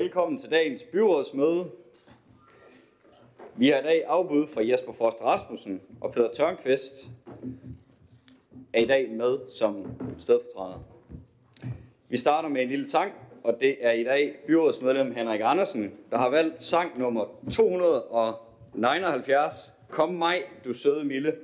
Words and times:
Velkommen 0.00 0.38
til 0.38 0.50
dagens 0.50 0.84
byrådsmøde. 0.92 1.70
Vi 3.54 3.68
har 3.68 3.78
i 3.78 3.82
dag 3.82 4.04
afbud 4.06 4.46
fra 4.46 4.68
Jesper 4.68 4.92
Frost 4.92 5.22
Rasmussen 5.22 5.80
og 6.00 6.12
Peter 6.12 6.32
Tørnqvist 6.32 7.06
er 8.72 8.80
i 8.80 8.86
dag 8.86 9.10
med 9.10 9.38
som 9.48 9.86
stedfortræder. 10.18 10.78
Vi 12.08 12.16
starter 12.16 12.48
med 12.48 12.62
en 12.62 12.68
lille 12.68 12.88
sang, 12.88 13.12
og 13.44 13.56
det 13.60 13.76
er 13.80 13.92
i 13.92 14.04
dag 14.04 14.34
byrådsmedlem 14.46 15.14
Henrik 15.14 15.40
Andersen, 15.44 15.94
der 16.10 16.18
har 16.18 16.28
valgt 16.28 16.62
sang 16.62 16.98
nummer 16.98 17.24
279. 17.52 19.74
Kom 19.88 20.14
mig, 20.14 20.42
du 20.64 20.72
søde 20.72 21.04
Mille. 21.04 21.36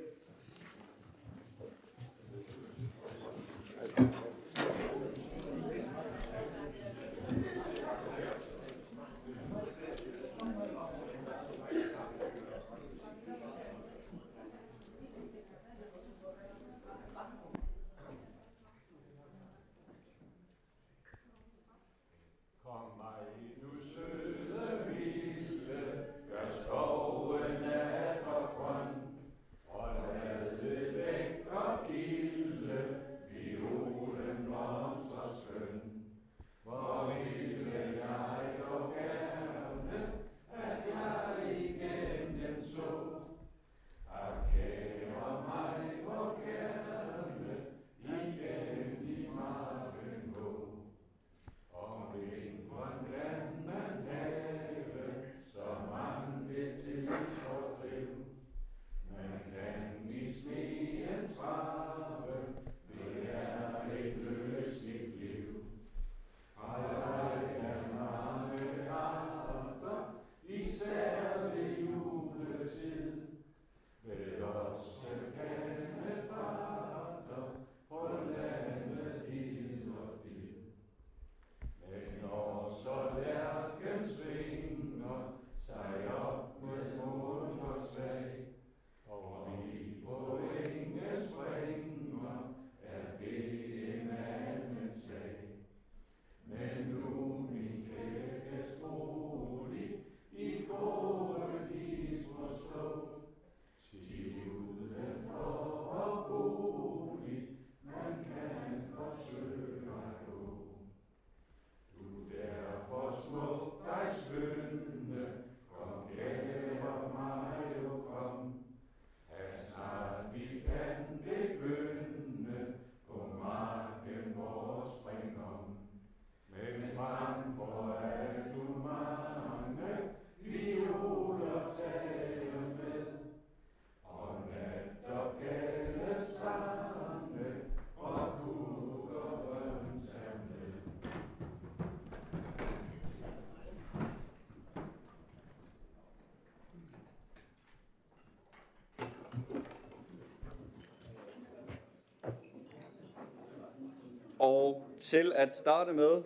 Og 154.53 154.87
til 154.99 155.33
at 155.35 155.55
starte 155.55 155.93
med, 155.93 156.23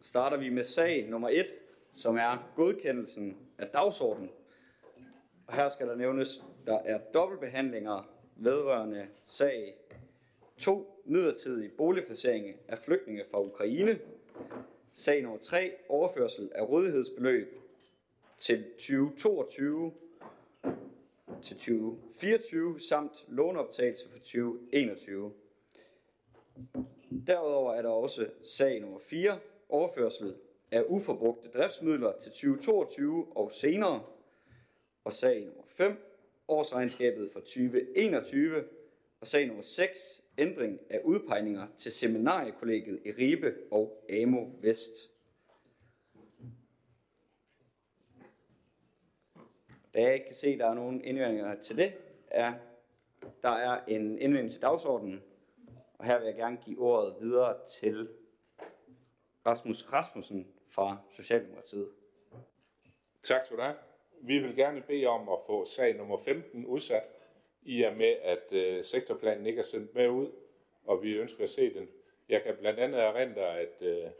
starter 0.00 0.36
vi 0.36 0.48
med 0.48 0.64
sag 0.64 1.08
nummer 1.08 1.28
1, 1.28 1.46
som 1.92 2.16
er 2.16 2.50
godkendelsen 2.56 3.36
af 3.58 3.68
dagsordenen. 3.68 4.30
Og 5.46 5.54
her 5.54 5.68
skal 5.68 5.88
der 5.88 5.94
nævnes, 5.94 6.44
der 6.66 6.78
er 6.78 6.98
dobbeltbehandlinger 6.98 8.08
vedrørende 8.36 9.06
sag 9.24 9.74
2, 10.58 11.02
midlertidig 11.04 11.72
boligplacering 11.72 12.56
af 12.68 12.78
flygtninge 12.78 13.24
fra 13.30 13.40
Ukraine. 13.42 13.98
Sag 14.92 15.22
nummer 15.22 15.38
3, 15.38 15.72
overførsel 15.88 16.50
af 16.54 16.68
rådighedsbeløb 16.68 17.58
til 18.38 18.64
2022 18.64 19.92
til 21.42 21.56
2024 21.56 22.80
samt 22.80 23.24
låneoptagelse 23.28 24.08
for 24.08 24.18
2021. 24.18 25.32
Derudover 27.26 27.74
er 27.74 27.82
der 27.82 27.88
også 27.88 28.30
sag 28.42 28.80
nummer 28.80 28.98
4, 28.98 29.38
overførsel 29.68 30.34
af 30.70 30.84
uforbrugte 30.86 31.50
driftsmidler 31.50 32.12
til 32.20 32.32
2022 32.32 33.36
og 33.36 33.52
senere. 33.52 34.02
Og 35.04 35.12
sag 35.12 35.44
nummer 35.44 35.62
5, 35.66 35.96
årsregnskabet 36.48 37.30
for 37.32 37.40
2021. 37.40 38.64
Og 39.20 39.26
sag 39.26 39.46
nummer 39.46 39.62
6, 39.62 40.22
ændring 40.38 40.80
af 40.90 41.00
udpegninger 41.04 41.66
til 41.76 41.92
seminariekollegiet 41.92 43.00
i 43.04 43.10
Ribe 43.10 43.54
og 43.70 44.04
AMO 44.10 44.50
Vest. 44.60 45.10
Da 49.94 50.02
jeg 50.02 50.14
ikke 50.14 50.26
kan 50.26 50.34
se, 50.34 50.48
at 50.48 50.58
der 50.58 50.66
er 50.66 50.74
nogen 50.74 51.04
indvendinger 51.04 51.54
til 51.54 51.76
det, 51.76 51.92
er 52.26 52.52
der 53.42 53.50
er 53.50 53.84
en 53.88 54.18
indvending 54.18 54.50
til 54.50 54.62
dagsordenen, 54.62 55.22
og 56.04 56.10
her 56.10 56.18
vil 56.18 56.26
jeg 56.26 56.34
gerne 56.34 56.58
give 56.64 56.80
ordet 56.80 57.14
videre 57.20 57.56
til 57.80 58.08
Rasmus 59.46 59.92
Rasmussen 59.92 60.48
fra 60.70 60.96
Socialdemokratiet. 61.16 61.88
Tak 63.22 63.44
skal 63.44 63.56
du 63.56 63.62
have. 63.62 63.74
Vi 64.20 64.38
vil 64.38 64.56
gerne 64.56 64.80
bede 64.80 65.06
om 65.06 65.28
at 65.28 65.38
få 65.46 65.64
sag 65.66 65.96
nummer 65.96 66.18
15 66.18 66.66
udsat, 66.66 67.28
i 67.62 67.82
og 67.82 67.96
med 67.96 68.16
at 68.22 68.52
øh, 68.52 68.84
sektorplanen 68.84 69.46
ikke 69.46 69.58
er 69.58 69.64
sendt 69.64 69.94
med 69.94 70.08
ud, 70.08 70.32
og 70.84 71.02
vi 71.02 71.12
ønsker 71.12 71.42
at 71.42 71.50
se 71.50 71.74
den. 71.74 71.88
Jeg 72.28 72.42
kan 72.42 72.56
blandt 72.60 72.80
andet 72.80 73.00
erindre, 73.00 73.58
at, 73.58 73.82
øh, 73.82 74.10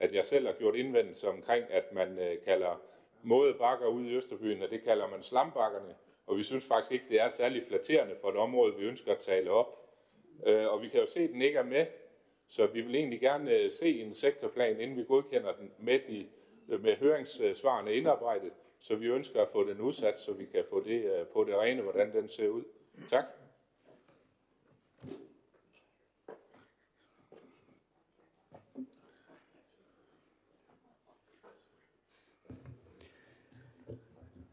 at 0.00 0.14
jeg 0.14 0.24
selv 0.24 0.46
har 0.46 0.54
gjort 0.54 0.76
indvendelser 0.76 1.28
omkring, 1.28 1.64
at 1.70 1.92
man 1.92 2.18
øh, 2.18 2.42
kalder 2.44 2.80
modebakker 3.22 3.86
ude 3.86 4.10
i 4.10 4.16
Østerbyen, 4.16 4.62
og 4.62 4.70
det 4.70 4.82
kalder 4.82 5.08
man 5.08 5.22
slambakkerne, 5.22 5.94
og 6.26 6.36
vi 6.36 6.42
synes 6.42 6.64
faktisk 6.64 6.92
ikke, 6.92 7.06
det 7.08 7.20
er 7.20 7.28
særlig 7.28 7.66
flatterende 7.68 8.16
for 8.20 8.28
et 8.28 8.36
område, 8.36 8.76
vi 8.76 8.84
ønsker 8.84 9.12
at 9.12 9.18
tale 9.18 9.50
op. 9.50 9.85
Øh, 10.46 10.66
og 10.66 10.82
vi 10.82 10.88
kan 10.88 11.00
jo 11.00 11.06
se, 11.06 11.20
at 11.20 11.30
den 11.30 11.42
ikke 11.42 11.58
er 11.58 11.64
med, 11.64 11.86
så 12.48 12.66
vi 12.66 12.80
vil 12.80 12.94
egentlig 12.94 13.20
gerne 13.20 13.50
øh, 13.50 13.70
se 13.70 14.00
en 14.00 14.14
sektorplan, 14.14 14.80
inden 14.80 14.96
vi 14.96 15.04
godkender 15.04 15.52
den 15.52 15.70
med, 15.78 16.00
de, 16.08 16.26
øh, 16.68 16.82
med 16.82 16.96
høringssvarene 16.96 17.94
indarbejdet. 17.94 18.50
Så 18.80 18.96
vi 18.96 19.06
ønsker 19.06 19.42
at 19.42 19.48
få 19.52 19.68
den 19.68 19.80
udsat, 19.80 20.18
så 20.18 20.32
vi 20.32 20.44
kan 20.44 20.64
få 20.70 20.84
det 20.84 21.04
øh, 21.04 21.26
på 21.26 21.44
det 21.44 21.54
rene, 21.54 21.82
hvordan 21.82 22.12
den 22.12 22.28
ser 22.28 22.48
ud. 22.48 22.62
Tak. 23.08 23.24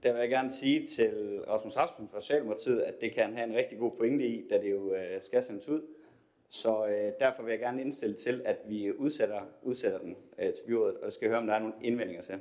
Der 0.04 0.12
vil 0.12 0.20
jeg 0.20 0.30
gerne 0.30 0.52
sige 0.52 0.88
til 0.88 1.44
Rasmus 1.48 1.78
Rasmussen 1.78 2.10
fra 2.10 2.22
Socialdemokratiet, 2.22 2.82
at 2.82 3.02
det 3.02 3.14
kan 3.14 3.34
have 3.34 3.50
en 3.50 3.56
rigtig 3.56 3.80
god 3.80 3.92
pointe 3.98 4.26
i, 4.26 4.48
da 4.50 4.62
det 4.62 4.72
jo 4.72 4.94
øh, 4.94 5.22
skal 5.22 5.44
sendes 5.44 5.68
ud. 5.68 5.82
Så 6.50 6.88
øh, 6.88 7.12
derfor 7.20 7.44
vil 7.44 7.52
jeg 7.52 7.60
gerne 7.60 7.82
indstille 7.82 8.16
til, 8.16 8.42
at 8.46 8.58
vi 8.68 8.92
udsætter, 8.92 9.42
udsætter 9.62 10.00
den 10.00 10.16
øh, 10.40 10.54
til 10.54 10.64
byrådet, 10.68 10.98
og 10.98 11.06
jeg 11.06 11.14
skal 11.14 11.28
høre, 11.30 11.38
om 11.38 11.48
der 11.48 11.54
er 11.54 11.60
nogle 11.60 11.76
indvendinger 11.82 12.24
til. 12.24 12.40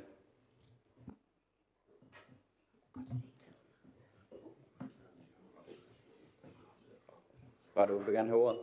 Var 7.75 7.85
du 7.85 7.97
vil 7.97 8.13
gerne 8.13 8.29
have 8.29 8.41
ordet? 8.41 8.59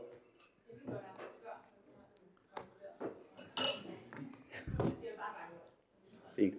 Fint. 6.36 6.54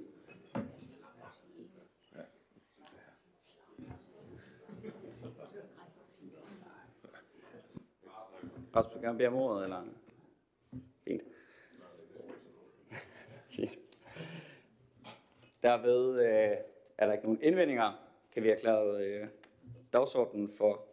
Rasmus, 8.76 8.96
vil 8.96 9.02
gerne 9.02 9.18
bede 9.18 9.28
om 9.28 9.36
ordet, 9.36 9.64
eller? 9.64 9.84
Fint. 11.04 11.22
Fint. 13.50 13.80
Derved 15.64 16.20
øh, 16.20 16.58
er 16.98 17.06
der 17.06 17.14
ikke 17.14 17.26
nogen 17.26 17.42
indvendinger. 17.42 18.08
Kan 18.34 18.44
vi 18.44 18.50
erklære 18.50 19.06
øh, 19.06 19.28
dagsordenen 19.94 20.50
for 20.50 20.86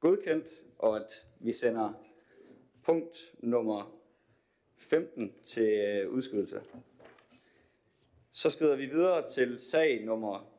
godkendt, 0.00 0.48
og 0.78 0.96
at 0.96 1.26
vi 1.40 1.52
sender 1.52 1.92
punkt 2.82 3.34
nummer 3.38 3.98
15 4.76 5.34
til 5.42 5.68
øh, 5.68 6.10
udskydelse. 6.10 6.60
Så 8.30 8.50
skrider 8.50 8.76
vi 8.76 8.86
videre 8.86 9.28
til 9.28 9.58
sag 9.58 10.04
nummer 10.04 10.50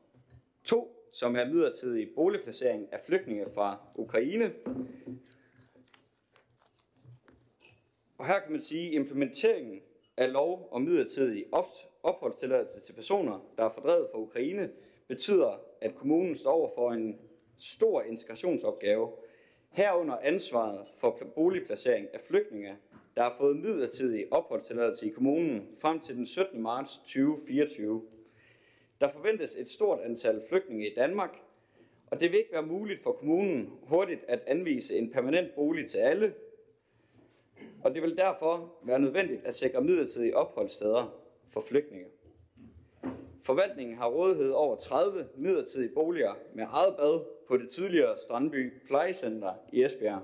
2, 0.63 1.09
som 1.13 1.35
er 1.35 1.45
midlertidig 1.45 2.09
boligplacering 2.15 2.93
af 2.93 2.99
flygtninge 3.05 3.45
fra 3.53 3.77
Ukraine. 3.95 4.53
Og 8.19 8.27
her 8.27 8.39
kan 8.39 8.51
man 8.51 8.61
sige, 8.61 8.87
at 8.87 8.93
implementeringen 8.93 9.81
af 10.17 10.31
lov 10.31 10.69
om 10.71 10.81
midlertidig 10.81 11.45
opholdstilladelse 12.03 12.81
til 12.81 12.93
personer, 12.93 13.39
der 13.57 13.63
er 13.63 13.69
fordrevet 13.69 14.07
fra 14.11 14.19
Ukraine, 14.19 14.69
betyder, 15.07 15.61
at 15.81 15.95
kommunen 15.95 16.35
står 16.35 16.51
over 16.51 16.69
for 16.75 16.91
en 16.91 17.19
stor 17.59 18.01
integrationsopgave, 18.01 19.11
herunder 19.69 20.17
ansvaret 20.17 20.87
for 20.99 21.17
boligplacering 21.35 22.07
af 22.13 22.21
flygtninge, 22.21 22.75
der 23.15 23.23
har 23.23 23.35
fået 23.37 23.57
midlertidig 23.57 24.33
opholdstilladelse 24.33 25.07
i 25.07 25.09
kommunen 25.09 25.67
frem 25.81 25.99
til 25.99 26.15
den 26.15 26.25
17. 26.25 26.61
marts 26.61 26.97
2024. 26.97 28.01
Der 29.01 29.07
forventes 29.09 29.55
et 29.55 29.69
stort 29.69 29.99
antal 29.99 30.41
flygtninge 30.49 30.91
i 30.91 30.95
Danmark, 30.95 31.41
og 32.07 32.19
det 32.19 32.31
vil 32.31 32.39
ikke 32.39 32.53
være 32.53 32.65
muligt 32.65 33.03
for 33.03 33.11
kommunen 33.11 33.73
hurtigt 33.81 34.23
at 34.27 34.43
anvise 34.47 34.97
en 34.97 35.11
permanent 35.11 35.55
bolig 35.55 35.89
til 35.89 35.97
alle, 35.97 36.33
og 37.83 37.93
det 37.93 38.01
vil 38.01 38.17
derfor 38.17 38.73
være 38.83 38.99
nødvendigt 38.99 39.45
at 39.45 39.55
sikre 39.55 39.81
midlertidige 39.81 40.37
opholdssteder 40.37 41.19
for 41.49 41.61
flygtninge. 41.61 42.05
Forvaltningen 43.41 43.97
har 43.97 44.07
rådighed 44.07 44.51
over 44.51 44.75
30 44.75 45.27
midlertidige 45.35 45.93
boliger 45.93 46.33
med 46.53 46.65
eget 46.69 46.95
bad 46.95 47.25
på 47.47 47.57
det 47.57 47.69
tidligere 47.69 48.17
Strandby 48.17 48.73
Plejecenter 48.87 49.53
i 49.73 49.83
Esbjerg. 49.83 50.21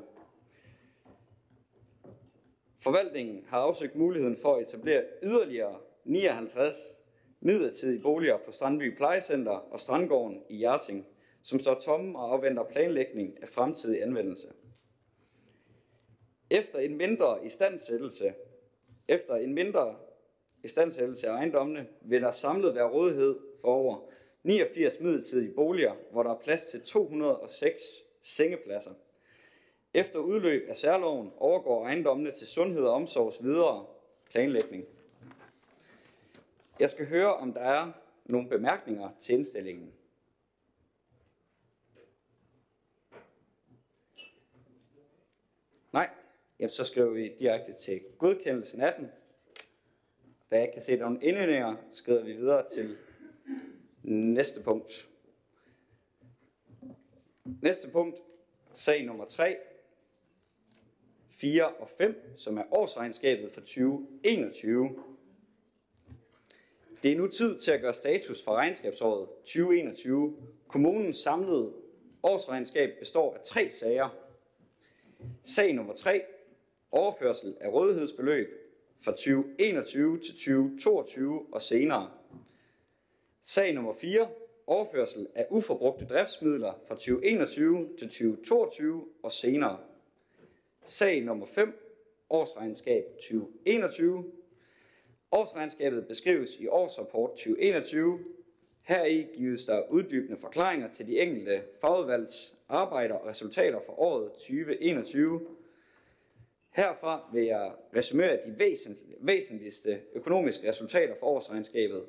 Forvaltningen 2.79 3.45
har 3.47 3.59
afsøgt 3.59 3.95
muligheden 3.95 4.37
for 4.41 4.55
at 4.55 4.63
etablere 4.63 5.03
yderligere 5.23 5.75
59 6.03 6.75
midlertidige 7.39 8.01
boliger 8.01 8.37
på 8.37 8.51
Strandby 8.51 8.95
Plejecenter 8.95 9.51
og 9.51 9.79
Strandgården 9.79 10.41
i 10.49 10.55
Hjerting, 10.55 11.05
som 11.43 11.59
står 11.59 11.73
tomme 11.73 12.19
og 12.19 12.33
afventer 12.33 12.63
planlægning 12.63 13.37
af 13.41 13.49
fremtidig 13.49 14.03
anvendelse. 14.03 14.47
Efter 16.49 16.79
en 16.79 16.97
mindre 16.97 17.45
istandsættelse, 17.45 18.33
efter 19.07 19.35
en 19.35 19.53
mindre 19.53 19.95
istandsættelse 20.63 21.27
af 21.27 21.31
ejendommene, 21.31 21.87
vil 22.01 22.21
der 22.21 22.31
samlet 22.31 22.75
være 22.75 22.89
rådighed 22.89 23.39
for 23.61 23.67
over 23.67 24.09
89 24.43 24.99
midlertidige 24.99 25.53
boliger, 25.53 25.93
hvor 26.11 26.23
der 26.23 26.31
er 26.31 26.39
plads 26.39 26.65
til 26.65 26.81
206 26.81 27.83
sengepladser. 28.21 28.91
Efter 29.93 30.19
udløb 30.19 30.69
af 30.69 30.75
særloven 30.75 31.31
overgår 31.37 31.85
ejendommene 31.85 32.31
til 32.31 32.47
sundhed 32.47 32.83
og 32.83 32.93
omsorgs 32.93 33.43
videre 33.43 33.85
planlægning. 34.31 34.85
Jeg 36.79 36.89
skal 36.89 37.07
høre, 37.07 37.33
om 37.33 37.53
der 37.53 37.61
er 37.61 37.91
nogle 38.25 38.49
bemærkninger 38.49 39.09
til 39.19 39.35
indstillingen. 39.35 39.93
Nej, 45.93 46.09
jamen 46.59 46.69
så 46.69 46.83
skriver 46.83 47.09
vi 47.09 47.35
direkte 47.39 47.73
til 47.73 48.01
godkendelsen 48.17 48.81
af 48.81 48.93
den. 48.99 49.11
Da 50.51 50.55
jeg 50.55 50.63
ikke 50.63 50.73
kan 50.73 50.81
se 50.81 50.95
nogle 50.95 51.21
indvendinger, 51.21 51.75
skriver 51.91 52.23
vi 52.23 52.33
videre 52.33 52.69
til 52.69 52.97
næste 54.03 54.63
punkt. 54.63 55.09
Næste 57.61 57.89
punkt, 57.89 58.17
sag 58.73 59.05
nummer 59.05 59.25
3, 59.25 59.57
4 61.29 61.69
og 61.69 61.89
5, 61.89 62.33
som 62.37 62.57
er 62.57 62.63
årsregnskabet 62.71 63.51
for 63.51 63.61
2021. 63.61 65.03
Det 67.03 67.11
er 67.11 67.17
nu 67.17 67.27
tid 67.27 67.59
til 67.59 67.71
at 67.71 67.81
gøre 67.81 67.93
status 67.93 68.43
for 68.43 68.55
regnskabsåret 68.55 69.29
2021. 69.29 70.37
Kommunens 70.67 71.17
samlede 71.17 71.73
årsregnskab 72.23 72.99
består 72.99 73.33
af 73.33 73.41
tre 73.41 73.71
sager. 73.71 74.09
Sag 75.43 75.73
nummer 75.73 75.93
3, 75.93 76.23
overførsel 76.91 77.55
af 77.59 77.69
rådighedsbeløb 77.69 78.47
fra 79.01 79.11
2021 79.11 80.19
til 80.19 80.33
2022 80.33 81.45
og 81.51 81.61
senere. 81.61 82.11
Sag 83.43 83.73
nummer 83.73 83.93
4, 83.93 84.29
overførsel 84.67 85.27
af 85.35 85.47
uforbrugte 85.49 86.05
driftsmidler 86.05 86.73
fra 86.87 86.95
2021 86.95 87.89
til 87.97 88.07
2022 88.09 89.05
og 89.23 89.31
senere. 89.31 89.77
Sag 90.85 91.21
nummer 91.21 91.45
5, 91.45 91.85
årsregnskab 92.29 93.05
2021. 93.15 94.31
Årsregnskabet 95.31 96.07
beskrives 96.07 96.59
i 96.59 96.67
årsrapport 96.67 97.29
2021. 97.29 98.19
Heri 98.81 99.27
gives 99.33 99.65
der 99.65 99.89
uddybende 99.89 100.37
forklaringer 100.37 100.91
til 100.91 101.07
de 101.07 101.19
enkelte 101.19 101.61
fagudvalgs 101.81 102.57
arbejder 102.69 103.15
og 103.15 103.27
resultater 103.27 103.79
for 103.85 103.99
året 103.99 104.31
2021. 104.31 105.47
Herfra 106.75 107.29
vil 107.33 107.45
jeg 107.45 107.71
resumere 107.95 108.39
de 108.45 108.55
væsentligste 109.19 110.01
økonomiske 110.13 110.69
resultater 110.69 111.15
for 111.15 111.27
årsregnskabet. 111.27 112.05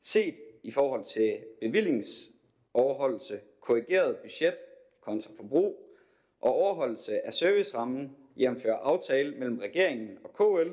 Set 0.00 0.34
i 0.62 0.70
forhold 0.70 1.04
til 1.04 1.44
bevillingsoverholdelse, 1.60 3.40
korrigeret 3.60 4.16
budget 4.16 4.54
kontra 5.00 5.30
forbrug 5.36 5.96
og 6.40 6.52
overholdelse 6.52 7.26
af 7.26 7.34
servicerammen 7.34 8.16
jævnfør 8.36 8.74
aftale 8.74 9.34
mellem 9.34 9.58
regeringen 9.58 10.18
og 10.24 10.32
KL, 10.32 10.70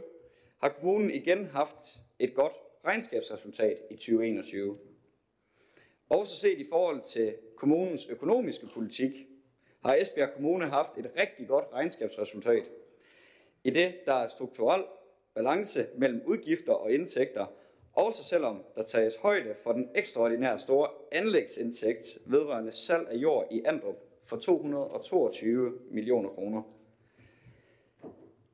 har 0.61 0.69
kommunen 0.69 1.11
igen 1.11 1.45
haft 1.45 1.99
et 2.19 2.33
godt 2.33 2.53
regnskabsresultat 2.85 3.77
i 3.89 3.95
2021. 3.95 4.77
Også 6.09 6.35
set 6.35 6.59
i 6.59 6.67
forhold 6.69 7.01
til 7.01 7.35
kommunens 7.55 8.09
økonomiske 8.09 8.67
politik, 8.73 9.28
har 9.85 9.95
Esbjerg 9.95 10.33
Kommune 10.33 10.69
haft 10.69 10.97
et 10.97 11.11
rigtig 11.21 11.47
godt 11.47 11.65
regnskabsresultat. 11.73 12.63
I 13.63 13.69
det, 13.69 13.95
der 14.05 14.13
er 14.13 14.27
strukturel 14.27 14.83
balance 15.33 15.87
mellem 15.97 16.21
udgifter 16.25 16.73
og 16.73 16.91
indtægter, 16.91 17.45
også 17.93 18.23
selvom 18.23 18.63
der 18.75 18.83
tages 18.83 19.15
højde 19.15 19.55
for 19.63 19.71
den 19.71 19.89
ekstraordinære 19.95 20.59
store 20.59 20.89
anlægsindtægt 21.11 22.17
vedrørende 22.25 22.71
salg 22.71 23.07
af 23.09 23.15
jord 23.15 23.47
i 23.51 23.63
Andrup 23.65 23.95
for 24.25 24.37
222 24.37 25.79
millioner 25.91 26.29
kroner. 26.29 26.61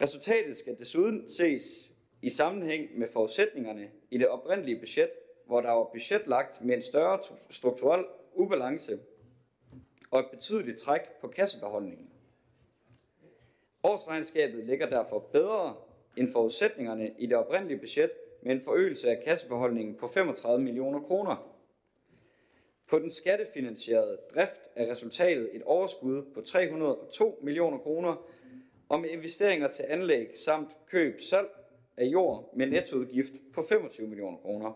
Resultatet 0.01 0.58
skal 0.58 0.79
desuden 0.79 1.29
ses 1.29 1.91
i 2.22 2.29
sammenhæng 2.29 3.00
med 3.00 3.08
forudsætningerne 3.08 3.89
i 4.12 4.17
det 4.17 4.27
oprindelige 4.27 4.79
budget, 4.79 5.10
hvor 5.46 5.62
der 5.62 5.72
var 5.72 5.89
budgetlagt 5.94 6.62
med 6.62 6.75
en 6.75 6.82
større 6.82 7.20
strukturel 7.50 8.05
ubalance 8.34 9.00
og 10.15 10.22
et 10.22 10.29
betydeligt 10.31 10.79
træk 10.79 11.01
på 11.22 11.27
kassebeholdningen. 11.27 12.10
Årsregnskabet 13.84 14.65
ligger 14.65 14.89
derfor 14.89 15.19
bedre 15.19 15.75
end 16.17 16.31
forudsætningerne 16.31 17.12
i 17.19 17.25
det 17.25 17.38
oprindelige 17.38 17.79
budget 17.79 18.12
med 18.41 18.51
en 18.51 18.62
forøgelse 18.62 19.10
af 19.10 19.24
kassebeholdningen 19.24 19.95
på 19.95 20.07
35 20.07 20.63
millioner 20.63 21.00
kroner. 21.00 21.51
På 22.88 23.00
den 23.00 23.10
skattefinansierede 23.10 24.17
drift 24.36 24.62
er 24.75 24.91
resultatet 24.91 25.50
et 25.53 25.63
overskud 25.63 26.24
på 26.34 26.41
302 26.41 27.39
millioner 27.43 27.77
kroner, 27.77 28.25
og 28.89 29.00
med 29.00 29.10
investeringer 29.10 29.67
til 29.67 29.86
anlæg 29.89 30.38
samt 30.38 30.69
køb 30.89 31.22
salg 31.22 31.48
af 31.98 32.05
jord 32.05 32.51
med 32.55 32.67
nettoudgift 32.67 33.34
på 33.53 33.63
25 33.63 34.07
millioner 34.07 34.38
kroner. 34.38 34.72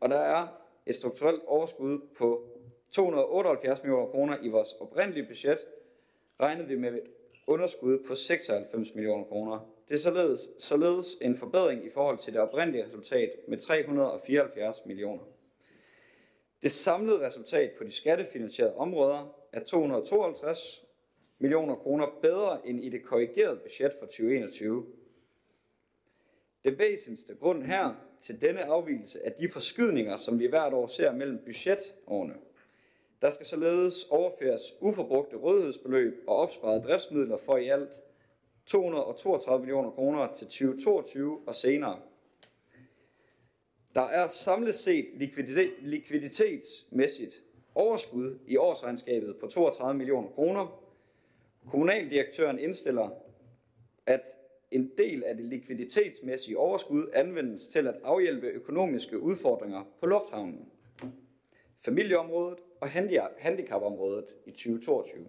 Og 0.00 0.08
der 0.08 0.20
er 0.20 0.46
et 0.86 0.94
strukturelt 0.94 1.42
overskud 1.46 2.00
på 2.18 2.59
278 2.92 3.82
millioner 3.82 4.06
kroner 4.06 4.38
i 4.42 4.48
vores 4.48 4.72
oprindelige 4.80 5.26
budget, 5.26 5.58
regnede 6.40 6.68
vi 6.68 6.76
med 6.76 6.92
et 6.92 7.10
underskud 7.46 7.98
på 8.06 8.14
96 8.14 8.94
millioner 8.94 9.24
kroner. 9.24 9.72
Det 9.88 9.94
er 9.94 9.98
således, 9.98 10.48
således 10.58 11.16
en 11.20 11.36
forbedring 11.36 11.84
i 11.84 11.90
forhold 11.90 12.18
til 12.18 12.32
det 12.32 12.40
oprindelige 12.40 12.84
resultat 12.84 13.30
med 13.48 13.58
374 13.58 14.86
millioner. 14.86 15.22
Det 16.62 16.72
samlede 16.72 17.26
resultat 17.26 17.70
på 17.78 17.84
de 17.84 17.92
skattefinansierede 17.92 18.74
områder 18.74 19.34
er 19.52 19.64
252 19.64 20.84
millioner 21.38 21.74
kroner 21.74 22.06
bedre 22.22 22.68
end 22.68 22.84
i 22.84 22.88
det 22.88 23.04
korrigerede 23.04 23.56
budget 23.56 23.92
for 23.98 24.06
2021. 24.06 24.86
Det 26.64 26.78
væsentligste 26.78 27.34
grund 27.34 27.62
her 27.62 27.94
til 28.20 28.40
denne 28.40 28.64
afvielse 28.64 29.20
er 29.24 29.30
de 29.30 29.50
forskydninger, 29.50 30.16
som 30.16 30.38
vi 30.38 30.46
hvert 30.46 30.72
år 30.72 30.86
ser 30.86 31.12
mellem 31.12 31.38
budgetårene. 31.44 32.34
Der 33.22 33.30
skal 33.30 33.46
således 33.46 34.04
overføres 34.10 34.74
uforbrugte 34.80 35.36
rådighedsbeløb 35.36 36.24
og 36.26 36.36
opsparede 36.36 36.82
driftsmidler 36.82 37.36
for 37.36 37.56
i 37.56 37.68
alt 37.68 38.02
232 38.66 39.60
millioner 39.60 39.90
kroner 39.90 40.32
til 40.34 40.46
2022 40.46 41.40
og 41.46 41.54
senere. 41.54 42.00
Der 43.94 44.02
er 44.02 44.28
samlet 44.28 44.74
set 44.74 45.06
likviditet, 45.14 45.72
likviditetsmæssigt 45.80 47.42
overskud 47.74 48.38
i 48.46 48.56
årsregnskabet 48.56 49.36
på 49.40 49.46
32 49.46 49.98
millioner 49.98 50.28
kroner. 50.28 50.82
Kommunaldirektøren 51.70 52.58
indstiller, 52.58 53.10
at 54.06 54.36
en 54.70 54.90
del 54.98 55.24
af 55.24 55.36
det 55.36 55.44
likviditetsmæssige 55.44 56.58
overskud 56.58 57.10
anvendes 57.12 57.66
til 57.66 57.86
at 57.86 57.94
afhjælpe 58.04 58.46
økonomiske 58.46 59.18
udfordringer 59.18 59.84
på 60.00 60.06
lufthavnen, 60.06 60.68
familieområdet 61.80 62.58
og 62.80 62.90
handicapområdet 63.38 64.26
i 64.46 64.50
2022. 64.50 65.26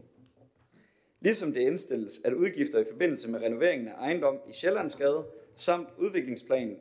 Ligesom 1.19 1.53
det 1.53 1.61
indstilles, 1.61 2.21
at 2.25 2.33
udgifter 2.33 2.79
i 2.79 2.85
forbindelse 2.91 3.31
med 3.31 3.41
renoveringen 3.41 3.87
af 3.87 3.93
ejendom 3.93 4.39
i 4.49 4.53
Sjællandsgade 4.53 5.25
samt 5.55 5.89
udviklingsplanen 5.97 6.77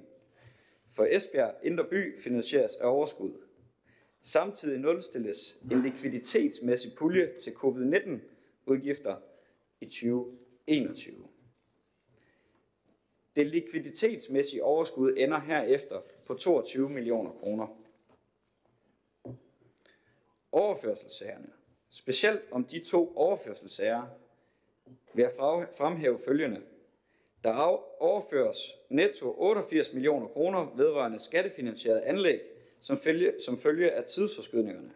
for 0.95 1.07
Esbjerg 1.11 1.55
Indre 1.63 1.85
By 1.85 2.21
finansieres 2.21 2.77
af 2.77 2.87
overskud. 2.87 3.33
Samtidig 4.23 4.79
nulstilles 4.79 5.59
en 5.71 5.83
likviditetsmæssig 5.83 6.91
pulje 6.99 7.31
til 7.43 7.51
covid-19 7.51 8.11
udgifter 8.67 9.17
i 9.81 9.85
2021. 9.85 11.15
Det 13.37 13.47
likviditetsmæssige 13.47 14.65
overskud 14.65 15.15
ender 15.17 15.41
herefter 15.41 16.01
på 16.27 16.35
22 16.35 16.89
millioner 16.89 17.31
kroner. 17.31 17.67
Overførselssagerne. 20.53 21.51
Specielt 21.91 22.43
om 22.51 22.65
de 22.65 22.85
to 22.85 23.17
overførselssager 23.17 24.03
vil 25.15 25.23
jeg 25.23 25.33
fremhæve 25.77 26.19
følgende. 26.25 26.63
Der 27.45 27.53
overføres 28.03 28.59
netto 28.91 29.35
88 29.39 29.93
millioner 29.93 30.29
kroner 30.29 30.75
vedrørende 30.77 31.19
skattefinansieret 31.19 32.01
anlæg 32.01 32.41
som 32.81 32.99
følge, 32.99 33.33
som 33.45 33.59
følge 33.59 33.93
af 33.93 34.05
tidsforskydningerne. 34.05 34.91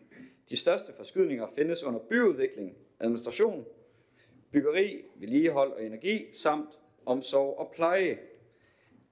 De 0.50 0.56
største 0.56 0.92
forskydninger 0.96 1.46
findes 1.54 1.84
under 1.84 2.00
byudvikling, 2.00 2.76
administration, 3.00 3.66
byggeri, 4.50 5.04
vedligehold 5.16 5.72
og 5.72 5.84
energi, 5.84 6.32
samt 6.32 6.68
omsorg 7.06 7.58
og 7.58 7.72
pleje. 7.74 8.18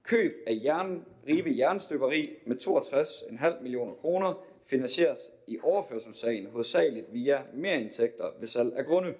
Køb 0.03 0.33
af 0.47 0.59
jern, 0.63 1.05
Ribe 1.27 1.57
Jernstøberi 1.57 2.35
med 2.45 2.55
62,5 2.57 3.61
millioner 3.61 3.93
kroner 3.93 4.45
finansieres 4.65 5.31
i 5.47 5.59
overførselssagen 5.63 6.45
hovedsageligt 6.45 7.13
via 7.13 7.43
merindtægter 7.53 8.31
ved 8.39 8.47
salg 8.47 8.75
af 8.75 8.85
grunde. 8.85 9.13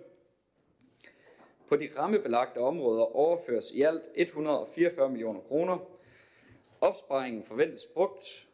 På 1.67 1.75
de 1.75 1.89
rammebelagte 1.97 2.57
områder 2.57 3.15
overføres 3.15 3.71
i 3.71 3.81
alt 3.81 4.03
144 4.15 5.09
millioner 5.09 5.41
kroner. 5.41 5.77
Opsparingen 6.81 7.43
forventes 7.43 7.85
brugt 7.85 8.47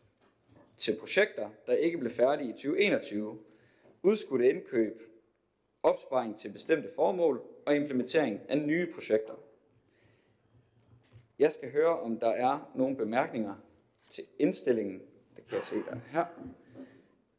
til 0.77 0.97
projekter, 0.99 1.49
der 1.65 1.73
ikke 1.73 1.97
blev 1.97 2.11
færdige 2.11 2.49
i 2.49 2.53
2021. 2.53 3.39
Udskudte 4.03 4.49
indkøb, 4.49 5.01
opsparing 5.83 6.39
til 6.39 6.53
bestemte 6.53 6.89
formål 6.95 7.41
og 7.65 7.75
implementering 7.75 8.41
af 8.49 8.57
nye 8.57 8.93
projekter. 8.93 9.33
Jeg 11.39 11.51
skal 11.51 11.71
høre, 11.71 11.99
om 11.99 12.19
der 12.19 12.29
er 12.29 12.71
nogle 12.75 12.95
bemærkninger 12.97 13.55
til 14.09 14.23
indstillingen. 14.39 15.01
Det 15.35 15.47
kan 15.47 15.57
jeg 15.57 15.65
se 15.65 15.75
der 15.75 15.95
her. 16.11 16.25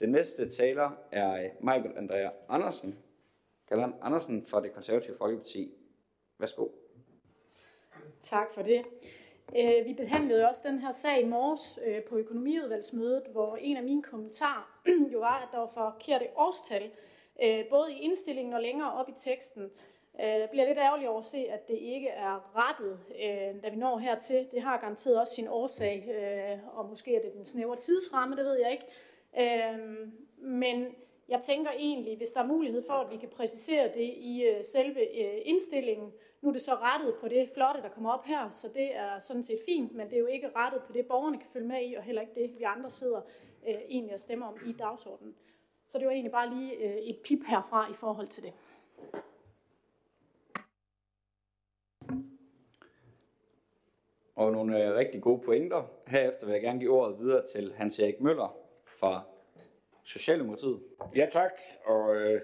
Den 0.00 0.10
næste 0.10 0.48
taler 0.48 0.90
er 1.12 1.44
øh, 1.44 1.50
Michael 1.60 1.96
Andrea 1.96 2.30
Andersen. 2.48 2.98
Galland 3.68 3.94
Andersen 4.02 4.46
fra 4.46 4.62
det 4.62 4.72
konservative 4.72 5.16
Folkeparti. 5.16 5.74
Værsgo. 6.38 6.68
Tak 8.20 8.54
for 8.54 8.62
det. 8.62 8.84
Øh, 9.56 9.86
vi 9.86 9.94
behandlede 9.94 10.48
også 10.48 10.62
den 10.68 10.78
her 10.78 10.90
sag 10.90 11.20
i 11.20 11.24
morges 11.24 11.78
øh, 11.86 12.02
på 12.02 12.16
økonomiudvalgsmødet, 12.16 13.22
hvor 13.32 13.56
en 13.56 13.76
af 13.76 13.82
mine 13.82 14.02
kommentarer 14.02 14.80
jo 15.12 15.18
var, 15.18 15.42
at 15.42 15.48
der 15.52 15.58
var 15.58 15.68
forkerte 15.68 16.26
årstal, 16.36 16.90
både 17.70 17.92
i 17.92 17.98
indstillingen 17.98 18.54
og 18.54 18.62
længere 18.62 18.92
op 18.92 19.08
i 19.08 19.12
teksten. 19.16 19.70
Jeg 20.18 20.48
bliver 20.50 20.66
lidt 20.66 20.78
ærgerlig 20.78 21.08
over 21.08 21.20
at 21.20 21.26
se, 21.26 21.46
at 21.50 21.68
det 21.68 21.78
ikke 21.78 22.08
er 22.08 22.50
rettet, 22.56 22.98
da 23.62 23.68
vi 23.68 23.76
når 23.76 23.98
hertil. 23.98 24.48
Det 24.52 24.62
har 24.62 24.80
garanteret 24.80 25.20
også 25.20 25.34
sin 25.34 25.48
årsag, 25.48 26.08
og 26.72 26.88
måske 26.88 27.16
er 27.16 27.22
det 27.22 27.32
den 27.34 27.44
snævre 27.44 27.76
tidsramme, 27.76 28.36
det 28.36 28.44
ved 28.44 28.58
jeg 28.60 28.72
ikke. 28.72 28.84
Øhm, 29.38 30.12
men 30.38 30.94
jeg 31.28 31.40
tænker 31.40 31.70
egentlig, 31.70 32.16
hvis 32.16 32.32
der 32.32 32.40
er 32.40 32.46
mulighed 32.46 32.82
for, 32.86 32.94
at 32.94 33.10
vi 33.10 33.16
kan 33.16 33.28
præcisere 33.28 33.88
det 33.88 34.14
i 34.16 34.44
øh, 34.44 34.64
selve 34.64 35.00
øh, 35.00 35.40
indstillingen. 35.44 36.12
Nu 36.40 36.48
er 36.48 36.52
det 36.52 36.62
så 36.62 36.74
rettet 36.74 37.14
på 37.20 37.28
det 37.28 37.50
flotte, 37.54 37.82
der 37.82 37.88
kommer 37.88 38.12
op 38.12 38.24
her, 38.24 38.50
så 38.50 38.68
det 38.74 38.96
er 38.96 39.18
sådan 39.18 39.42
set 39.42 39.58
fint, 39.66 39.94
men 39.94 40.06
det 40.06 40.16
er 40.16 40.20
jo 40.20 40.26
ikke 40.26 40.50
rettet 40.56 40.82
på 40.82 40.92
det, 40.92 41.06
borgerne 41.06 41.38
kan 41.38 41.48
følge 41.52 41.68
med 41.68 41.90
i, 41.90 41.94
og 41.94 42.02
heller 42.02 42.22
ikke 42.22 42.34
det, 42.34 42.58
vi 42.58 42.62
andre 42.62 42.90
sidder 42.90 43.20
øh, 43.68 43.74
egentlig 43.88 44.14
og 44.14 44.20
stemmer 44.20 44.46
om 44.46 44.58
i 44.66 44.72
dagsordenen. 44.72 45.34
Så 45.86 45.98
det 45.98 46.06
var 46.06 46.12
egentlig 46.12 46.32
bare 46.32 46.54
lige 46.54 46.74
øh, 46.74 46.96
et 46.96 47.18
pip 47.24 47.38
herfra 47.46 47.90
i 47.92 47.94
forhold 47.94 48.28
til 48.28 48.42
det. 48.42 48.52
Og 54.34 54.52
nogle 54.52 54.84
øh, 54.84 54.94
rigtig 54.96 55.22
gode 55.22 55.40
pointer. 55.40 55.82
Herefter 56.06 56.46
vil 56.46 56.52
jeg 56.52 56.62
gerne 56.62 56.80
give 56.80 56.90
ordet 56.90 57.18
videre 57.18 57.46
til 57.46 57.72
Hans-Erik 57.72 58.20
Møller 58.20 58.56
fra 59.00 59.22
Socialdemokratiet. 60.04 60.80
Ja 61.16 61.26
tak, 61.30 61.52
og 61.84 62.16
øh, 62.16 62.40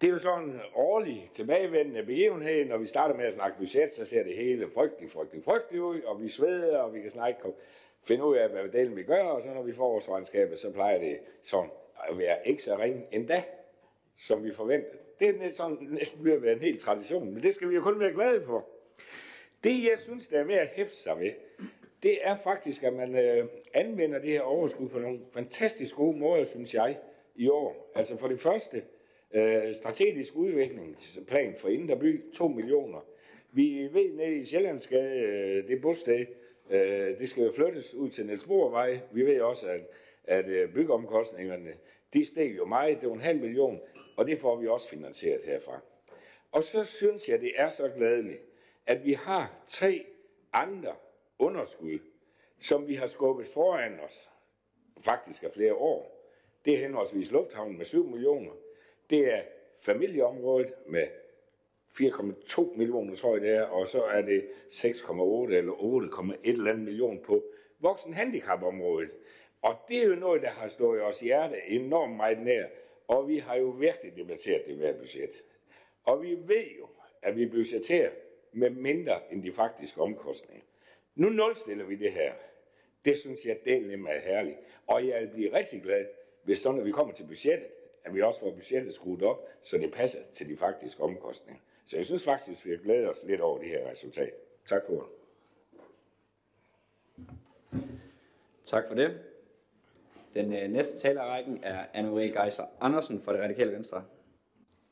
det 0.00 0.06
er 0.06 0.12
jo 0.12 0.18
sådan 0.18 0.44
en 0.44 0.60
årlig 0.74 1.30
tilbagevendende 1.34 2.02
begivenhed. 2.02 2.64
Når 2.64 2.76
vi 2.76 2.86
starter 2.86 3.14
med 3.14 3.24
at 3.24 3.34
snakke 3.34 3.58
budget, 3.58 3.92
så 3.92 4.04
ser 4.04 4.22
det 4.22 4.36
hele 4.36 4.70
frygtelig, 4.70 5.10
frygtelig, 5.10 5.44
frygtelig 5.44 5.82
ud, 5.82 6.00
og 6.00 6.22
vi 6.22 6.28
sveder, 6.28 6.78
og 6.78 6.94
vi 6.94 7.00
kan 7.00 7.10
snakke 7.10 7.40
finde 8.02 8.24
ud 8.24 8.36
af, 8.36 8.48
hvad 8.48 8.68
delen 8.68 8.96
vi 8.96 9.02
gør, 9.02 9.22
og 9.22 9.42
så 9.42 9.48
når 9.48 9.62
vi 9.62 9.72
får 9.72 9.90
vores 9.90 10.08
regnskabet, 10.08 10.58
så 10.58 10.72
plejer 10.72 10.98
det 10.98 11.18
sådan 11.42 11.70
at 12.08 12.18
være 12.18 12.48
ikke 12.48 12.62
så 12.62 12.78
ringe 12.78 13.06
endda, 13.12 13.44
som 14.18 14.44
vi 14.44 14.52
forventede. 14.52 14.98
Det 15.18 15.28
er 15.28 15.50
sådan, 15.50 15.78
næsten 15.80 16.24
ved 16.24 16.32
at 16.32 16.42
være 16.42 16.52
en 16.52 16.60
helt 16.60 16.80
tradition, 16.80 17.34
men 17.34 17.42
det 17.42 17.54
skal 17.54 17.70
vi 17.70 17.74
jo 17.74 17.82
kun 17.82 18.00
være 18.00 18.12
glade 18.12 18.44
for. 18.44 18.68
Det, 19.64 19.84
jeg 19.84 19.98
synes, 19.98 20.26
der 20.26 20.40
er 20.40 20.44
ved 20.44 20.54
at 20.54 20.68
hæfte 20.68 20.96
sig 20.96 21.20
ved, 21.20 21.32
det 22.02 22.18
er 22.22 22.36
faktisk, 22.36 22.82
at 22.82 22.92
man 22.92 23.14
øh, 23.14 23.46
anvender 23.74 24.18
det 24.18 24.30
her 24.30 24.40
overskud 24.40 24.88
på 24.88 24.98
nogle 24.98 25.20
fantastisk 25.30 25.94
gode 25.94 26.18
måder, 26.18 26.44
synes 26.44 26.74
jeg, 26.74 26.98
i 27.36 27.48
år. 27.48 27.92
Altså 27.94 28.18
for 28.18 28.28
det 28.28 28.40
første, 28.40 28.82
øh, 29.34 29.74
strategisk 29.74 30.36
udviklingsplan 30.36 31.54
for 31.58 31.68
Indre 31.68 31.96
By, 31.96 32.32
2 32.32 32.48
millioner. 32.48 33.06
Vi 33.52 33.88
ved 33.92 34.12
nede 34.12 34.36
i 34.36 34.44
Sjællandsgade, 34.44 35.20
øh, 35.20 35.68
det 35.68 35.82
bosted, 35.82 36.26
øh, 36.70 37.18
det 37.18 37.30
skal 37.30 37.44
jo 37.44 37.52
flyttes 37.52 37.94
ud 37.94 38.10
til 38.10 38.26
Niels 38.26 38.44
Boervej. 38.44 39.00
Vi 39.12 39.22
ved 39.26 39.40
også, 39.40 39.68
at, 39.68 39.80
at 40.24 40.48
øh, 40.48 40.74
byggeomkostningerne, 40.74 41.70
de 42.12 42.24
steg 42.24 42.56
jo 42.56 42.64
meget, 42.64 43.00
det 43.00 43.08
var 43.08 43.14
en 43.14 43.20
halv 43.20 43.40
million, 43.40 43.80
og 44.16 44.26
det 44.26 44.38
får 44.38 44.56
vi 44.56 44.66
også 44.66 44.88
finansieret 44.88 45.40
herfra. 45.44 45.80
Og 46.52 46.62
så 46.62 46.84
synes 46.84 47.28
jeg, 47.28 47.40
det 47.40 47.52
er 47.56 47.68
så 47.68 47.88
glædeligt, 47.96 48.42
at 48.86 49.04
vi 49.04 49.12
har 49.12 49.64
tre 49.66 50.06
andre 50.52 50.92
underskud, 51.38 51.98
som 52.60 52.88
vi 52.88 52.94
har 52.94 53.06
skubbet 53.06 53.46
foran 53.46 54.00
os, 54.00 54.30
faktisk 55.00 55.42
af 55.42 55.52
flere 55.52 55.74
år. 55.74 56.18
Det 56.64 56.74
er 56.74 56.78
henholdsvis 56.78 57.30
Lufthavnen 57.30 57.78
med 57.78 57.86
7 57.86 58.06
millioner. 58.06 58.52
Det 59.10 59.32
er 59.34 59.42
familieområdet 59.78 60.74
med 60.86 61.06
4,2 62.00 62.76
millioner, 62.76 63.16
tror 63.16 63.32
jeg 63.36 63.42
det 63.42 63.50
er, 63.50 63.62
og 63.62 63.86
så 63.86 64.02
er 64.02 64.22
det 64.22 64.48
6,8 64.70 65.52
eller 65.52 65.72
8,1 65.72 66.38
eller 66.44 66.70
andet 66.70 66.84
million 66.84 67.22
på 67.22 67.44
voksen 67.78 68.14
handicapområdet. 68.14 69.10
Og 69.62 69.76
det 69.88 69.98
er 69.98 70.04
jo 70.04 70.14
noget, 70.14 70.42
der 70.42 70.48
har 70.48 70.68
stået 70.68 71.02
os 71.02 71.20
hjerte 71.20 71.56
enormt 71.66 72.16
meget 72.16 72.38
nær, 72.38 72.66
og 73.08 73.28
vi 73.28 73.38
har 73.38 73.56
jo 73.56 73.68
virkelig 73.68 74.16
debatteret 74.16 74.62
det 74.66 74.78
med 74.78 74.94
budget. 74.94 75.30
Og 76.04 76.22
vi 76.22 76.30
ved 76.30 76.64
jo, 76.78 76.88
at 77.22 77.36
vi 77.36 77.46
budgeterer 77.46 78.10
med 78.52 78.70
mindre 78.70 79.32
end 79.32 79.42
de 79.42 79.52
faktiske 79.52 80.00
omkostninger. 80.00 80.64
Nu 81.18 81.28
nulstiller 81.28 81.84
vi 81.84 81.96
det 81.96 82.12
her. 82.12 82.32
Det 83.04 83.18
synes 83.18 83.44
jeg, 83.46 83.58
det 83.64 83.76
er 83.76 84.20
herligt. 84.20 84.56
Og 84.86 85.08
jeg 85.08 85.20
vil 85.20 85.28
blive 85.28 85.58
rigtig 85.58 85.82
glad, 85.82 86.06
hvis 86.42 86.58
så 86.58 86.72
når 86.72 86.82
vi 86.82 86.90
kommer 86.90 87.14
til 87.14 87.24
budgettet, 87.24 87.68
at 88.04 88.14
vi 88.14 88.22
også 88.22 88.40
får 88.40 88.50
budgettet 88.50 88.94
skruet 88.94 89.22
op, 89.22 89.48
så 89.62 89.78
det 89.78 89.92
passer 89.92 90.18
til 90.32 90.48
de 90.48 90.56
faktiske 90.56 91.02
omkostninger. 91.02 91.62
Så 91.86 91.96
jeg 91.96 92.06
synes 92.06 92.24
faktisk, 92.24 92.66
vi 92.66 92.70
har 92.70 92.76
glædet 92.76 93.10
os 93.10 93.24
lidt 93.24 93.40
over 93.40 93.58
det 93.58 93.68
her 93.68 93.90
resultat. 93.90 94.32
Tak 94.66 94.82
for 94.86 94.92
det. 94.92 95.02
Tak 98.64 98.84
for 98.88 98.94
det. 98.94 99.20
Den 100.34 100.52
øh, 100.52 100.70
næste 100.70 100.98
taler 100.98 101.22
rækken 101.22 101.64
er 101.64 101.84
Anne-Marie 101.84 102.42
Geiser 102.42 102.64
Andersen 102.80 103.22
fra 103.22 103.32
det 103.32 103.40
radikale 103.40 103.72
venstre. 103.72 104.04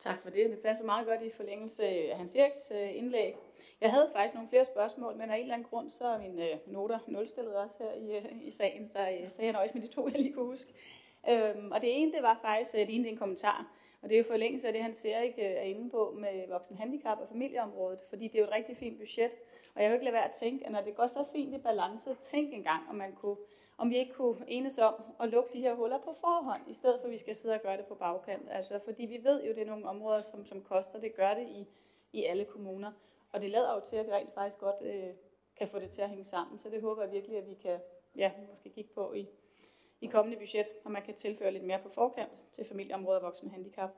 Tak 0.06 0.20
for 0.20 0.30
det. 0.30 0.50
Det 0.50 0.58
passer 0.58 0.84
meget 0.84 1.06
godt 1.06 1.22
i 1.22 1.30
forlængelse 1.30 1.84
af 1.84 2.16
Hans 2.16 2.36
Eriks 2.36 2.72
øh, 2.74 2.96
indlæg. 2.96 3.34
Jeg 3.80 3.90
havde 3.90 4.10
faktisk 4.12 4.34
nogle 4.34 4.48
flere 4.48 4.64
spørgsmål, 4.64 5.16
men 5.16 5.30
af 5.30 5.36
en 5.36 5.42
eller 5.42 5.54
anden 5.54 5.68
grund, 5.68 5.90
så 5.90 6.04
er 6.04 6.18
mine 6.18 6.50
øh, 6.50 6.58
noter 6.66 6.98
nulstillet 7.06 7.54
også 7.56 7.76
her 7.80 7.92
i, 7.92 8.16
øh, 8.16 8.24
i 8.42 8.50
sagen, 8.50 8.88
så, 8.88 8.98
så 9.28 9.42
jeg 9.42 9.52
nøjes 9.52 9.74
med 9.74 9.82
de 9.82 9.86
to, 9.86 10.08
jeg 10.08 10.20
lige 10.20 10.32
kunne 10.32 10.44
huske. 10.44 10.72
Øhm, 11.30 11.72
og 11.72 11.80
det 11.80 12.02
ene, 12.02 12.12
det 12.12 12.22
var 12.22 12.38
faktisk 12.42 12.72
det 12.72 12.94
ene, 12.94 13.04
det 13.04 13.12
en 13.12 13.18
kommentar. 13.18 13.72
Og 14.02 14.08
det 14.08 14.14
er 14.14 14.18
jo 14.18 14.24
forlængelse 14.24 14.66
af 14.66 14.72
det, 14.72 14.82
han 14.82 14.94
ser 14.94 15.20
ikke 15.20 15.42
er 15.42 15.62
inde 15.62 15.90
på 15.90 16.16
med 16.18 16.48
voksen 16.48 16.76
handicap 16.76 17.18
og 17.20 17.28
familieområdet, 17.28 18.00
fordi 18.08 18.28
det 18.28 18.34
er 18.34 18.38
jo 18.38 18.46
et 18.46 18.54
rigtig 18.54 18.76
fint 18.76 18.98
budget. 18.98 19.30
Og 19.74 19.82
jeg 19.82 19.88
kan 19.88 19.94
ikke 19.94 20.04
lade 20.04 20.14
være 20.14 20.28
at 20.28 20.34
tænke, 20.34 20.66
at 20.66 20.72
når 20.72 20.80
det 20.80 20.94
går 20.94 21.06
så 21.06 21.24
fint 21.32 21.54
i 21.54 21.58
balance, 21.58 22.16
tænk 22.22 22.54
engang, 22.54 22.88
om, 22.88 22.94
man 22.94 23.12
kunne, 23.12 23.36
om 23.78 23.90
vi 23.90 23.96
ikke 23.96 24.14
kunne 24.14 24.36
enes 24.48 24.78
om 24.78 24.94
at 25.20 25.28
lukke 25.28 25.52
de 25.52 25.60
her 25.60 25.74
huller 25.74 25.98
på 25.98 26.14
forhånd, 26.20 26.62
i 26.70 26.74
stedet 26.74 27.00
for 27.00 27.06
at 27.06 27.12
vi 27.12 27.18
skal 27.18 27.34
sidde 27.34 27.54
og 27.54 27.60
gøre 27.60 27.76
det 27.76 27.86
på 27.86 27.94
bagkant. 27.94 28.48
Altså, 28.50 28.80
fordi 28.84 29.06
vi 29.06 29.24
ved 29.24 29.44
jo, 29.44 29.54
det 29.54 29.62
er 29.62 29.66
nogle 29.66 29.88
områder, 29.88 30.20
som, 30.20 30.46
som 30.46 30.62
koster. 30.62 31.00
Det 31.00 31.14
gør 31.14 31.34
det 31.34 31.48
i, 31.48 31.66
i 32.12 32.24
alle 32.24 32.44
kommuner. 32.44 32.92
Og 33.32 33.40
det 33.40 33.50
lader 33.50 33.74
jo 33.74 33.80
til, 33.80 33.96
at 33.96 34.06
vi 34.06 34.12
rent 34.12 34.34
faktisk 34.34 34.58
godt 34.58 34.82
øh, 34.82 35.14
kan 35.56 35.68
få 35.68 35.78
det 35.78 35.90
til 35.90 36.02
at 36.02 36.08
hænge 36.08 36.24
sammen. 36.24 36.58
Så 36.58 36.70
det 36.70 36.82
håber 36.82 37.02
jeg 37.02 37.12
virkelig, 37.12 37.38
at 37.38 37.48
vi 37.48 37.54
kan 37.54 37.78
ja, 38.16 38.32
måske 38.50 38.70
kigge 38.70 38.90
på 38.94 39.12
i, 39.12 39.28
i 40.00 40.06
kommende 40.06 40.38
budget, 40.38 40.66
og 40.84 40.90
man 40.90 41.02
kan 41.02 41.14
tilføre 41.14 41.50
lidt 41.50 41.64
mere 41.64 41.78
på 41.82 41.88
forkant 41.88 42.42
til 42.54 42.64
familieområder 42.64 43.18
og 43.18 43.24
voksen 43.24 43.50
handicap. 43.50 43.90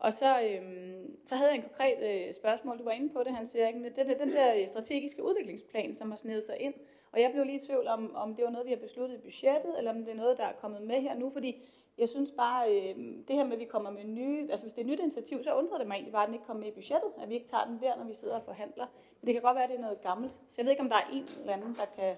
Og 0.00 0.12
så, 0.12 0.42
øhm, 0.42 1.26
så 1.26 1.36
havde 1.36 1.50
jeg 1.50 1.56
en 1.56 1.62
konkret 1.62 2.26
øh, 2.28 2.34
spørgsmål, 2.34 2.78
du 2.78 2.84
var 2.84 2.90
inde 2.90 3.12
på 3.12 3.22
det, 3.22 3.32
han 3.32 3.46
siger, 3.46 3.66
ikke? 3.66 3.78
Men 3.78 3.92
det, 3.96 4.18
den 4.20 4.32
der 4.32 4.54
øh, 4.54 4.68
strategiske 4.68 5.24
udviklingsplan, 5.24 5.94
som 5.94 6.10
har 6.10 6.16
snedet 6.16 6.44
sig 6.44 6.56
ind, 6.60 6.74
og 7.12 7.20
jeg 7.20 7.30
blev 7.32 7.44
lige 7.44 7.58
i 7.58 7.66
tvivl 7.66 7.86
om, 7.86 8.16
om 8.16 8.34
det 8.34 8.44
var 8.44 8.50
noget, 8.50 8.66
vi 8.66 8.70
har 8.70 8.78
besluttet 8.78 9.16
i 9.16 9.20
budgettet, 9.20 9.78
eller 9.78 9.90
om 9.90 10.04
det 10.04 10.08
er 10.08 10.16
noget, 10.16 10.38
der 10.38 10.44
er 10.44 10.52
kommet 10.52 10.82
med 10.82 11.00
her 11.00 11.14
nu, 11.14 11.30
fordi 11.30 11.62
jeg 11.98 12.08
synes 12.08 12.30
bare, 12.36 12.76
øh, 12.76 12.96
det 13.28 13.36
her 13.36 13.44
med, 13.44 13.52
at 13.52 13.58
vi 13.58 13.64
kommer 13.64 13.90
med 13.90 14.04
nye, 14.04 14.46
altså 14.50 14.66
hvis 14.66 14.74
det 14.74 14.80
er 14.80 14.84
et 14.84 14.90
nyt 14.90 15.00
initiativ, 15.00 15.42
så 15.42 15.54
undrer 15.54 15.78
det 15.78 15.86
mig 15.86 15.94
egentlig 15.94 16.12
bare, 16.12 16.22
at 16.22 16.26
den 16.26 16.34
ikke 16.34 16.46
kommer 16.46 16.60
med 16.62 16.72
i 16.72 16.74
budgettet, 16.74 17.10
at 17.22 17.28
vi 17.28 17.34
ikke 17.34 17.48
tager 17.48 17.64
den 17.64 17.80
der, 17.80 17.96
når 17.96 18.04
vi 18.04 18.14
sidder 18.14 18.36
og 18.36 18.44
forhandler. 18.44 18.86
Men 19.20 19.26
det 19.26 19.34
kan 19.34 19.42
godt 19.42 19.54
være, 19.54 19.64
at 19.64 19.70
det 19.70 19.76
er 19.76 19.82
noget 19.82 20.00
gammelt. 20.00 20.32
Så 20.32 20.54
jeg 20.58 20.64
ved 20.64 20.70
ikke, 20.70 20.82
om 20.82 20.88
der 20.88 20.96
er 20.96 21.08
en 21.12 21.24
eller 21.40 21.52
anden, 21.52 21.74
der 21.74 21.86
kan, 21.96 22.16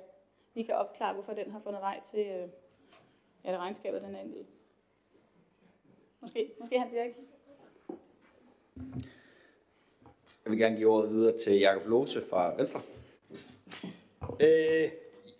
vi 0.55 0.63
kan 0.63 0.75
opklare, 0.75 1.15
hvorfor 1.15 1.33
den 1.33 1.51
har 1.51 1.61
fundet 1.61 1.81
vej 1.81 2.01
til, 2.01 2.21
øh, 2.21 2.49
ja, 3.45 3.53
det 3.53 3.59
regnskabet, 3.59 4.03
den 4.03 4.15
er 4.15 4.19
egentlig. 4.19 4.47
Måske, 6.21 6.53
måske 6.61 6.79
han 6.79 6.91
siger 6.91 7.03
ikke. 7.03 7.32
Jeg 10.45 10.51
vil 10.51 10.59
gerne 10.59 10.77
give 10.77 10.89
ordet 10.89 11.11
videre 11.11 11.39
til 11.39 11.59
Jakob 11.59 11.87
Lose 11.87 12.23
fra 12.31 12.55
Venstre. 12.57 12.81
Øh, 14.41 14.91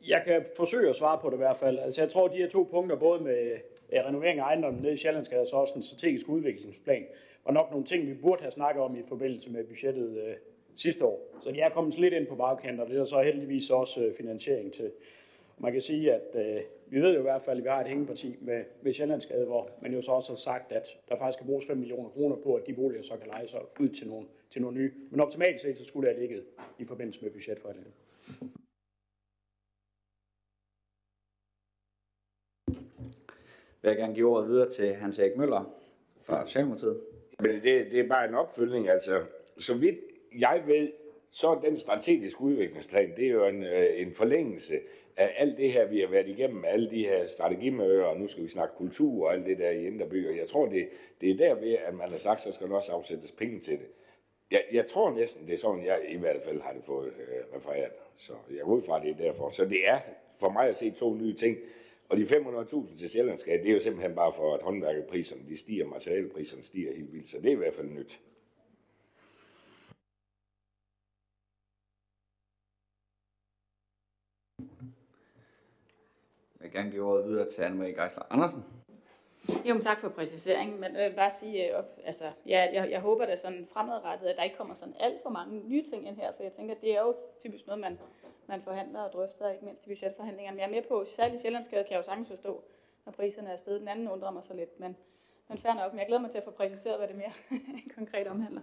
jeg 0.09 0.23
kan 0.27 0.45
forsøge 0.57 0.91
at 0.91 0.97
svare 0.97 1.19
på 1.19 1.31
det 1.31 1.35
i 1.35 1.37
hvert 1.37 1.59
fald. 1.59 1.79
Altså, 1.79 2.03
jeg 2.03 2.11
tror, 2.11 2.29
de 2.29 2.37
her 2.37 2.49
to 2.49 2.69
punkter, 2.71 2.97
både 2.97 3.25
med 3.25 3.57
renovering 3.93 4.39
af 4.41 4.45
ejendommen 4.45 4.83
nede 4.83 4.93
i 4.93 4.97
Sjællandsgade 4.97 5.41
og 5.41 5.47
så 5.47 5.57
også 5.57 5.75
en 5.75 5.83
strategisk 5.83 6.29
udviklingsplan, 6.29 7.05
var 7.45 7.53
nok 7.53 7.71
nogle 7.71 7.87
ting, 7.87 8.07
vi 8.07 8.15
burde 8.15 8.43
have 8.43 8.53
snakket 8.53 8.83
om 8.83 8.97
i 8.97 9.03
forbindelse 9.09 9.51
med 9.51 9.65
budgettet 9.65 10.23
øh, 10.27 10.35
sidste 10.77 11.05
år. 11.05 11.21
Så 11.43 11.51
de 11.51 11.61
er 11.61 11.71
kommet 11.71 11.99
lidt 11.99 12.15
ind 12.15 12.27
på 12.27 12.35
bagkanten, 12.35 12.81
og 12.81 12.89
det 12.89 13.01
er 13.01 13.05
så 13.05 13.23
heldigvis 13.23 13.71
også 13.71 14.05
øh, 14.05 14.15
finansiering 14.15 14.73
til. 14.73 14.91
Man 15.59 15.73
kan 15.73 15.81
sige, 15.83 16.13
at 16.13 16.35
øh, 16.35 16.61
vi 16.93 17.01
ved 17.01 17.13
jo 17.13 17.19
i 17.19 17.23
hvert 17.23 17.43
fald, 17.43 17.59
at 17.59 17.65
vi 17.65 17.69
har 17.69 17.81
et 17.81 17.87
hængeparti 17.87 18.37
med, 18.41 18.65
med 18.83 18.93
Sjællandsgade, 18.93 19.45
hvor 19.45 19.71
man 19.83 19.95
jo 19.95 20.03
så 20.03 20.13
også 20.13 20.33
har 20.33 20.37
sagt, 20.37 20.73
at 20.73 20.87
der 21.09 21.17
faktisk 21.17 21.37
skal 21.37 21.47
bruges 21.47 21.67
5 21.67 21.77
millioner 21.77 22.09
kroner 22.09 22.37
på, 22.37 22.55
at 22.55 22.67
de 22.67 22.75
boliger 22.75 23.03
så 23.03 23.17
kan 23.17 23.27
lege 23.27 23.49
sig 23.49 23.61
ud 23.81 23.89
til 23.89 24.09
nogle, 24.09 24.27
til 24.51 24.63
nogle 24.63 24.79
nye. 24.79 24.93
Men 25.11 25.21
optimalt 25.21 25.61
set, 25.61 25.79
så 25.79 25.85
skulle 25.85 26.09
det 26.09 26.17
have 26.17 26.27
ligget 26.27 26.45
i 26.79 26.85
forbindelse 26.85 27.23
med 27.23 27.31
budgetforhandlingen. 27.31 27.93
vil 33.83 33.89
jeg 33.89 33.97
gerne 33.97 34.15
give 34.15 34.29
ordet 34.29 34.49
videre 34.49 34.71
til 34.71 34.95
Hans 34.95 35.19
Erik 35.19 35.37
Møller 35.37 35.75
fra 36.23 36.47
Socialdemokratiet. 36.47 37.01
Men 37.39 37.51
det, 37.51 37.91
det 37.91 38.01
er 38.01 38.09
bare 38.09 38.29
en 38.29 38.35
opfølgning. 38.35 38.89
Altså, 38.89 39.23
så 39.59 39.75
vidt 39.75 39.99
jeg 40.39 40.63
ved, 40.67 40.93
så 41.31 41.49
er 41.49 41.61
den 41.61 41.77
strategiske 41.77 42.41
udviklingsplan, 42.41 43.13
det 43.17 43.27
er 43.27 43.31
jo 43.31 43.47
en, 43.47 43.63
øh, 43.63 43.87
en 43.95 44.13
forlængelse 44.13 44.81
af 45.17 45.35
alt 45.37 45.57
det 45.59 45.73
her, 45.73 45.87
vi 45.87 46.01
har 46.01 46.09
været 46.09 46.29
igennem, 46.29 46.65
alle 46.65 46.91
de 46.91 47.05
her 47.05 47.27
strategimøder, 47.27 48.05
og 48.05 48.21
nu 48.21 48.29
skal 48.29 48.45
vi 48.45 48.49
snakke 48.49 48.75
kultur 48.77 49.27
og 49.27 49.33
alt 49.33 49.47
det 49.47 49.59
der 49.59 49.71
i 49.71 49.87
Indre 49.87 50.07
og 50.07 50.37
jeg 50.37 50.49
tror, 50.49 50.67
det, 50.67 50.89
det 51.21 51.31
er 51.31 51.35
derved, 51.35 51.77
at 51.85 51.95
man 51.95 52.11
har 52.11 52.19
sagt, 52.19 52.43
så 52.43 52.53
skal 52.53 52.69
der 52.69 52.77
også 52.77 52.93
afsættes 52.93 53.33
penge 53.33 53.61
til 53.61 53.79
det. 53.79 53.87
Jeg, 54.51 54.65
jeg 54.73 54.87
tror 54.87 55.15
næsten, 55.15 55.47
det 55.47 55.55
er 55.55 55.59
sådan, 55.59 55.85
jeg 55.85 56.01
i 56.09 56.17
hvert 56.17 56.43
fald 56.43 56.61
har 56.61 56.73
det 56.73 56.85
fået 56.85 57.07
øh, 57.07 57.57
refereret. 57.57 57.93
Så 58.17 58.33
jeg 58.51 58.65
går 58.65 58.73
ud 58.73 58.83
fra, 58.83 59.01
det 59.01 59.11
er 59.11 59.17
derfor. 59.17 59.51
Så 59.51 59.65
det 59.65 59.89
er 59.89 59.99
for 60.41 60.51
mig 60.51 60.69
at 60.69 60.77
se 60.77 60.91
to 60.91 61.15
nye 61.15 61.33
ting. 61.35 61.59
Og 62.09 62.17
de 62.17 62.23
500.000 62.23 62.99
til 62.99 63.11
Sjællandsgade, 63.11 63.59
det 63.59 63.69
er 63.69 63.73
jo 63.73 63.81
simpelthen 63.81 64.15
bare 64.15 64.33
for, 64.33 64.55
at 64.55 64.63
håndværkerpriserne 64.63 65.43
de 65.49 65.57
stiger, 65.57 65.87
materialpriserne 65.87 66.63
stiger 66.63 66.95
helt 66.95 67.13
vildt. 67.13 67.29
Så 67.29 67.39
det 67.39 67.47
er 67.47 67.53
i 67.53 67.55
hvert 67.55 67.75
fald 67.75 67.89
nyt. 67.89 68.21
Jeg 76.63 76.73
vil 76.73 76.79
gerne 76.81 76.91
give 76.91 77.05
ordet 77.05 77.25
videre 77.25 77.51
til 77.51 77.63
Anne-Marie 77.63 78.03
Geisler 78.03 78.23
Andersen. 78.31 78.65
Jo, 79.49 79.75
men 79.75 79.83
tak 79.83 80.01
for 80.01 80.09
præciseringen, 80.09 80.81
men 80.81 80.97
jeg 80.97 81.11
vil 81.11 81.17
bare 81.17 81.31
sige, 81.31 81.77
øh, 81.79 81.85
altså, 82.05 82.25
ja, 82.47 82.69
jeg, 82.73 82.91
jeg 82.91 83.01
håber 83.01 83.27
da 83.27 83.37
sådan 83.37 83.67
fremadrettet, 83.73 84.27
at 84.27 84.37
der 84.37 84.43
ikke 84.43 84.57
kommer 84.57 84.75
sådan 84.75 84.95
alt 85.01 85.23
for 85.23 85.31
mange 85.31 85.63
nye 85.69 85.85
ting 85.91 86.09
ind 86.09 86.17
her, 86.17 86.33
for 86.37 86.43
jeg 86.43 86.53
tænker, 86.53 86.75
det 86.75 86.97
er 86.97 87.01
jo 87.01 87.15
typisk 87.41 87.67
noget, 87.67 87.81
man 87.81 87.99
man 88.47 88.63
forhandler 88.63 89.01
og 89.01 89.13
drøfter, 89.13 89.51
ikke 89.51 89.65
mindst 89.65 89.87
i 89.87 89.89
budgetforhandlingerne. 89.89 90.55
Men 90.55 90.61
jeg 90.61 90.67
er 90.67 90.81
med 90.81 90.89
på, 90.89 91.05
særligt 91.17 91.43
Sjællandsgade 91.43 91.85
kan 91.85 91.93
jeg 91.93 91.99
jo 91.99 92.05
sagtens 92.05 92.29
forstå, 92.29 92.65
når 93.05 93.13
priserne 93.13 93.51
er 93.51 93.57
stedet. 93.57 93.81
Den 93.81 93.89
anden 93.89 94.09
undrer 94.09 94.31
mig 94.31 94.45
så 94.45 94.55
lidt, 94.55 94.81
men, 94.81 94.97
men 95.49 95.59
fair 95.59 95.75
nok. 95.75 95.93
Men 95.93 95.99
jeg 95.99 96.07
glæder 96.07 96.23
mig 96.23 96.31
til 96.31 96.39
at 96.39 96.45
få 96.45 96.51
præciseret, 96.51 96.99
hvad 96.99 97.09
det 97.09 97.17
mere 97.17 97.33
konkret 97.99 98.27
omhandler. 98.27 98.61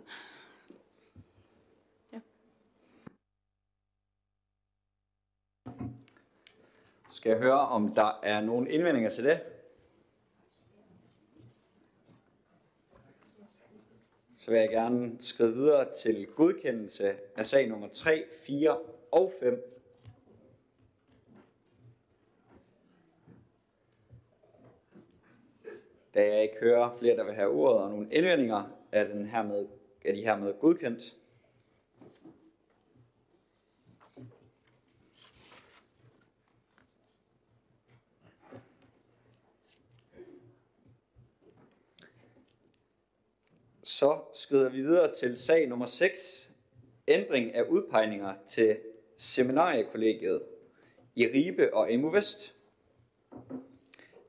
Skal 7.12 7.30
jeg 7.30 7.40
høre, 7.40 7.60
om 7.60 7.94
der 7.94 8.20
er 8.24 8.42
nogle 8.42 8.72
indvendinger 8.72 9.10
til 9.10 9.24
det? 9.24 9.40
Så 14.36 14.52
vil 14.52 14.60
jeg 14.60 14.70
gerne 14.70 15.18
skrive 15.20 15.54
videre 15.54 15.94
til 15.94 16.28
godkendelse 16.28 17.16
af 17.36 17.46
sag 17.46 17.68
nummer 17.68 17.88
3, 17.88 18.26
4 18.46 18.80
og 19.12 19.32
5. 19.40 19.80
Da 26.14 26.26
jeg 26.26 26.44
ikke 26.44 26.60
hører 26.60 26.94
flere, 26.94 27.16
der 27.16 27.24
vil 27.24 27.34
have 27.34 27.50
ordet 27.50 27.84
og 27.84 27.90
nogle 27.90 28.14
indvendinger, 28.14 28.64
er, 28.92 29.04
den 29.04 29.26
hermed, 29.26 29.68
er 30.06 30.14
de 30.14 30.22
hermed 30.22 30.60
godkendt. 30.60 31.16
Så 44.00 44.20
skrider 44.34 44.70
vi 44.70 44.82
videre 44.82 45.14
til 45.14 45.38
sag 45.38 45.68
nummer 45.68 45.86
6. 45.86 46.52
Ændring 47.08 47.56
af 47.56 47.64
udpegninger 47.64 48.34
til 48.48 48.78
seminariekollegiet 49.18 50.42
i 51.16 51.28
Ribe 51.28 51.74
og 51.74 51.94
Emu 51.94 52.10
Vest. 52.12 52.56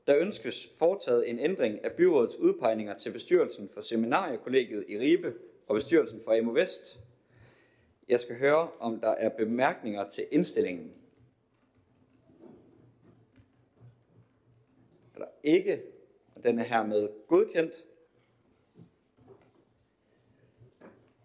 Der 0.07 0.17
ønskes 0.17 0.71
foretaget 0.77 1.29
en 1.29 1.39
ændring 1.39 1.83
af 1.83 1.91
byrådets 1.91 2.37
udpegninger 2.37 2.97
til 2.97 3.11
bestyrelsen 3.11 3.69
for 3.73 3.81
seminariekollegiet 3.81 4.85
i 4.87 4.99
Ribe 4.99 5.33
og 5.67 5.75
bestyrelsen 5.75 6.21
for 6.23 6.33
Emu 6.33 6.51
Vest. 6.51 6.99
Jeg 8.07 8.19
skal 8.19 8.37
høre, 8.37 8.69
om 8.79 8.99
der 8.99 9.11
er 9.11 9.29
bemærkninger 9.29 10.09
til 10.09 10.27
indstillingen. 10.31 10.93
Er 15.15 15.19
der 15.19 15.27
ikke, 15.43 15.81
og 16.35 16.43
den 16.43 16.59
er 16.59 16.63
hermed 16.63 17.09
godkendt. 17.27 17.85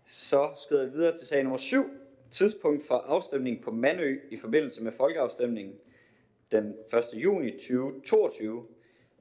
Så 0.06 0.50
skrider 0.56 0.82
jeg 0.82 0.92
videre 0.92 1.16
til 1.16 1.26
sag 1.26 1.42
nummer 1.42 1.58
7. 1.58 1.84
Tidspunkt 2.30 2.86
for 2.86 2.94
afstemning 2.94 3.62
på 3.62 3.70
Manø 3.70 4.20
i 4.30 4.36
forbindelse 4.36 4.84
med 4.84 4.92
folkeafstemningen 4.92 5.74
den 6.52 6.74
1. 6.94 7.04
juni 7.14 7.50
2022 7.50 8.66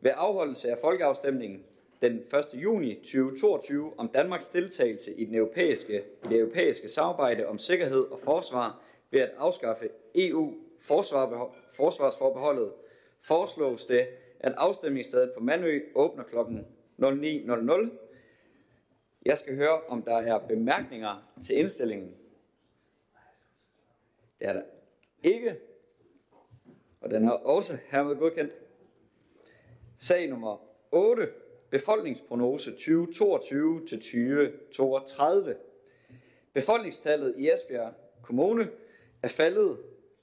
ved 0.02 0.12
afholdelse 0.16 0.72
af 0.72 0.78
folkeafstemningen 0.82 1.64
den 2.02 2.14
1. 2.14 2.24
juni 2.54 2.96
2022 2.96 3.94
om 3.98 4.08
Danmarks 4.08 4.48
deltagelse 4.48 5.14
i, 5.14 5.26
den 5.26 5.36
europæiske, 5.36 6.04
i 6.26 6.28
det 6.30 6.40
europæiske 6.40 6.90
samarbejde 6.90 7.48
om 7.48 7.58
sikkerhed 7.58 8.02
og 8.12 8.20
forsvar 8.20 8.82
ved 9.12 9.20
at 9.20 9.32
afskaffe 9.38 9.90
EU 10.16 10.54
forsvarsforbeholdet, 11.72 12.72
foreslås 13.22 13.86
det, 13.86 14.08
at 14.40 14.54
afstemningsstedet 14.58 15.32
på 15.38 15.44
Mandø 15.44 15.80
åbner 15.96 16.24
kl. 16.24 16.38
09.00. 17.02 18.05
Jeg 19.26 19.38
skal 19.38 19.56
høre, 19.56 19.82
om 19.88 20.02
der 20.02 20.18
er 20.18 20.40
bemærkninger 20.40 21.32
til 21.44 21.58
indstillingen. 21.58 22.16
Det 24.40 24.48
er 24.48 24.54
der 24.54 24.62
ikke. 25.24 25.56
Og 27.02 27.12
den 27.12 27.26
er 27.26 27.32
også 27.32 27.78
hermed 27.86 28.16
godkendt. 28.16 28.54
Sag 29.98 30.30
nummer 30.30 30.58
8. 30.92 31.30
Befolkningsprognose 31.70 32.72
2022 32.72 33.88
til 33.88 34.00
2032. 34.00 35.56
Befolkningstallet 36.54 37.34
i 37.38 37.50
Esbjerg 37.50 37.94
Kommune 38.22 38.70
er 39.24 39.28
faldet 39.28 39.78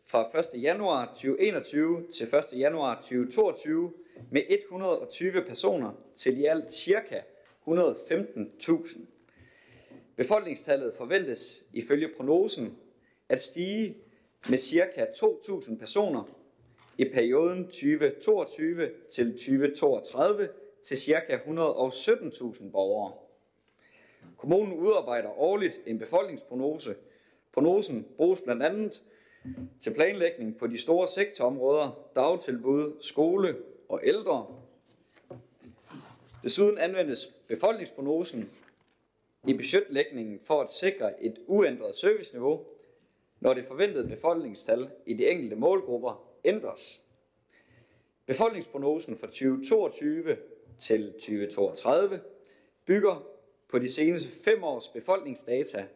fra 0.04 0.38
1. 0.54 0.62
januar 0.62 1.06
2021 1.06 2.06
til 2.12 2.34
1. 2.34 2.44
januar 2.52 2.94
2022 2.94 3.92
med 4.30 4.42
120 4.48 5.42
personer 5.42 5.92
til 6.16 6.38
i 6.38 6.44
alt 6.44 6.72
cirka 6.72 7.20
115.000. 7.66 9.01
Befolkningstallet 10.16 10.94
forventes 10.94 11.64
ifølge 11.72 12.09
prognosen 12.16 12.79
at 13.29 13.42
stige 13.42 13.96
med 14.51 14.59
ca. 14.59 15.05
2.000 15.05 15.79
personer 15.79 16.25
i 16.98 17.05
perioden 17.05 17.64
2022 17.64 18.90
til 19.12 19.33
2032 19.33 20.48
til 20.85 21.01
ca. 21.01 21.37
117.000 21.37 22.70
borgere. 22.70 23.12
Kommunen 24.37 24.72
udarbejder 24.72 25.38
årligt 25.38 25.81
en 25.87 25.98
befolkningsprognose. 25.98 26.94
Prognosen 27.53 28.07
bruges 28.16 28.40
blandt 28.40 28.62
andet 28.62 29.03
til 29.81 29.94
planlægning 29.94 30.59
på 30.59 30.66
de 30.66 30.79
store 30.79 31.09
sektorområder, 31.09 32.09
dagtilbud, 32.14 32.92
skole 33.01 33.57
og 33.88 34.01
ældre. 34.05 34.46
Desuden 36.42 36.79
anvendes 36.79 37.27
befolkningsprognosen 37.52 38.50
i 39.48 39.54
budgetlægningen 39.54 40.40
for 40.44 40.60
at 40.60 40.72
sikre 40.72 41.22
et 41.22 41.38
uændret 41.46 41.96
serviceniveau, 41.96 42.66
når 43.40 43.54
det 43.54 43.64
forventede 43.64 44.08
befolkningstal 44.08 44.90
i 45.06 45.14
de 45.14 45.26
enkelte 45.30 45.56
målgrupper 45.56 46.28
ændres. 46.44 47.00
Befolkningsprognosen 48.26 49.18
for 49.18 49.26
2022 49.26 50.36
til 50.78 51.12
2032 51.12 52.20
bygger 52.84 53.26
på 53.68 53.78
de 53.78 53.88
seneste 53.88 54.30
fem 54.44 54.64
års 54.64 54.88
befolkningsdata, 54.88 55.86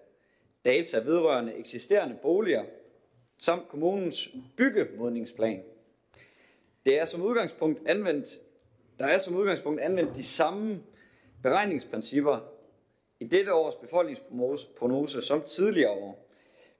data 0.64 0.98
vedrørende 0.98 1.54
eksisterende 1.54 2.18
boliger 2.22 2.64
samt 3.38 3.68
kommunens 3.68 4.28
byggemodningsplan. 4.56 5.62
Det 6.86 6.98
er 6.98 7.04
som 7.04 7.22
udgangspunkt 7.22 7.88
anvendt, 7.88 8.40
der 8.98 9.06
er 9.06 9.18
som 9.18 9.36
udgangspunkt 9.36 9.80
anvendt 9.80 10.16
de 10.16 10.22
samme 10.22 10.82
beregningsprincipper 11.46 12.38
i 13.20 13.24
dette 13.24 13.54
års 13.54 13.74
befolkningsprognose 13.74 15.22
som 15.22 15.42
tidligere 15.42 15.90
år. 15.90 16.28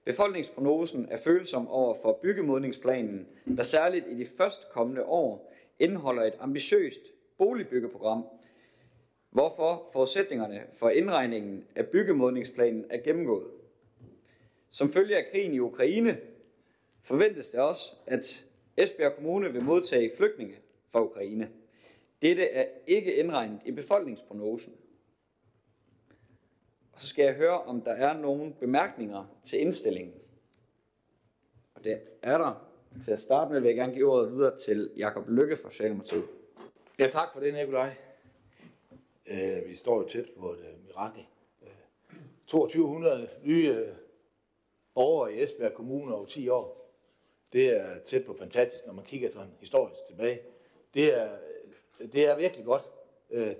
Befolkningsprognosen 0.03 1.07
er 1.11 1.17
følsom 1.17 1.67
over 1.67 1.95
for 2.01 2.19
byggemodningsplanen, 2.21 3.27
der 3.57 3.63
særligt 3.63 4.05
i 4.07 4.17
de 4.17 4.27
førstkommende 4.37 5.05
år 5.05 5.51
indeholder 5.79 6.23
et 6.23 6.33
ambitiøst 6.39 6.99
boligbyggeprogram, 7.37 8.25
hvorfor 9.29 9.89
forudsætningerne 9.93 10.63
for 10.73 10.89
indregningen 10.89 11.65
af 11.75 11.87
byggemodningsplanen 11.87 12.85
er 12.89 12.97
gennemgået. 12.97 13.47
Som 14.69 14.91
følge 14.91 15.17
af 15.17 15.27
krigen 15.31 15.53
i 15.53 15.59
Ukraine 15.59 16.17
forventes 17.03 17.49
det 17.49 17.59
også, 17.59 17.93
at 18.07 18.45
Esbjerg 18.77 19.15
Kommune 19.15 19.53
vil 19.53 19.63
modtage 19.63 20.11
flygtninge 20.17 20.55
fra 20.91 21.03
Ukraine. 21.03 21.49
Dette 22.21 22.43
er 22.43 22.65
ikke 22.87 23.15
indregnet 23.15 23.61
i 23.65 23.71
befolkningsprognosen. 23.71 24.73
Og 26.93 26.99
så 26.99 27.07
skal 27.07 27.25
jeg 27.25 27.33
høre, 27.33 27.61
om 27.61 27.81
der 27.81 27.91
er 27.91 28.13
nogle 28.13 28.53
bemærkninger 28.53 29.37
til 29.43 29.59
indstillingen. 29.59 30.15
Og 31.75 31.83
det 31.83 32.01
er 32.21 32.37
der. 32.37 32.63
Til 33.03 33.11
at 33.11 33.21
starte 33.21 33.51
med 33.51 33.59
vil 33.59 33.67
jeg 33.67 33.75
gerne 33.75 33.93
give 33.93 34.11
ordet 34.11 34.31
videre 34.31 34.57
til 34.57 34.91
Jakob 34.97 35.29
Lykke 35.29 35.57
fra 35.57 35.71
Socialdemokratiet. 35.71 36.25
Ja, 36.99 37.07
tak 37.09 37.33
for 37.33 37.39
det, 37.39 37.53
Nikolaj. 37.53 37.95
Øh, 39.27 39.69
vi 39.69 39.75
står 39.75 40.01
jo 40.01 40.07
tæt 40.07 40.29
på 40.39 40.51
et 40.51 40.59
øh, 40.59 40.85
mirakel. 40.85 41.25
Øh, 41.63 41.69
2200 42.47 43.29
nye 43.43 43.69
øh, 43.69 43.95
borgere 44.93 45.33
i 45.33 45.43
Esbjerg 45.43 45.73
Kommune 45.73 46.15
over 46.15 46.25
10 46.25 46.49
år. 46.49 46.93
Det 47.53 47.77
er 47.77 47.99
tæt 47.99 48.25
på 48.25 48.33
fantastisk, 48.33 48.85
når 48.85 48.93
man 48.93 49.05
kigger 49.05 49.29
sådan 49.29 49.51
historisk 49.59 50.05
tilbage. 50.07 50.39
Det 50.93 51.17
er, 51.17 51.37
det 51.99 52.27
er 52.27 52.37
virkelig 52.37 52.65
godt. 52.65 52.91
Øh, 53.31 53.55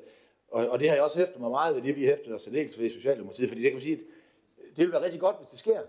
og, 0.48 0.68
og 0.68 0.80
det 0.80 0.90
har 0.90 0.96
jeg 0.96 1.04
også 1.04 1.18
hæftet 1.18 1.40
mig 1.40 1.52
meget 1.52 1.76
ved, 1.76 1.82
det 1.82 1.96
vi 1.96 2.06
hæftet 2.06 2.36
os 2.36 2.44
dels 2.44 2.80
ved 2.80 2.86
i 2.86 2.90
Socialdemokratiet, 2.90 3.50
fordi 3.50 3.62
det 3.62 3.70
kan 3.70 3.76
man 3.76 3.84
sige, 3.84 3.96
at 3.96 4.04
det 4.76 4.78
vil 4.86 4.92
være 4.92 5.04
rigtig 5.04 5.20
godt, 5.20 5.38
hvis 5.38 5.50
det 5.50 5.60
sker. 5.60 5.82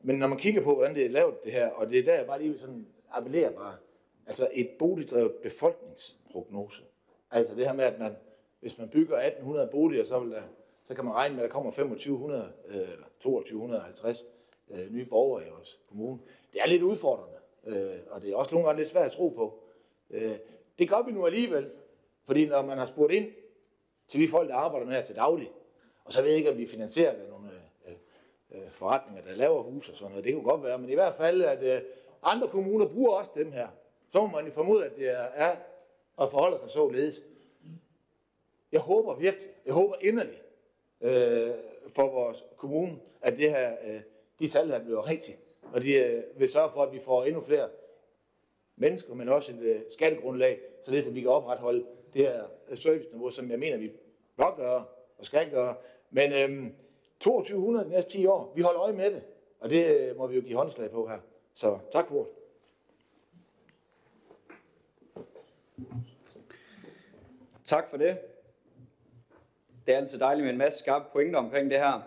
Men 0.00 0.18
når 0.18 0.26
man 0.26 0.38
kigger 0.38 0.62
på, 0.62 0.74
hvordan 0.74 0.94
det 0.94 1.06
er 1.06 1.10
lavet 1.10 1.44
det 1.44 1.52
her, 1.52 1.70
og 1.70 1.90
det 1.90 1.98
er 1.98 2.02
der, 2.02 2.14
jeg 2.14 2.26
bare 2.26 2.42
lige 2.42 2.58
sådan 2.58 2.86
appellerer 3.10 3.50
bare, 3.50 3.76
altså 4.26 4.48
et 4.52 4.70
boligdrevet 4.78 5.32
befolkningsprognose. 5.32 6.82
Altså 7.30 7.54
det 7.54 7.66
her 7.66 7.72
med, 7.72 7.84
at 7.84 7.98
man, 7.98 8.16
hvis 8.60 8.78
man 8.78 8.88
bygger 8.88 9.16
1800 9.16 9.68
boliger, 9.72 10.04
så, 10.04 10.18
vil 10.18 10.30
der, 10.30 10.42
så 10.84 10.94
kan 10.94 11.04
man 11.04 11.14
regne 11.14 11.34
med, 11.34 11.42
at 11.42 11.48
der 11.48 11.54
kommer 11.54 11.70
2500 11.70 12.52
øh, 12.68 12.76
eller 12.76 13.06
2250 13.20 14.26
øh, 14.70 14.92
nye 14.92 15.04
borgere 15.04 15.46
i 15.46 15.50
vores 15.50 15.80
kommune. 15.88 16.18
Det 16.52 16.60
er 16.60 16.66
lidt 16.66 16.82
udfordrende, 16.82 17.38
øh, 17.66 17.98
og 18.10 18.22
det 18.22 18.30
er 18.30 18.36
også 18.36 18.54
nogle 18.54 18.66
gange 18.66 18.80
lidt 18.80 18.90
svært 18.90 19.06
at 19.06 19.12
tro 19.12 19.28
på. 19.28 19.62
Øh, 20.10 20.36
det 20.80 20.88
gør 20.88 21.02
vi 21.06 21.12
nu 21.12 21.26
alligevel, 21.26 21.70
fordi 22.24 22.46
når 22.46 22.62
man 22.62 22.78
har 22.78 22.86
spurgt 22.86 23.12
ind 23.12 23.32
til 24.08 24.20
de 24.20 24.28
folk, 24.28 24.48
der 24.48 24.54
arbejder 24.54 24.86
med 24.86 24.94
her 24.94 25.02
til 25.02 25.16
daglig. 25.16 25.52
Og 26.04 26.12
så 26.12 26.22
ved 26.22 26.28
jeg 26.28 26.38
ikke, 26.38 26.50
om 26.50 26.58
vi 26.58 26.66
finansierer 26.66 27.16
det 27.16 27.28
nogle 27.28 27.50
øh, 27.86 27.92
øh, 28.50 28.70
forretninger, 28.70 29.22
der 29.22 29.34
laver 29.34 29.62
hus 29.62 29.88
og 29.88 29.96
sådan 29.96 30.10
noget. 30.10 30.24
Det 30.24 30.32
kan 30.32 30.42
godt 30.42 30.62
være, 30.62 30.78
men 30.78 30.90
i 30.90 30.94
hvert 30.94 31.14
fald, 31.14 31.42
at 31.42 31.62
øh, 31.62 31.80
andre 32.22 32.48
kommuner 32.48 32.88
bruger 32.88 33.16
også 33.16 33.30
dem 33.34 33.52
her. 33.52 33.68
Så 34.12 34.20
må 34.20 34.26
man 34.26 34.46
jo 34.46 34.52
formode, 34.52 34.84
at 34.84 34.96
det 34.96 35.10
er, 35.10 35.50
at 36.20 36.30
forholde 36.30 36.58
sig 36.58 36.70
således. 36.70 37.22
Jeg 38.72 38.80
håber 38.80 39.14
virkelig, 39.14 39.48
jeg 39.66 39.74
håber 39.74 39.94
inderligt 40.00 40.42
øh, 41.00 41.50
for 41.88 42.10
vores 42.10 42.44
kommune, 42.56 42.98
at 43.20 43.38
det 43.38 43.50
her, 43.50 43.76
øh, 43.86 44.00
de 44.38 44.48
tal 44.48 44.68
her 44.68 44.84
bliver 44.84 45.08
rigtige, 45.08 45.38
Og 45.72 45.82
de 45.82 45.94
øh, 45.94 46.22
vil 46.36 46.48
sørge 46.48 46.70
for, 46.72 46.82
at 46.82 46.92
vi 46.92 47.00
får 47.00 47.24
endnu 47.24 47.40
flere 47.40 47.68
mennesker, 48.76 49.14
men 49.14 49.28
også 49.28 49.52
et 49.52 49.60
øh, 49.60 49.80
skattegrundlag, 49.90 50.60
så 50.84 50.90
det, 50.90 51.06
at 51.06 51.14
vi 51.14 51.20
kan 51.20 51.30
opretholde 51.30 51.84
det 52.14 52.22
her 52.22 52.42
serviceniveau, 52.74 53.30
som 53.30 53.50
jeg 53.50 53.58
mener, 53.58 53.76
vi 53.76 53.92
bør 54.36 54.54
gøre 54.56 54.84
og 55.18 55.24
skal 55.24 55.50
gøre. 55.50 55.74
Men 56.10 56.32
øhm, 56.32 56.74
2200 57.20 57.84
de 57.84 57.90
næste 57.90 58.10
10 58.10 58.26
år, 58.26 58.52
vi 58.56 58.62
holder 58.62 58.82
øje 58.82 58.92
med 58.92 59.10
det, 59.10 59.22
og 59.60 59.70
det 59.70 59.86
øh, 59.86 60.16
må 60.16 60.26
vi 60.26 60.36
jo 60.36 60.42
give 60.42 60.56
håndslag 60.56 60.90
på 60.90 61.08
her. 61.08 61.18
Så 61.54 61.78
tak 61.92 62.08
for 62.08 62.14
ordet. 62.14 62.32
Tak 67.64 67.90
for 67.90 67.96
det. 67.96 68.18
Det 69.86 69.94
er 69.94 69.98
altid 69.98 70.18
dejligt 70.18 70.44
med 70.44 70.52
en 70.52 70.58
masse 70.58 70.78
skarpe 70.78 71.04
pointer 71.12 71.38
omkring 71.38 71.70
det 71.70 71.78
her. 71.78 72.00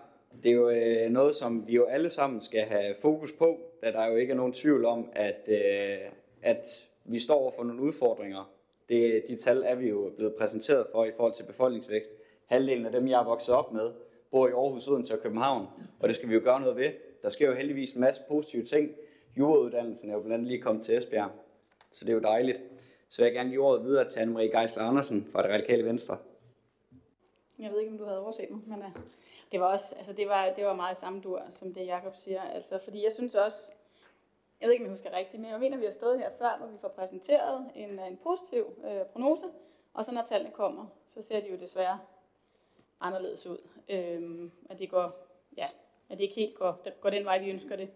Det 0.43 0.51
er 0.51 0.55
jo 0.55 0.69
øh, 0.69 1.09
noget, 1.09 1.35
som 1.35 1.67
vi 1.67 1.73
jo 1.73 1.85
alle 1.85 2.09
sammen 2.09 2.41
skal 2.41 2.63
have 2.63 2.95
fokus 3.01 3.31
på, 3.31 3.59
da 3.83 3.91
der 3.91 4.05
jo 4.05 4.15
ikke 4.15 4.31
er 4.31 4.37
nogen 4.37 4.53
tvivl 4.53 4.85
om, 4.85 5.09
at, 5.13 5.49
øh, 5.49 5.97
at 6.41 6.65
vi 7.03 7.19
står 7.19 7.35
over 7.35 7.51
for 7.51 7.63
nogle 7.63 7.81
udfordringer 7.81 8.52
det, 8.89 9.23
de 9.27 9.35
tal 9.35 9.63
er 9.65 9.75
vi 9.75 9.89
jo 9.89 10.11
blevet 10.17 10.35
præsenteret 10.35 10.87
for 10.91 11.05
i 11.05 11.11
forhold 11.11 11.33
til 11.33 11.43
befolkningsvækst. 11.43 12.11
Halvdelen 12.45 12.85
af 12.85 12.91
dem, 12.91 13.07
jeg 13.07 13.19
er 13.19 13.25
vokset 13.25 13.55
op 13.55 13.73
med, 13.73 13.91
bor 14.31 14.47
i 14.47 14.51
Aarhus, 14.51 14.87
Odense 14.87 15.13
og 15.13 15.19
København, 15.19 15.67
og 15.99 16.07
det 16.07 16.15
skal 16.15 16.29
vi 16.29 16.33
jo 16.33 16.41
gøre 16.43 16.61
noget 16.61 16.75
ved. 16.75 16.91
Der 17.21 17.29
sker 17.29 17.47
jo 17.47 17.53
heldigvis 17.53 17.93
en 17.93 18.01
masse 18.01 18.21
positive 18.27 18.65
ting. 18.65 18.91
Jurauddannelsen 19.37 20.09
er 20.09 20.13
jo 20.13 20.19
blandt 20.19 20.33
andet 20.33 20.47
lige 20.47 20.61
kommet 20.61 20.85
til 20.85 20.97
Esbjerg, 20.97 21.31
så 21.91 22.05
det 22.05 22.11
er 22.11 22.15
jo 22.15 22.21
dejligt. 22.21 22.59
Så 23.09 23.21
vil 23.21 23.25
jeg 23.25 23.33
gerne 23.33 23.49
give 23.49 23.61
ordet 23.61 23.83
videre 23.83 24.09
til 24.09 24.19
Anne-Marie 24.19 24.59
Geisler 24.59 24.83
Andersen 24.83 25.27
fra 25.31 25.43
det 25.43 25.51
radikale 25.51 25.85
venstre. 25.85 26.17
Jeg 27.59 27.71
ved 27.71 27.79
ikke, 27.79 27.91
om 27.91 27.97
du 27.97 28.05
havde 28.05 28.19
overset 28.19 28.49
mig, 28.49 28.59
men 28.65 28.79
øh, 28.79 28.89
det 29.51 29.59
var 29.59 29.65
også, 29.65 29.95
altså 29.97 30.13
det 30.13 30.27
var, 30.27 30.53
det 30.55 30.65
var 30.65 30.73
meget 30.73 30.97
samme 30.97 31.21
dur, 31.21 31.41
som 31.51 31.73
det 31.73 31.85
Jakob 31.85 32.15
siger. 32.15 32.41
Altså, 32.41 32.79
fordi 32.83 33.03
jeg 33.03 33.11
synes 33.11 33.35
også, 33.35 33.57
jeg 34.63 34.67
ved 34.67 34.73
ikke, 34.73 34.83
om 34.83 34.87
jeg 34.87 34.93
husker 34.93 35.17
rigtigt, 35.17 35.41
men 35.41 35.51
jeg 35.51 35.59
mener, 35.59 35.77
vi 35.77 35.85
har 35.85 35.91
stået 35.91 36.19
her 36.19 36.29
før, 36.37 36.57
hvor 36.57 36.67
vi 36.67 36.77
får 36.77 36.87
præsenteret 36.87 37.71
en, 37.75 37.99
øh, 37.99 38.07
en 38.07 38.17
positiv 38.17 38.65
øh, 38.85 39.05
prognose, 39.05 39.45
og 39.93 40.05
så 40.05 40.11
når 40.11 40.21
tallene 40.21 40.51
kommer, 40.51 40.85
så 41.07 41.21
ser 41.21 41.39
de 41.39 41.49
jo 41.49 41.57
desværre 41.57 41.99
anderledes 43.01 43.47
ud. 43.47 43.57
Øhm, 43.89 44.51
at 44.69 44.79
det 44.79 44.89
går, 44.89 45.27
ja, 45.57 45.67
at 46.09 46.17
det 46.17 46.23
ikke 46.23 46.35
helt 46.35 46.55
går, 46.55 46.99
går 47.01 47.09
den 47.09 47.25
vej, 47.25 47.39
vi 47.39 47.49
ønsker 47.49 47.75
det. 47.75 47.89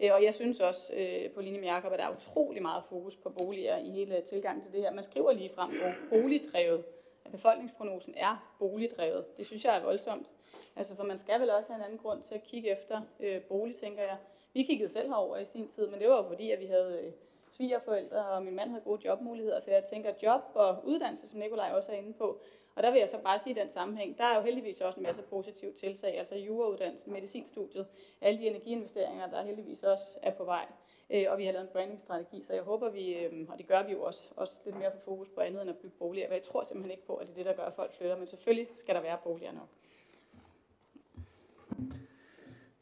Øh, 0.00 0.10
og 0.12 0.24
jeg 0.24 0.34
synes 0.34 0.60
også 0.60 0.92
øh, 0.94 1.30
på 1.30 1.40
linje 1.40 1.60
med 1.60 1.68
Jacob, 1.68 1.92
at 1.92 1.98
der 1.98 2.04
er 2.04 2.16
utrolig 2.16 2.62
meget 2.62 2.84
fokus 2.84 3.16
på 3.16 3.30
boliger 3.30 3.76
i 3.76 3.90
hele 3.90 4.20
tilgangen 4.20 4.64
til 4.64 4.72
det 4.72 4.80
her. 4.80 4.92
Man 4.92 5.04
skriver 5.04 5.32
lige 5.32 5.50
frem 5.54 5.70
på 5.70 6.16
boligdrevet. 6.16 6.84
At 7.24 7.32
befolkningsprognosen 7.32 8.14
er 8.16 8.54
boligdrevet. 8.58 9.36
Det 9.36 9.46
synes 9.46 9.64
jeg 9.64 9.76
er 9.76 9.82
voldsomt. 9.82 10.30
Altså, 10.76 10.96
for 10.96 11.02
man 11.02 11.18
skal 11.18 11.40
vel 11.40 11.50
også 11.50 11.72
have 11.72 11.78
en 11.78 11.84
anden 11.84 11.98
grund 11.98 12.22
til 12.22 12.34
at 12.34 12.42
kigge 12.42 12.70
efter 12.70 13.00
øh, 13.20 13.40
bolig, 13.40 13.76
tænker 13.76 14.02
jeg. 14.02 14.16
Vi 14.54 14.62
kiggede 14.62 14.88
selv 14.88 15.08
herover 15.08 15.36
i 15.36 15.44
sin 15.44 15.68
tid, 15.68 15.86
men 15.86 16.00
det 16.00 16.08
var 16.08 16.28
fordi, 16.28 16.50
at 16.50 16.60
vi 16.60 16.66
havde 16.66 17.00
øh, 17.02 17.12
svigerforældre, 17.50 18.26
og 18.26 18.42
min 18.42 18.56
mand 18.56 18.70
havde 18.70 18.82
gode 18.84 19.00
jobmuligheder, 19.04 19.60
så 19.60 19.70
jeg 19.70 19.84
tænker 19.84 20.12
job 20.22 20.40
og 20.54 20.86
uddannelse, 20.86 21.28
som 21.28 21.38
Nikolaj 21.38 21.72
også 21.72 21.92
er 21.92 21.96
inde 21.96 22.12
på. 22.12 22.40
Og 22.74 22.82
der 22.82 22.90
vil 22.90 22.98
jeg 22.98 23.08
så 23.08 23.18
bare 23.18 23.38
sige 23.38 23.56
i 23.56 23.60
den 23.60 23.70
sammenhæng, 23.70 24.18
der 24.18 24.24
er 24.24 24.36
jo 24.36 24.42
heldigvis 24.42 24.80
også 24.80 25.00
en 25.00 25.02
masse 25.02 25.22
positive 25.22 25.72
tiltag, 25.72 26.18
altså 26.18 26.36
jurauddannelsen, 26.36 27.12
medicinstudiet, 27.12 27.86
alle 28.20 28.38
de 28.38 28.46
energiinvesteringer, 28.46 29.30
der 29.30 29.42
heldigvis 29.42 29.82
også 29.82 30.06
er 30.22 30.30
på 30.30 30.44
vej. 30.44 30.66
Øh, 31.10 31.24
og 31.28 31.38
vi 31.38 31.44
har 31.44 31.52
lavet 31.52 31.64
en 31.64 31.72
brandingstrategi, 31.72 32.42
så 32.42 32.54
jeg 32.54 32.62
håber, 32.62 32.90
vi, 32.90 33.14
øh, 33.14 33.48
og 33.48 33.58
det 33.58 33.66
gør 33.66 33.82
vi 33.82 33.92
jo 33.92 34.02
også, 34.02 34.22
også 34.36 34.60
lidt 34.64 34.78
mere 34.78 34.92
for 34.92 35.00
fokus 35.00 35.28
på 35.28 35.40
andet 35.40 35.62
end 35.62 35.70
at 35.70 35.78
bygge 35.78 35.96
boliger. 35.98 36.32
Jeg 36.32 36.42
tror 36.42 36.64
simpelthen 36.64 36.90
ikke 36.90 37.06
på, 37.06 37.14
at 37.14 37.26
det 37.26 37.32
er 37.32 37.36
det, 37.36 37.46
der 37.46 37.52
gør, 37.52 37.62
at 37.62 37.74
folk 37.74 37.94
flytter, 37.94 38.16
men 38.16 38.26
selvfølgelig 38.26 38.68
skal 38.74 38.94
der 38.94 39.00
være 39.00 39.18
boliger 39.24 39.52
nok. 39.52 39.68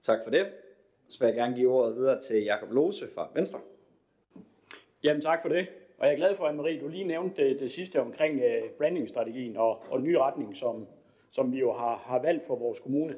Tak 0.02 0.18
for 0.24 0.30
det. 0.30 0.52
Så 1.10 1.18
vil 1.18 1.26
jeg 1.26 1.34
gerne 1.34 1.56
give 1.56 1.72
ordet 1.72 1.96
videre 1.96 2.20
til 2.20 2.44
Jakob 2.44 2.72
Lose 2.72 3.08
fra 3.14 3.28
Venstre. 3.34 3.60
Jamen 5.02 5.22
tak 5.22 5.42
for 5.42 5.48
det. 5.48 5.66
Og 5.98 6.06
jeg 6.06 6.12
er 6.12 6.16
glad 6.16 6.36
for, 6.36 6.44
at 6.44 6.54
Marie, 6.54 6.80
du 6.80 6.88
lige 6.88 7.04
nævnte 7.04 7.44
det, 7.44 7.60
det 7.60 7.70
sidste 7.70 8.00
omkring 8.00 8.36
uh, 8.36 8.70
brandingstrategien 8.78 9.56
og, 9.56 9.82
og 9.90 10.00
ny 10.00 10.14
retning, 10.14 10.56
som, 10.56 10.86
som 11.30 11.52
vi 11.52 11.58
jo 11.58 11.72
har, 11.72 11.96
har 11.96 12.22
valgt 12.22 12.46
for 12.46 12.56
vores 12.56 12.80
kommune. 12.80 13.16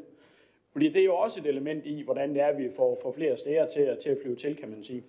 Fordi 0.73 0.89
det 0.89 1.01
er 1.01 1.05
jo 1.05 1.17
også 1.17 1.41
et 1.41 1.47
element 1.47 1.87
i, 1.87 2.03
hvordan 2.03 2.35
det 2.35 2.41
er, 2.41 2.47
at 2.47 2.59
vi 2.59 2.71
får, 2.77 2.99
får 3.03 3.13
flere 3.13 3.37
steder 3.37 3.67
til, 3.67 3.81
at, 3.81 3.99
til 3.99 4.11
at 4.11 4.19
flyve 4.23 4.37
til, 4.37 4.57
kan 4.57 4.69
man 4.69 4.85
sige. 4.85 5.05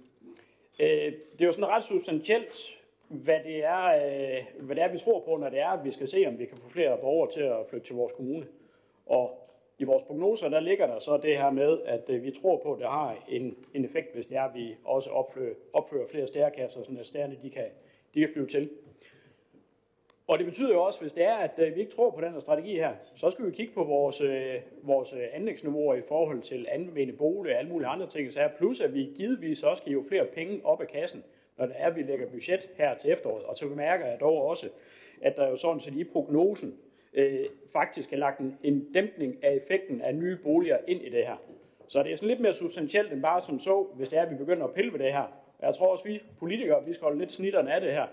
Uh, 0.80 0.86
det 1.34 1.42
er 1.42 1.46
jo 1.46 1.52
sådan 1.52 1.70
ret 1.70 1.84
substantielt, 1.84 2.80
hvad 3.08 3.40
det, 3.44 3.64
er, 3.64 3.86
øh, 3.86 4.66
hvad 4.66 4.76
det 4.76 4.84
er, 4.84 4.92
vi 4.92 4.98
tror 4.98 5.20
på, 5.20 5.38
når 5.38 5.50
det 5.50 5.60
er, 5.60 5.70
at 5.70 5.86
vi 5.86 5.92
skal 5.92 6.08
se, 6.08 6.26
om 6.28 6.40
vi 6.40 6.46
kan 6.46 6.58
få 6.58 6.70
flere 6.70 6.98
borgere 6.98 7.32
til 7.32 7.42
at 7.42 7.66
flytte 7.70 7.88
til 7.88 7.96
vores 7.96 8.14
kommune. 8.14 8.46
Og 9.06 9.43
i 9.80 9.84
vores 9.84 10.04
prognoser, 10.04 10.50
der 10.50 10.60
ligger 10.60 10.88
der 10.88 11.00
så 11.00 11.18
det 11.18 11.38
her 11.38 11.52
med, 11.52 11.78
at 11.86 12.10
øh, 12.10 12.24
vi 12.24 12.32
tror 12.32 12.58
på, 12.64 12.74
at 12.74 12.80
det 12.80 12.88
har 12.88 13.26
en, 13.30 13.56
en 13.74 13.86
effekt, 13.86 14.14
hvis 14.14 14.26
det 14.26 14.38
er, 14.38 14.44
at 14.44 14.56
vi 14.56 14.76
også 14.86 15.10
opfører, 15.10 15.54
opfører 15.74 16.08
flere 16.08 16.28
stærkasser, 16.28 16.84
så 16.84 16.92
at 17.00 17.08
stærne 17.08 17.38
de 17.42 17.50
kan, 17.50 17.66
de 18.14 18.20
kan 18.20 18.30
flyve 18.34 18.48
til. 18.48 18.70
Og 20.28 20.38
det 20.38 20.46
betyder 20.46 20.74
jo 20.74 20.84
også, 20.84 21.02
hvis 21.02 21.14
det 21.14 21.24
er, 21.24 21.36
at 21.36 21.60
øh, 21.60 21.76
vi 21.76 21.80
ikke 21.80 21.92
tror 21.92 22.12
på 22.12 22.22
den 22.22 22.34
her 22.34 22.40
strategi 22.40 22.76
her, 22.76 22.94
så 23.16 23.30
skal 23.30 23.46
vi 23.46 23.52
kigge 23.52 23.74
på 23.74 23.84
vores, 23.84 24.22
øh, 24.22 24.56
vores 24.82 25.14
øh, 25.14 25.24
anlægsniveauer 25.34 25.96
i 25.96 26.02
forhold 26.08 26.42
til 26.42 26.68
anvendte 26.70 27.14
bolig 27.14 27.54
og 27.54 27.60
alle 27.60 27.72
mulige 27.72 27.88
andre 27.88 28.08
ting. 28.08 28.34
Så 28.34 28.40
her, 28.40 28.50
plus 28.58 28.82
at 28.82 28.94
vi 28.94 29.10
givetvis 29.16 29.64
også 29.64 29.82
skal 29.82 29.94
jo 29.94 30.04
flere 30.10 30.26
penge 30.26 30.62
op 30.64 30.82
af 30.82 30.88
kassen, 30.88 31.24
når 31.58 31.66
det 31.66 31.76
er, 31.78 31.88
at 31.88 31.96
vi 31.96 32.02
lægger 32.02 32.30
budget 32.30 32.70
her 32.78 32.98
til 32.98 33.12
efteråret. 33.12 33.44
Og 33.44 33.56
så 33.56 33.70
bemærker 33.70 34.06
jeg 34.06 34.20
dog 34.20 34.46
også, 34.46 34.70
at 35.22 35.38
der 35.38 35.50
jo 35.50 35.56
sådan 35.56 35.80
set 35.80 35.94
i 35.94 36.04
prognosen 36.04 36.78
øh, 37.14 37.46
faktisk 37.74 38.10
har 38.10 38.18
lagt 38.18 38.40
en, 38.40 38.58
en 38.64 38.94
dæmpning 38.94 39.44
af 39.44 39.54
effekten 39.54 40.02
af 40.02 40.16
nye 40.16 40.38
boliger 40.44 40.78
ind 40.88 41.02
i 41.02 41.10
det 41.10 41.26
her. 41.26 41.36
Så 41.88 42.04
det 42.04 42.12
er 42.12 42.16
sådan 42.16 42.30
lidt 42.30 42.40
mere 42.40 42.54
substantielt 42.54 43.14
end 43.14 43.22
bare 43.22 43.42
som 43.42 43.60
så, 43.60 43.88
hvis 43.96 44.10
det 44.10 44.20
er, 44.20 44.24
at 44.24 44.32
vi 44.32 44.36
begynder 44.36 44.66
at 44.66 44.74
pille 44.74 44.94
ved 44.94 45.00
det 45.00 45.14
her. 45.14 45.24
Jeg 45.62 45.76
tror 45.76 45.88
også, 45.88 46.04
at 46.08 46.14
vi 46.14 46.22
politikere 46.40 46.86
vi 46.86 46.94
skal 46.94 47.04
holde 47.04 47.20
lidt 47.20 47.32
snitterne 47.32 47.74
af 47.74 47.82
det 47.82 47.92
her. 47.92 48.06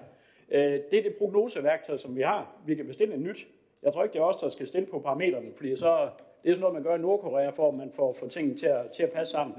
Øh, 0.51 0.81
det 0.91 0.99
er 0.99 1.03
det 1.03 1.15
prognoseværktøj, 1.19 1.97
som 1.97 2.17
vi 2.17 2.23
har. 2.23 2.57
Vi 2.67 2.75
kan 2.75 2.87
bestille 2.87 3.15
et 3.15 3.21
nyt. 3.21 3.47
Jeg 3.83 3.93
tror 3.93 4.03
ikke, 4.03 4.13
det 4.13 4.19
er 4.19 4.25
os, 4.25 4.37
der 4.37 4.49
skal 4.49 4.67
stille 4.67 4.87
på 4.87 4.99
parametrene, 4.99 5.53
fordi 5.57 5.77
så, 5.77 6.09
det 6.43 6.51
er 6.51 6.55
sådan 6.55 6.61
noget, 6.61 6.75
man 6.75 6.83
gør 6.83 6.95
i 6.95 6.99
Nordkorea, 6.99 7.51
for 7.51 7.69
at 7.69 7.75
man 7.75 7.91
får, 7.93 8.13
får 8.13 8.27
tingene 8.27 8.57
til 8.59 8.67
at, 8.67 8.91
til 8.91 9.03
at 9.03 9.13
passe 9.13 9.33
sammen. 9.33 9.57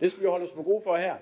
Det 0.00 0.10
skal 0.10 0.22
vi 0.22 0.28
holde 0.28 0.44
os 0.44 0.52
for 0.54 0.62
gode 0.62 0.80
for 0.84 0.96
her. 0.96 1.14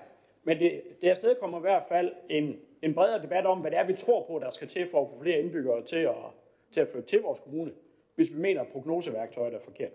Men 0.43 0.59
det, 0.59 0.81
det 1.01 1.09
afsted 1.09 1.35
kommer 1.35 1.57
i 1.57 1.61
hvert 1.61 1.83
fald 1.89 2.11
en, 2.29 2.59
en 2.81 2.93
bredere 2.93 3.21
debat 3.21 3.45
om, 3.45 3.59
hvad 3.59 3.71
det 3.71 3.79
er, 3.79 3.87
vi 3.87 3.93
tror 3.93 4.25
på, 4.27 4.39
der 4.39 4.49
skal 4.49 4.67
til 4.67 4.87
for 4.91 5.01
at 5.01 5.09
få 5.09 5.21
flere 5.21 5.39
indbyggere 5.39 5.83
til 5.83 5.97
at, 5.97 6.15
til 6.73 6.81
at 6.81 6.87
føre 6.87 7.01
til 7.01 7.21
vores 7.21 7.39
kommune, 7.39 7.71
hvis 8.15 8.33
vi 8.33 8.39
mener, 8.39 8.61
at 8.61 8.67
prognoseværktøjet 8.67 9.53
er 9.53 9.59
forkert. 9.59 9.91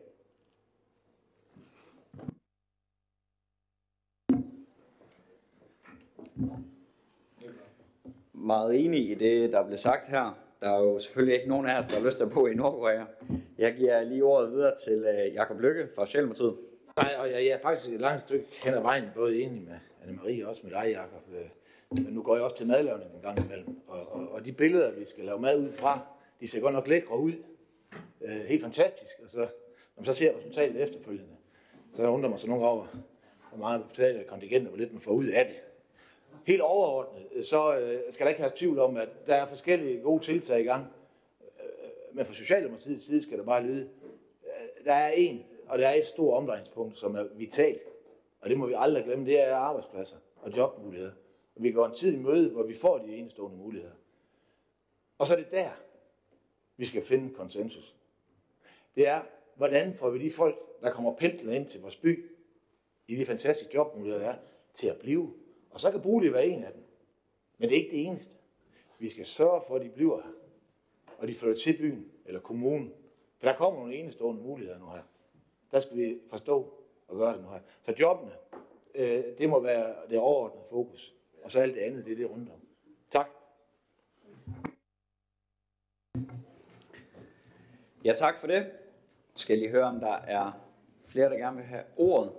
Meget 8.32 8.84
enig 8.84 9.10
i 9.10 9.14
det, 9.14 9.52
der 9.52 9.66
blev 9.66 9.78
sagt 9.78 10.08
her. 10.08 10.38
Der 10.60 10.70
er 10.70 10.78
jo 10.78 10.98
selvfølgelig 10.98 11.34
ikke 11.34 11.48
nogen 11.48 11.66
af 11.66 11.78
os, 11.78 11.86
der 11.86 11.96
har 11.96 12.04
lyst 12.04 12.16
til 12.16 12.24
at 12.24 12.30
bo 12.30 12.46
i 12.46 12.54
Nordkorea. 12.54 13.04
Jeg 13.58 13.74
giver 13.74 14.02
lige 14.02 14.24
ordet 14.24 14.50
videre 14.52 14.76
til 14.76 15.04
øh, 15.04 15.34
Jakob 15.34 15.60
Lykke 15.60 15.88
fra 15.94 16.06
Socialdemokratiet. 16.06 16.56
Nej, 16.96 17.14
og 17.18 17.30
jeg, 17.30 17.46
er 17.46 17.58
faktisk 17.62 17.94
et 17.94 18.00
langt 18.00 18.22
stykke 18.22 18.46
hen 18.64 18.74
ad 18.74 18.80
vejen, 18.80 19.04
både 19.14 19.42
enig 19.42 19.62
med 19.62 19.74
Anne-Marie 20.02 20.44
og 20.44 20.48
også 20.48 20.60
med 20.64 20.72
dig, 20.72 20.90
Jakob. 20.90 21.22
Øh, 21.34 21.48
men 21.90 22.12
nu 22.12 22.22
går 22.22 22.34
jeg 22.34 22.44
også 22.44 22.56
til 22.56 22.68
madlavning 22.68 23.14
en 23.14 23.22
gang 23.22 23.44
imellem. 23.44 23.80
Og, 23.88 24.12
og, 24.12 24.28
og 24.32 24.44
de 24.44 24.52
billeder, 24.52 24.92
vi 24.92 25.04
skal 25.06 25.24
lave 25.24 25.40
mad 25.40 25.58
ud 25.58 25.72
fra, 25.72 26.06
de 26.40 26.48
ser 26.48 26.60
godt 26.60 26.74
nok 26.74 26.88
lækre 26.88 27.18
ud. 27.18 27.32
Øh, 28.20 28.40
helt 28.40 28.62
fantastisk. 28.62 29.12
Og 29.24 29.30
så, 29.30 29.38
når 29.38 29.48
man 29.96 30.04
så 30.04 30.12
ser 30.12 30.36
resultatet 30.36 30.82
efterfølgende, 30.82 31.36
så 31.92 32.08
undrer 32.08 32.30
man 32.30 32.38
sig 32.38 32.48
nogle 32.48 32.66
over, 32.66 32.86
hvor 33.48 33.58
meget 33.58 33.84
betaler 33.88 34.24
kontingent 34.24 34.66
og 34.66 34.68
hvor 34.68 34.78
lidt 34.78 34.92
man 34.92 35.00
får 35.00 35.12
ud 35.12 35.26
af 35.26 35.46
det. 35.46 35.56
Helt 36.46 36.60
overordnet, 36.60 37.26
øh, 37.32 37.44
så 37.44 37.78
øh, 37.78 38.00
skal 38.10 38.24
der 38.24 38.28
ikke 38.28 38.40
have 38.40 38.52
tvivl 38.56 38.78
om, 38.78 38.96
at 38.96 39.08
der 39.26 39.34
er 39.34 39.46
forskellige 39.46 40.00
gode 40.00 40.24
tiltag 40.24 40.60
i 40.60 40.64
gang. 40.64 40.86
Øh, 41.60 42.16
men 42.16 42.26
fra 42.26 42.34
Socialdemokratiets 42.34 43.06
side 43.06 43.22
skal 43.22 43.38
der 43.38 43.44
bare 43.44 43.62
lyde. 43.62 43.88
Øh, 44.44 44.84
der 44.84 44.92
er 44.92 45.10
en, 45.10 45.44
og 45.66 45.78
der 45.78 45.88
er 45.88 45.94
et 45.94 46.06
stort 46.06 46.36
omdrejningspunkt, 46.36 46.98
som 46.98 47.14
er 47.14 47.24
vitalt. 47.34 47.82
Og 48.40 48.48
det 48.48 48.58
må 48.58 48.66
vi 48.66 48.74
aldrig 48.76 49.04
glemme, 49.04 49.26
det 49.26 49.40
er 49.40 49.54
arbejdspladser 49.54 50.16
og 50.42 50.56
jobmuligheder. 50.56 51.12
Og 51.56 51.62
vi 51.62 51.72
går 51.72 51.86
en 51.86 51.94
tid 51.94 52.14
i 52.14 52.18
møde, 52.18 52.50
hvor 52.50 52.62
vi 52.62 52.74
får 52.74 52.98
de 52.98 53.16
enestående 53.16 53.56
muligheder. 53.56 53.94
Og 55.18 55.26
så 55.26 55.32
er 55.32 55.36
det 55.36 55.50
der, 55.50 55.70
vi 56.78 56.84
skal 56.84 57.04
finde 57.04 57.34
konsensus. 57.34 57.96
Det 58.96 59.08
er, 59.08 59.22
hvordan 59.54 59.94
får 59.94 60.10
vi 60.10 60.18
de 60.18 60.30
folk, 60.30 60.56
der 60.82 60.90
kommer 60.92 61.14
pendlende 61.14 61.56
ind 61.56 61.68
til 61.68 61.80
vores 61.80 61.96
by, 61.96 62.30
i 63.08 63.16
de 63.16 63.26
fantastiske 63.26 63.74
jobmuligheder, 63.74 64.24
der 64.24 64.30
er, 64.30 64.36
til 64.74 64.86
at 64.86 64.96
blive. 64.96 65.34
Og 65.70 65.80
så 65.80 65.90
kan 65.90 66.02
bolig 66.02 66.32
være 66.32 66.46
en 66.46 66.64
af 66.64 66.72
dem. 66.72 66.82
Men 67.58 67.68
det 67.68 67.76
er 67.76 67.80
ikke 67.80 67.96
det 67.96 68.06
eneste. 68.06 68.34
Vi 68.98 69.08
skal 69.08 69.26
sørge 69.26 69.62
for, 69.66 69.76
at 69.76 69.82
de 69.82 69.88
bliver 69.88 70.22
her. 70.22 70.32
Og 71.18 71.28
de 71.28 71.34
flytter 71.34 71.56
til 71.56 71.76
byen 71.78 72.12
eller 72.26 72.40
kommunen. 72.40 72.94
For 73.38 73.48
der 73.48 73.56
kommer 73.56 73.80
nogle 73.80 73.94
enestående 73.94 74.42
muligheder 74.42 74.78
nu 74.78 74.86
her. 74.86 75.02
Der 75.70 75.80
skal 75.80 75.96
vi 75.96 76.18
forstå 76.30 76.74
og 77.08 77.16
gøre 77.16 77.32
det 77.32 77.42
nu 77.42 77.48
her. 77.48 77.60
Så 77.82 77.94
jobbene, 78.00 78.32
øh, 78.94 79.24
det 79.38 79.48
må 79.48 79.60
være 79.60 79.94
det 80.10 80.18
overordnede 80.18 80.64
fokus. 80.70 81.14
Og 81.42 81.50
så 81.50 81.60
alt 81.60 81.74
det 81.74 81.80
andet, 81.80 82.04
det 82.04 82.12
er 82.12 82.16
det 82.16 82.30
rundt 82.30 82.50
om. 82.50 82.60
Tak. 83.10 83.30
Ja, 88.08 88.14
tak 88.14 88.40
for 88.40 88.46
det. 88.46 88.66
Skal 89.34 89.54
jeg 89.54 89.60
lige 89.60 89.70
høre, 89.70 89.84
om 89.84 90.00
der 90.00 90.12
er 90.12 90.52
flere, 91.06 91.30
der 91.30 91.36
gerne 91.36 91.56
vil 91.56 91.64
have 91.64 91.82
ordet. 91.96 92.32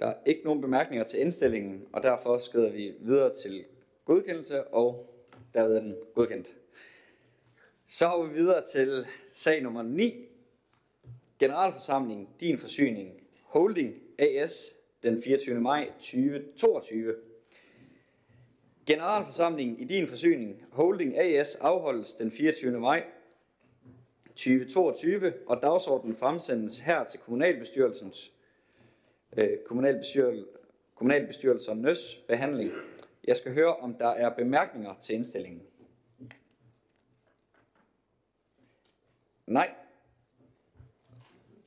Der 0.00 0.06
er 0.06 0.14
ikke 0.26 0.44
nogen 0.44 0.60
bemærkninger 0.60 1.04
til 1.04 1.20
indstillingen, 1.20 1.86
og 1.92 2.02
derfor 2.02 2.38
skrider 2.38 2.70
vi 2.70 2.94
videre 2.98 3.34
til 3.34 3.64
godkendelse, 4.04 4.64
og 4.64 5.14
derved 5.54 5.76
er 5.76 5.80
den 5.80 5.96
godkendt. 6.14 6.48
Så 7.86 8.08
har 8.08 8.22
vi 8.22 8.34
videre 8.34 8.66
til 8.66 9.06
sag 9.32 9.62
nummer 9.62 9.82
9. 9.82 10.28
Generalforsamling 11.38 12.28
Din 12.40 12.58
Forsyning 12.58 13.22
Holding 13.42 13.94
AS 14.18 14.76
den 15.02 15.22
24. 15.22 15.60
maj 15.60 15.90
2022. 15.98 17.29
Generalforsamlingen 18.86 19.78
i 19.78 19.84
din 19.84 20.08
forsyning 20.08 20.64
Holding 20.72 21.18
AS 21.18 21.54
afholdes 21.54 22.12
den 22.12 22.30
24. 22.30 22.80
maj 22.80 23.04
2022, 24.26 25.32
og 25.46 25.62
dagsordenen 25.62 26.16
fremsendes 26.16 26.78
her 26.78 27.04
til 27.04 27.20
kommunalbestyrelsens 27.20 28.32
øh, 29.36 29.58
kommunalbestyrel, 29.66 30.46
kommunalbestyrelsernes 30.94 32.22
behandling. 32.28 32.72
Jeg 33.24 33.36
skal 33.36 33.52
høre, 33.52 33.76
om 33.76 33.94
der 33.94 34.08
er 34.08 34.34
bemærkninger 34.34 34.94
til 35.02 35.14
indstillingen. 35.14 35.62
Nej. 39.46 39.74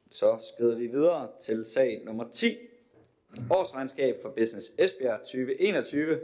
Så 0.10 0.38
skrider 0.54 0.78
vi 0.78 0.88
videre 0.88 1.30
til 1.42 1.66
sag 1.66 2.02
nummer 2.06 2.30
10. 2.30 2.58
Årsregnskab 3.50 4.22
for 4.22 4.30
Business 4.30 4.72
Esbjerg 4.78 5.20
2021. 5.20 6.20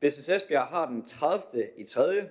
Business 0.00 0.28
Esbjerg 0.28 0.66
har 0.66 0.86
den 0.86 1.04
30. 1.06 1.68
i 1.76 1.84
3. 1.84 2.28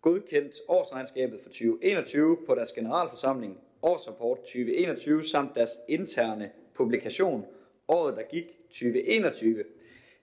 godkendt 0.00 0.54
årsregnskabet 0.68 1.40
for 1.40 1.48
2021 1.48 2.38
på 2.46 2.54
deres 2.54 2.72
generalforsamling, 2.72 3.60
årsrapport 3.82 4.38
2021 4.38 5.24
samt 5.24 5.54
deres 5.54 5.70
interne 5.88 6.50
publikation, 6.74 7.46
året 7.88 8.16
der 8.16 8.22
gik 8.22 8.44
2021, 8.68 9.64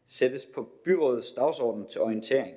sættes 0.07 0.45
på 0.45 0.69
byrådets 0.83 1.33
dagsorden 1.33 1.87
til 1.87 2.01
orientering. 2.01 2.55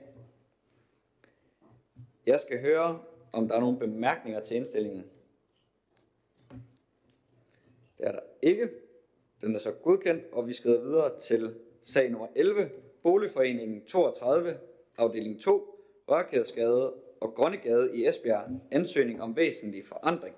Jeg 2.27 2.40
skal 2.40 2.61
høre, 2.61 3.01
om 3.33 3.49
der 3.49 3.57
er 3.57 3.61
nogle 3.61 3.79
bemærkninger 3.79 4.40
til 4.40 4.57
indstillingen. 4.57 5.05
Det 7.99 8.07
er 8.07 8.12
der 8.12 8.21
ikke. 8.42 8.68
Den 9.40 9.55
er 9.55 9.59
så 9.59 9.73
godkendt, 9.73 10.25
og 10.33 10.47
vi 10.49 10.53
skrider 10.53 10.81
videre 10.81 11.18
til 11.21 11.55
sag 11.83 12.11
nummer 12.11 12.29
11, 12.35 12.71
Boligforeningen 13.09 13.85
32, 13.87 14.57
afdeling 14.99 15.40
2, 15.40 15.81
Rørkædesgade 16.09 16.92
og 17.21 17.35
Grønnegade 17.35 17.97
i 17.97 18.07
Esbjerg, 18.07 18.44
ansøgning 18.71 19.23
om 19.23 19.37
væsentlig 19.37 19.87
forandring. 19.87 20.35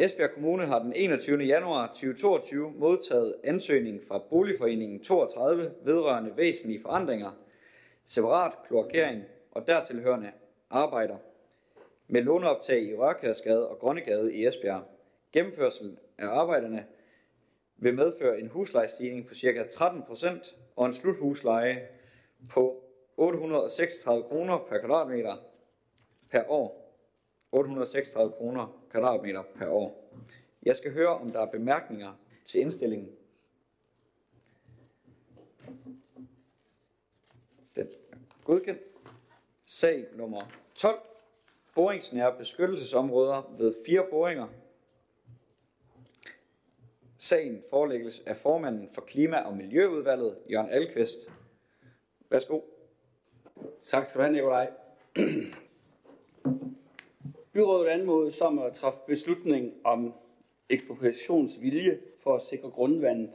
Esbjerg 0.00 0.30
Kommune 0.30 0.66
har 0.66 0.78
den 0.78 0.92
21. 0.92 1.38
januar 1.38 1.86
2022 1.86 2.72
modtaget 2.76 3.34
ansøgning 3.44 4.00
fra 4.08 4.18
Boligforeningen 4.30 5.02
32 5.02 5.70
vedrørende 5.84 6.36
væsentlige 6.36 6.82
forandringer, 6.82 7.30
separat 8.04 8.52
kloakering 8.68 9.22
og 9.50 9.66
dertilhørende 9.66 10.30
arbejder 10.70 11.16
med 12.08 12.22
låneoptag 12.22 12.82
i 12.82 12.94
Rørkærsgade 12.94 13.68
og 13.68 13.78
Grønnegade 13.78 14.34
i 14.34 14.46
Esbjerg. 14.46 14.82
Gennemførsel 15.32 15.98
af 16.18 16.26
arbejderne 16.26 16.86
vil 17.84 17.94
medføre 17.94 18.40
en 18.40 18.48
huslejestigning 18.48 19.26
på 19.28 19.34
ca. 19.34 19.64
13% 19.64 20.54
og 20.76 20.86
en 20.86 20.92
sluthusleje 20.92 21.88
på 22.50 22.82
836 23.16 24.22
kroner 24.22 24.58
per 24.68 24.78
kvadratmeter 24.78 25.36
per 26.30 26.44
år. 26.48 26.80
836 27.52 28.32
kroner 28.32 28.84
kvadratmeter 28.90 29.42
per 29.42 29.68
år. 29.68 30.10
Jeg 30.62 30.76
skal 30.76 30.92
høre, 30.92 31.08
om 31.08 31.32
der 31.32 31.40
er 31.40 31.50
bemærkninger 31.50 32.12
til 32.46 32.60
indstillingen. 32.60 33.10
Den 37.76 37.86
er 37.86 38.16
godkendt. 38.44 38.80
Sag 39.66 40.06
nummer 40.14 40.40
12. 40.74 40.98
Boringsnære 41.74 42.36
beskyttelsesområder 42.38 43.54
ved 43.58 43.74
fire 43.86 44.06
boringer. 44.10 44.48
Sagen 47.24 47.62
forelægges 47.70 48.22
af 48.26 48.36
formanden 48.36 48.88
for 48.92 49.00
Klima- 49.00 49.40
og 49.40 49.56
Miljøudvalget, 49.56 50.38
Jørgen 50.50 50.70
Alkvist. 50.70 51.18
Værsgo. 52.30 52.60
Tak 53.82 54.06
skal 54.06 54.18
du 54.18 54.22
have, 54.22 54.32
Nikolaj. 54.32 54.70
Byrådet 57.52 57.88
anmodes 57.88 58.40
om 58.40 58.58
at 58.58 58.72
træffe 58.72 59.00
beslutning 59.06 59.72
om 59.84 60.14
ekspropriationsvilje 60.68 61.98
for 62.22 62.34
at 62.34 62.42
sikre 62.42 62.70
grundvandet 62.70 63.32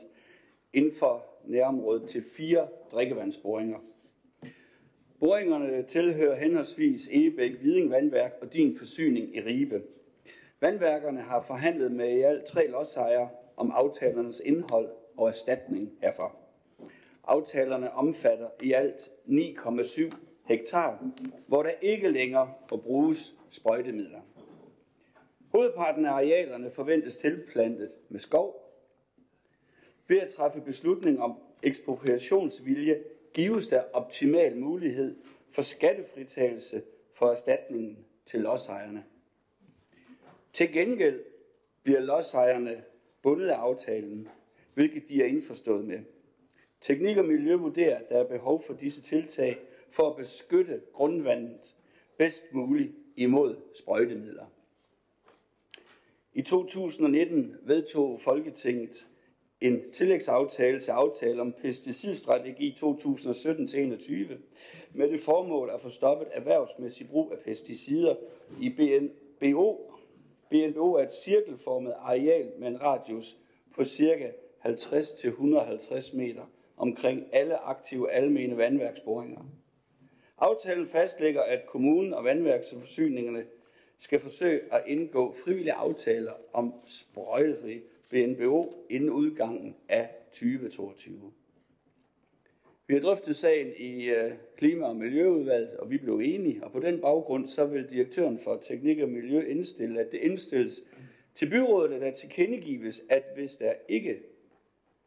inden 0.73 0.93
for 0.99 1.25
nærområdet 1.45 2.09
til 2.09 2.23
fire 2.37 2.67
drikkevandsboringer. 2.91 3.79
Boringerne 5.19 5.83
tilhører 5.83 6.35
henholdsvis 6.35 7.07
Egebæk 7.07 7.51
Viding 7.61 7.91
Vandværk 7.91 8.33
og 8.41 8.53
Din 8.53 8.77
Forsyning 8.77 9.35
i 9.35 9.41
Ribe. 9.41 9.81
Vandværkerne 10.59 11.21
har 11.21 11.41
forhandlet 11.41 11.91
med 11.91 12.09
i 12.09 12.21
alt 12.21 12.45
tre 12.45 12.67
lodsejere 12.67 13.29
om 13.59 13.71
aftalernes 13.71 14.39
indhold 14.45 14.89
og 15.17 15.27
erstatning 15.27 15.91
herfor. 16.01 16.35
Aftalerne 17.23 17.93
omfatter 17.93 18.49
i 18.61 18.73
alt 18.73 19.11
9,7 19.27 20.15
hektar, 20.45 21.03
hvor 21.47 21.63
der 21.63 21.71
ikke 21.81 22.09
længere 22.11 22.53
må 22.71 22.77
bruges 22.77 23.33
sprøjtemidler. 23.49 24.19
Hovedparten 25.51 26.05
af 26.05 26.11
arealerne 26.11 26.71
forventes 26.71 27.17
tilplantet 27.17 27.91
med 28.09 28.19
skov. 28.19 28.65
Ved 30.07 30.19
at 30.19 30.29
træffe 30.29 30.61
beslutning 30.61 31.21
om 31.21 31.35
ekspropriationsvilje 31.63 33.03
gives 33.33 33.67
der 33.67 33.83
optimal 33.93 34.57
mulighed 34.57 35.15
for 35.51 35.61
skattefritagelse 35.61 36.81
for 37.13 37.31
erstatningen 37.31 38.05
til 38.25 38.39
lodsejerne. 38.39 39.03
Til 40.53 40.73
gengæld 40.73 41.23
bliver 41.83 41.99
lodsejerne 41.99 42.83
bundet 43.29 43.47
af 43.47 43.55
aftalen, 43.55 44.27
hvilket 44.73 45.09
de 45.09 45.21
er 45.21 45.25
indforstået 45.25 45.85
med. 45.85 45.99
Teknik 46.81 47.17
og 47.17 47.25
Miljø 47.25 47.55
vurderer, 47.55 47.97
at 47.97 48.09
der 48.09 48.17
er 48.17 48.23
behov 48.23 48.63
for 48.67 48.73
disse 48.73 49.01
tiltag 49.01 49.57
for 49.91 50.09
at 50.09 50.15
beskytte 50.15 50.81
grundvandet 50.93 51.75
bedst 52.17 52.53
muligt 52.53 52.91
imod 53.15 53.55
sprøjtemidler. 53.75 54.45
I 56.33 56.41
2019 56.41 57.55
vedtog 57.61 58.21
Folketinget 58.21 59.07
en 59.61 59.91
tillægsaftale 59.91 60.79
til 60.79 60.91
aftale 60.91 61.41
om 61.41 61.53
pesticidstrategi 61.61 62.77
2017-21 62.79 64.33
med 64.93 65.11
det 65.11 65.19
formål 65.19 65.69
at 65.73 65.81
få 65.81 65.89
stoppet 65.89 66.27
erhvervsmæssig 66.31 67.09
brug 67.09 67.31
af 67.31 67.39
pesticider 67.39 68.15
i 68.61 68.69
BNBO. 68.69 69.88
BNBO 70.49 70.93
er 70.93 71.03
et 71.03 71.13
cirkelformet 71.13 71.93
areal 71.97 72.51
med 72.57 72.67
en 72.67 72.81
radius 72.81 73.37
på 73.75 73.83
ca. 73.85 74.31
50-150 74.65 76.17
meter 76.17 76.43
omkring 76.77 77.27
alle 77.31 77.57
aktive 77.57 78.11
almene 78.11 78.57
vandværksboringer. 78.57 79.41
Aftalen 80.37 80.87
fastlægger, 80.87 81.41
at 81.41 81.65
kommunen 81.65 82.13
og 82.13 82.23
vandværksforsyningerne 82.23 83.45
skal 83.97 84.19
forsøge 84.19 84.61
at 84.73 84.83
indgå 84.87 85.35
frivillige 85.43 85.73
aftaler 85.73 86.33
om 86.53 86.73
sprøjtefri 86.87 87.81
BNBO 88.09 88.73
inden 88.89 89.09
udgangen 89.09 89.75
af 89.89 90.09
2022. 90.31 91.31
Vi 92.89 92.93
har 92.93 93.01
drøftet 93.01 93.37
sagen 93.37 93.67
i 93.77 94.09
øh, 94.09 94.31
Klima- 94.57 94.85
og 94.85 94.95
Miljøudvalget, 94.95 95.73
og 95.73 95.91
vi 95.91 95.97
blev 95.97 96.21
enige, 96.23 96.63
og 96.63 96.71
på 96.71 96.79
den 96.79 97.01
baggrund 97.01 97.47
så 97.47 97.65
vil 97.65 97.89
direktøren 97.89 98.39
for 98.39 98.57
Teknik 98.57 98.99
og 98.99 99.09
Miljø 99.09 99.41
indstille, 99.41 99.99
at 99.99 100.11
det 100.11 100.17
indstilles 100.17 100.81
til 101.35 101.49
byrådet, 101.49 101.93
at 101.93 102.01
der 102.01 102.11
tilkendegives, 102.11 103.01
at 103.09 103.23
hvis 103.35 103.55
der 103.55 103.73
ikke 103.89 104.19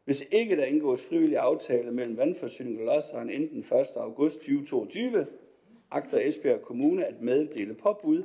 hvis 0.05 0.25
ikke 0.33 0.57
der 0.57 0.65
indgås 0.65 1.03
frivillig 1.03 1.39
aftale 1.39 1.93
mellem 1.93 2.17
vandforsyning 2.17 2.79
og 2.79 2.85
lodsejeren 2.85 3.31
inden 3.31 3.59
1. 3.59 3.69
august 3.97 4.37
2022, 4.37 5.27
agter 5.91 6.19
Esbjerg 6.19 6.63
Kommune 6.63 7.05
at 7.05 7.21
meddele 7.21 7.75
påbud 7.75 8.25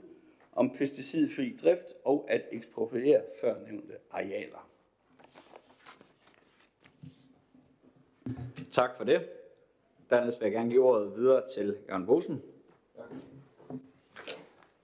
om 0.53 0.69
pesticidfri 0.69 1.57
drift 1.63 1.93
og 2.03 2.25
at 2.29 2.41
ekspropriere 2.51 3.21
førnævnte 3.41 3.93
arealer. 4.11 4.69
Tak 8.71 8.97
for 8.97 9.03
det. 9.03 9.36
Dernæst 10.09 10.41
vil 10.41 10.45
jeg 10.45 10.53
gerne 10.53 10.69
give 10.69 10.83
ordet 10.83 11.15
videre 11.15 11.47
til 11.47 11.77
Jørgen 11.89 12.05
Bosen. 12.05 12.43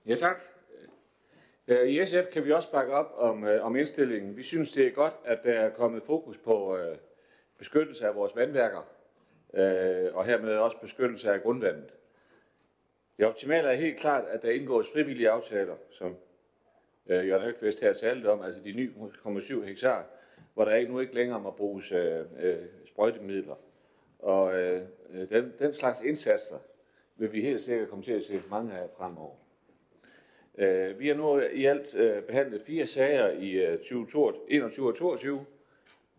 Ja, 0.06 0.14
tak. 0.14 0.36
Øh, 1.68 1.88
I 1.88 2.06
SF 2.06 2.26
kan 2.32 2.44
vi 2.44 2.52
også 2.52 2.70
bakke 2.72 2.92
op 2.92 3.14
om, 3.16 3.44
øh, 3.44 3.64
om 3.64 3.76
indstillingen. 3.76 4.36
Vi 4.36 4.42
synes, 4.42 4.72
det 4.72 4.86
er 4.86 4.90
godt, 4.90 5.14
at 5.24 5.38
der 5.44 5.52
er 5.52 5.70
kommet 5.70 6.02
fokus 6.02 6.38
på 6.38 6.76
øh, 6.76 6.96
beskyttelse 7.58 8.06
af 8.06 8.14
vores 8.14 8.36
vandværker, 8.36 8.88
øh, 9.54 10.14
og 10.14 10.24
hermed 10.24 10.56
også 10.56 10.76
beskyttelse 10.80 11.32
af 11.32 11.42
grundvandet. 11.42 11.94
Det 13.16 13.26
optimale 13.26 13.68
er 13.68 13.74
helt 13.74 13.98
klart, 13.98 14.24
at 14.24 14.42
der 14.42 14.50
indgås 14.50 14.92
frivillige 14.92 15.30
aftaler, 15.30 15.76
som 15.90 16.16
øh, 17.06 17.28
Jørgen 17.28 17.48
Elkvist 17.48 17.80
her 17.80 17.92
talte 17.92 18.30
om, 18.30 18.42
altså 18.42 18.62
de 18.64 18.90
9,7 19.26 19.64
hektar, 19.64 20.06
hvor 20.54 20.64
der 20.64 20.74
ikke 20.74 20.92
nu 20.92 21.00
ikke 21.00 21.14
længere 21.14 21.40
må 21.40 21.50
bruges 21.50 21.92
øh, 21.92 22.20
øh, 22.40 22.56
sprøjtemidler. 22.86 23.54
Og 24.24 24.54
øh, 24.54 24.82
øh, 25.14 25.30
den, 25.30 25.52
den 25.58 25.74
slags 25.74 26.00
indsatser 26.00 26.56
vil 27.16 27.32
vi 27.32 27.40
helt 27.40 27.62
sikkert 27.62 27.88
komme 27.88 28.04
til 28.04 28.12
at 28.12 28.24
se 28.24 28.42
mange 28.50 28.72
af 28.72 28.88
fremover. 28.96 29.34
Øh, 30.58 31.00
vi 31.00 31.08
har 31.08 31.14
nu 31.14 31.40
i 31.40 31.64
alt 31.64 31.98
øh, 31.98 32.22
behandlet 32.22 32.62
fire 32.62 32.86
sager 32.86 33.30
i 33.30 33.50
øh, 33.50 33.78
2021 33.78 34.64
og 34.88 34.94
2022, 34.94 35.46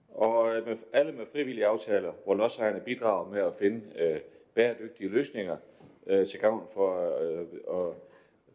og 0.09 0.55
øh, 0.55 0.67
med, 0.67 0.77
alle 0.93 1.11
med 1.11 1.25
frivillige 1.25 1.65
aftaler, 1.65 2.13
hvor 2.23 2.33
lodsejerne 2.33 2.79
bidrager 2.79 3.29
med 3.29 3.41
at 3.41 3.55
finde 3.55 3.81
øh, 3.99 4.19
bæredygtige 4.53 5.09
løsninger 5.09 5.57
øh, 6.07 6.27
til 6.27 6.39
gavn 6.39 6.67
for, 6.73 7.19
øh, 7.21 7.45
og, 7.67 7.95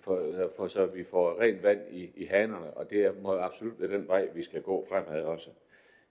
for, 0.00 0.16
øh, 0.16 0.50
for 0.56 0.68
så 0.68 0.86
vi 0.86 1.04
får 1.04 1.40
rent 1.40 1.62
vand 1.62 1.80
i, 1.90 2.12
i 2.16 2.24
hanerne, 2.24 2.70
og 2.70 2.90
det 2.90 3.22
må 3.22 3.38
absolut 3.38 3.80
være 3.80 3.92
den 3.92 4.08
vej, 4.08 4.28
vi 4.34 4.42
skal 4.42 4.62
gå 4.62 4.86
fremad 4.88 5.22
også, 5.22 5.50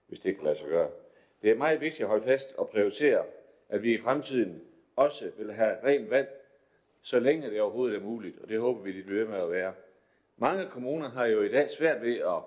hvis 0.08 0.19
det 0.19 0.36
kan 0.36 0.43
lade 0.43 0.56
sig 0.56 0.67
gøre. 0.67 0.89
Det 1.41 1.52
er 1.52 1.56
meget 1.56 1.82
vigtigt 1.82 2.02
at 2.02 2.08
holde 2.08 2.23
fast 2.23 2.54
og 2.58 2.69
prioritere, 2.69 3.23
at 3.69 3.84
vi 3.84 3.93
i 3.93 3.97
fremtiden 3.97 4.62
også 4.95 5.32
vil 5.38 5.54
have 5.54 5.78
rent 5.84 6.10
vand, 6.10 6.28
så 7.02 7.19
længe 7.19 7.49
det 7.49 7.62
overhovedet 7.62 7.95
er 7.95 8.02
muligt, 8.02 8.39
og 8.39 8.49
det 8.49 8.60
håber 8.60 8.82
vi, 8.82 8.97
det 8.97 9.06
bliver 9.06 9.28
med 9.28 9.38
at 9.38 9.52
være. 9.52 9.73
Mange 10.38 10.65
kommuner 10.65 11.10
har 11.10 11.25
jo 11.25 11.41
i 11.41 11.49
dag 11.49 11.69
svært 11.69 12.02
ved 12.02 12.17
at, 12.17 12.43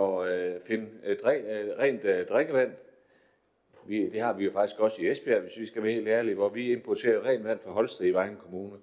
at 0.00 0.28
øh, 0.28 0.60
finde 0.60 0.88
øh, 1.04 1.16
øh, 1.24 1.78
rent 1.78 2.28
drikkevand. 2.28 2.72
Vi, 3.86 4.10
det 4.10 4.20
har 4.20 4.32
vi 4.32 4.44
jo 4.44 4.52
faktisk 4.52 4.80
også 4.80 5.02
i 5.02 5.10
Esbjerg, 5.10 5.40
hvis 5.40 5.58
vi 5.58 5.66
skal 5.66 5.82
være 5.82 5.92
helt 5.92 6.08
ærlige, 6.08 6.34
hvor 6.34 6.48
vi 6.48 6.72
importerer 6.72 7.24
rent 7.24 7.44
vand 7.44 7.60
fra 7.60 7.70
Holsted 7.70 8.06
i 8.06 8.10
Vejen 8.10 8.36
Kommune 8.36 8.78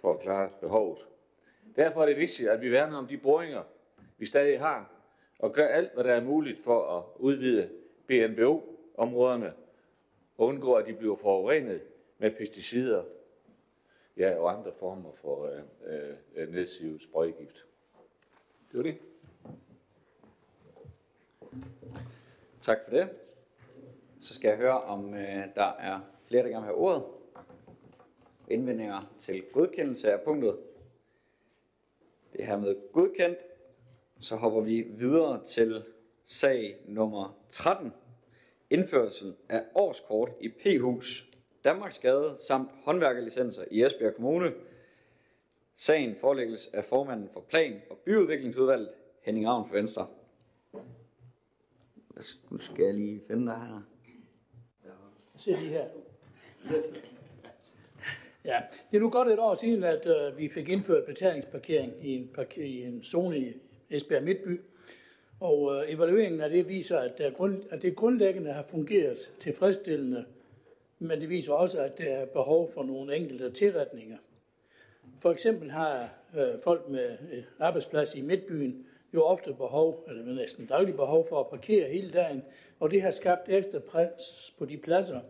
for 0.00 0.12
at 0.14 0.20
klare 0.20 0.50
behovet. 0.60 0.98
Derfor 1.76 2.02
er 2.02 2.06
det 2.06 2.16
vigtigt, 2.16 2.48
at 2.48 2.60
vi 2.60 2.70
værner 2.70 2.98
om 2.98 3.06
de 3.06 3.18
boringer, 3.18 3.62
vi 4.18 4.26
stadig 4.26 4.60
har, 4.60 4.90
og 5.38 5.52
gør 5.52 5.66
alt, 5.66 5.94
hvad 5.94 6.04
der 6.04 6.14
er 6.14 6.20
muligt 6.20 6.58
for 6.64 6.98
at 6.98 7.04
udvide 7.16 7.70
BNBO-områderne 8.10 9.52
og 10.38 10.46
undgå, 10.46 10.74
at 10.74 10.86
de 10.86 10.94
bliver 10.94 11.16
forurenet 11.16 11.82
med 12.18 12.30
pesticider 12.30 13.04
ja, 14.16 14.38
og 14.38 14.52
andre 14.58 14.72
former 14.72 15.12
for 15.12 15.46
øh, 15.86 16.14
øh, 16.34 16.52
nedsivet 16.52 17.02
sprøjtegift. 17.02 17.66
Det 18.72 18.76
var 18.76 18.82
det. 18.82 18.98
Tak 22.60 22.78
for 22.84 22.90
det. 22.90 23.08
Så 24.20 24.34
skal 24.34 24.48
jeg 24.48 24.56
høre, 24.56 24.80
om 24.82 25.14
øh, 25.14 25.44
der 25.54 25.72
er 25.78 26.00
flere, 26.24 26.42
der 26.42 26.48
gerne 26.48 26.66
vil 26.66 26.74
have 26.74 26.76
ordet. 26.76 27.02
Indvendinger 28.48 29.14
til 29.18 29.42
godkendelse 29.52 30.12
af 30.12 30.20
punktet. 30.20 30.58
Det 32.32 32.40
er 32.40 32.44
hermed 32.44 32.92
godkendt. 32.92 33.38
Så 34.20 34.36
hopper 34.36 34.60
vi 34.60 34.80
videre 34.80 35.44
til 35.44 35.84
sag 36.24 36.76
nummer 36.86 37.38
13. 37.50 37.92
Indførsel 38.70 39.34
af 39.48 39.64
årskort 39.74 40.30
i 40.40 40.48
P-hus, 40.48 41.26
Danmarksgade 41.64 42.34
samt 42.38 42.70
håndværkerlicenser 42.84 43.64
i 43.70 43.82
Esbjerg 43.84 44.14
Kommune. 44.14 44.52
Sagen 45.74 46.16
forelægges 46.20 46.70
af 46.72 46.84
formanden 46.84 47.28
for 47.32 47.40
Plan- 47.40 47.82
og 47.90 47.98
Byudviklingsudvalget, 47.98 48.90
Henning 49.22 49.48
Ravn 49.48 49.68
for 49.68 49.74
Venstre. 49.74 50.06
Nu 52.50 52.58
skal 52.58 52.84
jeg 52.84 52.94
lige 52.94 53.22
finde 53.26 53.46
dig 53.46 53.56
her. 53.56 53.80
Se 55.36 55.50
lige 55.50 55.68
her. 55.68 55.88
Ja, 58.44 58.62
det 58.90 58.96
er 58.96 59.00
nu 59.00 59.10
godt 59.10 59.28
et 59.28 59.38
år 59.38 59.54
siden, 59.54 59.84
at 59.84 60.06
øh, 60.06 60.38
vi 60.38 60.48
fik 60.48 60.68
indført 60.68 61.04
betalingsparkering 61.04 61.92
i 62.02 62.14
en, 62.16 62.28
parker, 62.34 62.64
i 62.64 62.82
en 62.82 63.04
zone 63.04 63.38
i 63.38 63.54
Esbjerg 63.90 64.22
Midtby. 64.22 64.60
Og 65.40 65.76
øh, 65.76 65.92
evalueringen 65.92 66.40
af 66.40 66.50
det 66.50 66.68
viser, 66.68 66.98
at, 66.98 67.18
der 67.18 67.30
grund, 67.30 67.62
at 67.70 67.82
det 67.82 67.96
grundlæggende 67.96 68.52
har 68.52 68.62
fungeret 68.62 69.18
tilfredsstillende, 69.40 70.24
men 70.98 71.20
det 71.20 71.28
viser 71.28 71.52
også, 71.52 71.82
at 71.82 71.98
der 71.98 72.04
er 72.04 72.26
behov 72.26 72.70
for 72.70 72.82
nogle 72.82 73.16
enkelte 73.16 73.50
tilretninger. 73.50 74.18
For 75.20 75.30
eksempel 75.30 75.70
har 75.70 76.08
øh, 76.36 76.60
folk 76.64 76.88
med 76.88 77.16
øh, 77.32 77.42
arbejdsplads 77.58 78.14
i 78.14 78.22
Midtbyen 78.22 78.86
jo 79.14 79.22
ofte 79.22 79.54
behov, 79.54 80.04
eller 80.08 80.34
næsten 80.34 80.66
dagligt 80.66 80.96
behov 80.96 81.28
for 81.28 81.40
at 81.40 81.48
parkere 81.50 81.88
hele 81.88 82.10
dagen, 82.10 82.42
og 82.80 82.90
det 82.90 83.02
har 83.02 83.10
skabt 83.10 83.48
ekstra 83.48 83.78
pres 83.78 84.54
på 84.58 84.64
de 84.64 84.76
pladser 84.76 85.20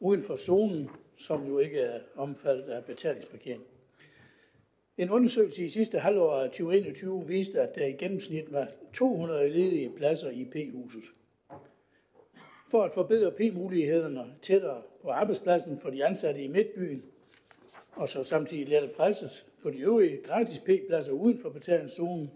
uden 0.00 0.22
for 0.22 0.36
zonen, 0.36 0.90
som 1.18 1.46
jo 1.46 1.58
ikke 1.58 1.80
er 1.80 2.00
omfattet 2.16 2.62
af 2.62 2.84
betalingsparkering. 2.84 3.62
En 4.98 5.10
undersøgelse 5.10 5.64
i 5.64 5.68
sidste 5.68 5.98
halvår 5.98 6.34
af 6.34 6.48
2021 6.50 7.26
viste, 7.26 7.60
at 7.60 7.74
der 7.74 7.86
i 7.86 7.92
gennemsnit 7.92 8.52
var 8.52 8.68
200 8.92 9.48
ledige 9.48 9.90
pladser 9.96 10.30
i 10.30 10.44
P-huset. 10.44 11.04
For 12.70 12.82
at 12.82 12.94
forbedre 12.94 13.32
P-mulighederne 13.32 14.34
tættere 14.42 14.82
på 15.02 15.08
arbejdspladsen 15.10 15.80
for 15.80 15.90
de 15.90 16.04
ansatte 16.04 16.42
i 16.42 16.48
Midtbyen, 16.48 17.04
og 17.92 18.08
så 18.08 18.24
samtidig 18.24 18.68
lette 18.68 18.88
presset 18.96 19.46
på 19.62 19.70
de 19.70 19.78
øvrige 19.78 20.16
gratis 20.16 20.58
P-pladser 20.58 21.12
uden 21.12 21.38
for 21.38 21.48
betalingszonen, 21.48 22.30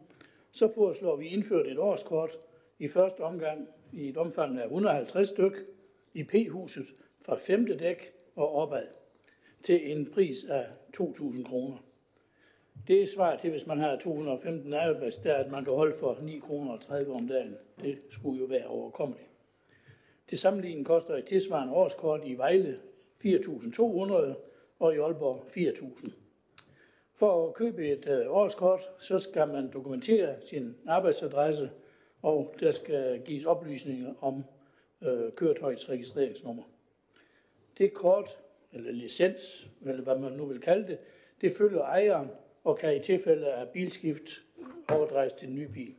så 0.51 0.73
foreslår 0.75 1.17
vi 1.17 1.27
indført 1.27 1.67
et 1.67 1.79
årskort 1.79 2.39
i 2.79 2.89
første 2.89 3.21
omgang 3.21 3.69
i 3.93 4.09
et 4.09 4.17
omfang 4.17 4.59
af 4.59 4.65
150 4.65 5.29
styk 5.29 5.67
i 6.15 6.23
P-huset 6.25 6.87
fra 7.23 7.37
femte 7.39 7.79
dæk 7.79 8.13
og 8.37 8.55
opad 8.55 8.87
til 9.63 9.93
en 9.93 10.07
pris 10.07 10.45
af 10.45 10.67
2.000 10.97 11.45
kroner. 11.45 11.77
Det 12.87 13.03
er 13.03 13.37
til, 13.41 13.51
hvis 13.51 13.67
man 13.67 13.79
har 13.79 13.97
215 13.97 14.75
arbejdsplads, 14.75 15.27
at 15.27 15.51
man 15.51 15.65
kan 15.65 15.73
holde 15.73 15.95
for 16.01 16.19
9 16.23 16.39
kroner 16.39 16.73
og 16.73 16.81
30 16.81 17.13
om 17.15 17.29
dagen. 17.29 17.57
Det 17.81 17.99
skulle 18.11 18.41
jo 18.41 18.45
være 18.45 18.67
overkommeligt. 18.67 19.29
Til 20.29 20.39
sammenligning 20.39 20.87
koster 20.87 21.17
et 21.17 21.25
tilsvarende 21.25 21.75
årskort 21.75 22.21
i 22.25 22.35
Vejle 22.35 22.79
4.200 23.25 24.35
og 24.79 24.95
i 24.95 24.99
Aalborg 24.99 25.45
4.000. 25.57 26.11
For 27.15 27.49
at 27.49 27.55
købe 27.55 27.89
et 27.89 28.09
øh, 28.09 28.27
årskort, 28.29 28.81
så 28.99 29.19
skal 29.19 29.49
man 29.49 29.73
dokumentere 29.73 30.43
sin 30.43 30.77
arbejdsadresse, 30.87 31.71
og 32.23 32.55
der 32.61 32.71
skal 32.71 33.23
gives 33.25 33.45
oplysninger 33.45 34.15
om 34.21 34.45
øh, 35.03 35.33
køretøjets 35.33 35.91
registreringsnummer. 35.91 36.63
Det 37.79 37.93
kort, 37.93 38.39
eller 38.73 38.93
licens, 38.93 39.69
eller 39.87 40.03
hvad 40.03 40.19
man 40.19 40.33
nu 40.33 40.47
vil 40.47 40.61
kalde 40.61 40.87
det, 40.89 40.99
det 41.41 41.53
følger 41.53 41.83
ejeren 41.83 42.29
og 42.65 42.79
kan 42.79 42.97
i 42.97 43.01
tilfælde 43.01 43.47
af 43.47 43.69
bilskift 43.69 44.43
overdrejes 44.89 45.33
til 45.33 45.49
en 45.49 45.55
ny 45.55 45.65
bil. 45.65 45.95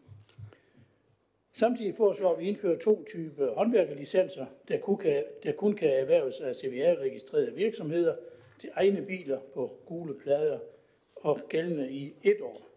Samtidig 1.53 1.95
foreslår 1.95 2.35
vi 2.35 2.47
indføre 2.47 2.79
to 2.79 3.03
typer 3.03 3.53
håndværkerlicenser, 3.53 4.45
der 4.67 4.77
kun 4.77 4.97
kan, 4.97 5.23
der 5.43 5.51
kun 5.51 5.73
kan 5.73 5.89
erhverves 5.89 6.39
af 6.39 6.55
CVR-registrerede 6.55 7.55
virksomheder 7.55 8.15
til 8.59 8.69
egne 8.73 9.05
biler 9.05 9.39
på 9.53 9.77
gule 9.85 10.13
plader 10.13 10.59
og 11.15 11.39
gældende 11.49 11.91
i 11.91 12.13
et 12.23 12.41
år. 12.41 12.69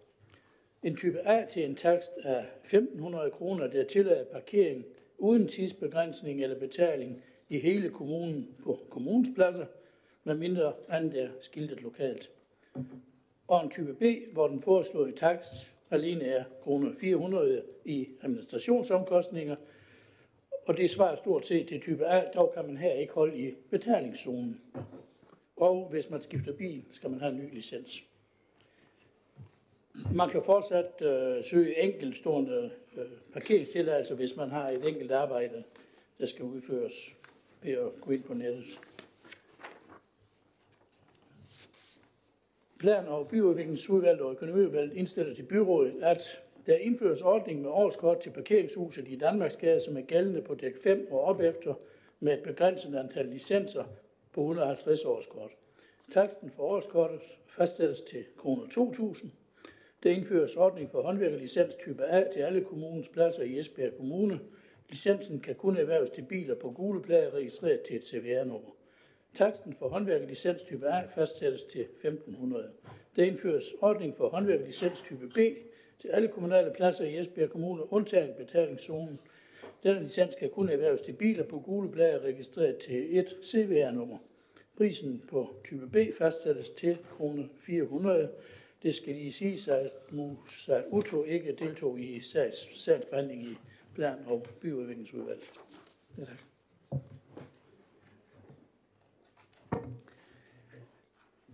En 0.83 0.97
type 0.97 1.21
A 1.21 1.47
til 1.47 1.65
en 1.65 1.77
takst 1.77 2.13
af 2.25 2.45
1.500 2.65 3.29
kroner, 3.31 3.67
der 3.67 3.85
tillader 3.85 4.25
parkering 4.25 4.85
uden 5.19 5.49
tidsbegrænsning 5.49 6.43
eller 6.43 6.59
betaling 6.59 7.23
i 7.49 7.59
hele 7.59 7.91
kommunen 7.91 8.49
på 8.65 8.79
kommunens 8.91 9.29
pladser, 9.35 9.67
medmindre 10.25 10.73
andet 10.89 11.23
er 11.23 11.29
skiltet 11.41 11.83
lokalt. 11.83 12.31
Og 13.49 13.65
en 13.65 13.71
type 13.71 13.95
B, 13.95 14.33
hvor 14.33 14.49
den 14.49 14.63
foreslåede 14.63 15.13
takst 15.13 15.53
alene 15.91 16.25
er 16.25 16.45
kroner 16.63 16.93
400 17.01 17.63
i 17.85 18.09
administrationsomkostninger, 18.23 19.57
og 20.67 20.77
det 20.77 20.91
svarer 20.91 21.17
stort 21.17 21.47
set 21.47 21.69
til 21.69 21.81
type 21.81 22.07
A, 22.07 22.31
dog 22.35 22.53
kan 22.55 22.67
man 22.67 22.77
her 22.77 22.93
ikke 22.93 23.13
holde 23.13 23.39
i 23.39 23.55
betalingszonen. 23.71 24.61
Og 25.57 25.89
hvis 25.91 26.11
man 26.11 26.23
skifter 26.23 26.53
bil, 26.53 26.85
skal 26.93 27.11
man 27.11 27.21
have 27.21 27.33
en 27.33 27.39
ny 27.39 27.55
licens. 27.55 28.05
Man 30.15 30.31
kan 30.31 30.43
fortsat 30.43 31.03
øh, 31.03 31.45
søge 31.45 31.83
enkeltstående 31.83 32.71
øh, 32.97 33.05
parkeringstilladelser, 33.33 34.15
hvis 34.15 34.37
man 34.37 34.51
har 34.51 34.69
et 34.69 34.89
enkelt 34.89 35.13
arbejde, 35.13 35.65
der 36.19 36.27
skal 36.27 36.45
udføres 36.45 37.15
ved 37.63 37.73
at 37.73 38.01
gå 38.01 38.11
ind 38.11 38.23
på 38.23 38.35
nettet. 38.35 38.81
Plan- 42.83 43.09
og 43.09 43.29
byudviklingsudvalget 43.29 44.21
og 44.21 44.33
økonomiudvalget 44.33 44.97
indstiller 44.97 45.35
til 45.35 45.43
byrådet, 45.43 45.95
at 46.03 46.43
der 46.67 46.77
indføres 46.77 47.23
ordning 47.23 47.63
med 47.63 47.71
årskort 47.71 48.21
til 48.21 48.31
parkeringshuset 48.31 49.09
i 49.09 49.17
Danmarksgade, 49.17 49.81
som 49.81 49.97
er 49.97 50.01
gældende 50.01 50.43
på 50.43 50.55
dæk 50.55 50.77
5 50.83 51.09
og 51.11 51.21
op 51.21 51.41
efter, 51.41 51.75
med 52.21 52.33
et 52.33 52.43
begrænset 52.43 52.95
antal 52.95 53.27
licenser 53.27 53.85
på 54.33 54.41
150 54.41 55.05
årskort. 55.05 55.51
Taksten 56.13 56.51
for 56.51 56.63
årskortet 56.63 57.21
fastsættes 57.49 58.01
til 58.01 58.25
kroner 58.37 58.63
2.000. 58.63 59.27
Der 60.03 60.11
indføres 60.11 60.57
ordning 60.57 60.91
for 60.91 61.03
håndværkerlicens 61.03 61.75
type 61.75 62.05
A 62.05 62.31
til 62.33 62.41
alle 62.41 62.65
kommunens 62.65 63.09
pladser 63.09 63.43
i 63.43 63.59
Esbjerg 63.59 63.97
Kommune. 63.97 64.41
Licensen 64.89 65.41
kan 65.41 65.55
kun 65.55 65.77
erhverves 65.77 66.11
til 66.11 66.23
biler 66.23 66.55
på 66.55 66.71
gule 66.71 67.03
plader 67.03 67.35
registreret 67.35 67.81
til 67.81 67.97
et 67.97 68.05
CVR-nummer. 68.05 68.71
Taksten 69.35 69.75
for 69.79 69.89
håndværkerlicens 69.89 70.63
type 70.63 70.89
A 70.89 71.07
fastsættes 71.07 71.63
til 71.63 71.87
1.500. 72.05 72.57
Der 73.17 73.25
indføres 73.25 73.65
ordning 73.81 74.17
for 74.17 74.29
håndværkerlicens 74.29 75.01
type 75.01 75.29
B 75.29 75.39
til 76.01 76.09
alle 76.09 76.29
kommunale 76.29 76.73
pladser 76.77 77.05
i 77.05 77.19
Esbjerg 77.19 77.51
Kommune, 77.51 77.93
undtagen 77.93 78.35
betalingszonen. 78.39 79.19
Denne 79.83 80.03
licens 80.03 80.35
kan 80.35 80.51
kun 80.51 80.69
erhverves 80.69 81.01
til 81.01 81.13
biler 81.13 81.45
på 81.45 81.61
gule 81.61 81.93
plader 81.93 82.21
registreret 82.21 82.77
til 82.77 83.19
et 83.19 83.37
CVR-nummer. 83.45 84.19
Prisen 84.77 85.23
på 85.29 85.57
type 85.65 85.89
B 85.89 85.97
fastsættes 86.19 86.71
til 86.71 86.99
kroner 87.11 87.45
400. 87.61 88.31
Det 88.83 88.95
skal 88.95 89.15
lige 89.15 89.33
sige, 89.33 89.73
at 89.73 89.93
Musa 90.11 90.83
Uto 90.91 91.25
ikke 91.25 91.57
deltog 91.59 92.01
i 92.01 92.21
sags, 92.21 92.81
sagsbehandling 92.81 93.43
i 93.43 93.57
plan- 93.95 94.27
og 94.27 94.47
byudviklingsudvalget. 94.61 95.51
Ja, 96.19 96.25
tak. 96.25 96.52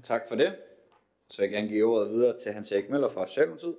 Tak 0.09 0.29
for 0.29 0.35
det. 0.35 0.53
Så 1.31 1.43
jeg 1.43 1.51
gerne 1.51 1.69
give 1.69 1.85
ordet 1.85 2.11
videre 2.11 2.39
til 2.39 2.53
Hans 2.53 2.73
Erik 2.73 2.91
Møller 2.91 3.09
fra 3.09 3.27
Socialdemokratiet. 3.27 3.77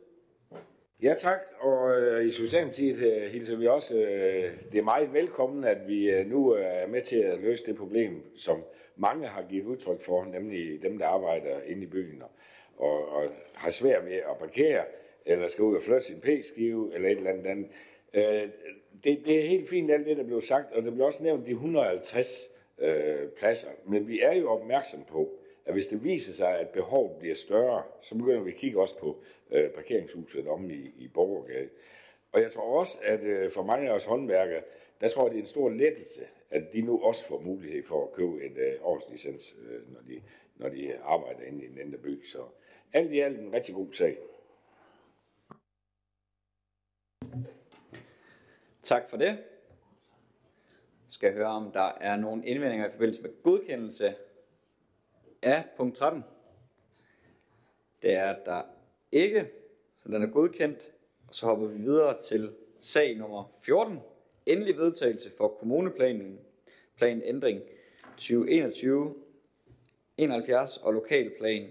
Ja 1.01 1.15
tak, 1.17 1.39
og 1.59 2.01
øh, 2.01 2.25
i 2.25 2.31
Socialdemokratiet 2.31 2.97
øh, 2.97 3.31
hilser 3.31 3.57
vi 3.57 3.67
også, 3.67 3.97
øh, 3.99 4.51
det 4.71 4.79
er 4.79 4.83
meget 4.83 5.13
velkommen, 5.13 5.63
at 5.63 5.87
vi 5.87 6.09
øh, 6.09 6.27
nu 6.27 6.55
øh, 6.55 6.65
er 6.65 6.87
med 6.87 7.01
til 7.01 7.17
at 7.17 7.39
løse 7.39 7.65
det 7.65 7.75
problem, 7.75 8.37
som 8.37 8.63
mange 8.95 9.27
har 9.27 9.45
givet 9.49 9.65
udtryk 9.65 10.01
for, 10.01 10.25
nemlig 10.25 10.81
dem, 10.81 10.97
der 10.97 11.05
arbejder 11.05 11.61
inde 11.65 11.83
i 11.83 11.89
byen 11.89 12.21
og, 12.21 12.31
og, 12.77 13.09
og 13.09 13.29
har 13.53 13.69
svært 13.69 14.05
ved 14.05 14.15
at 14.15 14.37
parkere, 14.39 14.83
eller 15.25 15.47
skal 15.47 15.63
ud 15.63 15.75
og 15.75 15.83
flytte 15.83 16.05
sin 16.05 16.21
p-skive, 16.21 16.95
eller 16.95 17.09
et 17.09 17.17
eller 17.17 17.31
andet 17.31 17.45
andet. 17.45 17.67
Øh, 18.13 18.49
det, 19.03 19.25
det 19.25 19.39
er 19.39 19.47
helt 19.47 19.69
fint 19.69 19.91
alt 19.91 20.05
det, 20.05 20.17
der 20.17 20.23
blev 20.23 20.41
sagt, 20.41 20.73
og 20.73 20.83
der 20.83 20.91
blev 20.91 21.05
også 21.05 21.23
nævnt 21.23 21.45
de 21.45 21.51
150 21.51 22.49
øh, 22.79 23.27
pladser, 23.37 23.69
men 23.85 24.07
vi 24.07 24.19
er 24.21 24.33
jo 24.33 24.49
opmærksom 24.49 25.03
på, 25.03 25.38
at 25.65 25.73
hvis 25.73 25.87
det 25.87 26.03
viser 26.03 26.33
sig, 26.33 26.59
at 26.59 26.69
behovet 26.69 27.19
bliver 27.19 27.35
større, 27.35 27.83
så 28.01 28.15
begynder 28.15 28.41
vi 28.41 28.51
at 28.51 28.57
kigge 28.57 28.81
også 28.81 28.97
på 28.97 29.23
øh, 29.51 29.69
parkeringshuset 29.69 30.47
om 30.47 30.71
i, 30.71 30.93
i 30.97 31.07
Borgergade. 31.07 31.69
Og 32.31 32.41
jeg 32.41 32.51
tror 32.51 32.79
også, 32.79 32.97
at 33.03 33.23
øh, 33.23 33.51
for 33.51 33.63
mange 33.63 33.89
af 33.89 33.93
os 33.93 34.05
håndværkere, 34.05 34.61
der 35.01 35.09
tror 35.09 35.23
jeg, 35.23 35.31
det 35.31 35.37
er 35.37 35.41
en 35.41 35.47
stor 35.47 35.69
lettelse, 35.69 36.21
at 36.49 36.73
de 36.73 36.81
nu 36.81 37.03
også 37.03 37.25
får 37.27 37.41
mulighed 37.41 37.83
for 37.85 38.03
at 38.03 38.13
købe 38.13 38.45
en 38.45 38.57
øh, 38.57 38.73
årslicens, 38.81 39.55
øh, 39.69 39.93
når, 39.93 40.01
de, 40.01 40.21
når 40.55 40.69
de 40.69 40.97
arbejder 40.97 41.41
inde 41.41 41.65
i 41.65 41.67
den 41.67 41.79
anden 41.79 42.01
by. 42.01 42.25
Så 42.25 42.43
alt 42.93 43.11
i 43.11 43.19
alt 43.19 43.39
en 43.39 43.53
rigtig 43.53 43.75
god 43.75 43.93
sag. 43.93 44.17
Tak 48.83 49.09
for 49.09 49.17
det. 49.17 49.37
Skal 51.09 51.27
jeg 51.27 51.35
høre, 51.35 51.47
om 51.47 51.71
der 51.71 51.91
er 52.01 52.15
nogle 52.15 52.45
indvendinger 52.45 52.87
i 52.87 52.91
forbindelse 52.91 53.21
med 53.21 53.43
godkendelse 53.43 54.15
af 55.41 55.63
punkt 55.77 55.97
13. 55.97 56.23
Det 58.01 58.13
er 58.13 58.35
der 58.45 58.61
ikke, 59.11 59.49
så 59.97 60.09
den 60.09 60.23
er 60.23 60.27
godkendt. 60.27 60.91
Og 61.27 61.35
så 61.35 61.45
hopper 61.45 61.67
vi 61.67 61.81
videre 61.81 62.21
til 62.21 62.53
sag 62.79 63.17
nummer 63.17 63.43
14. 63.61 63.99
Endelig 64.45 64.77
vedtagelse 64.77 65.31
for 65.37 65.47
kommuneplanen 65.47 66.39
plan 66.97 67.21
ændring 67.25 67.61
2021 68.17 69.15
71 70.17 70.77
og 70.77 70.93
lokalplan 70.93 71.69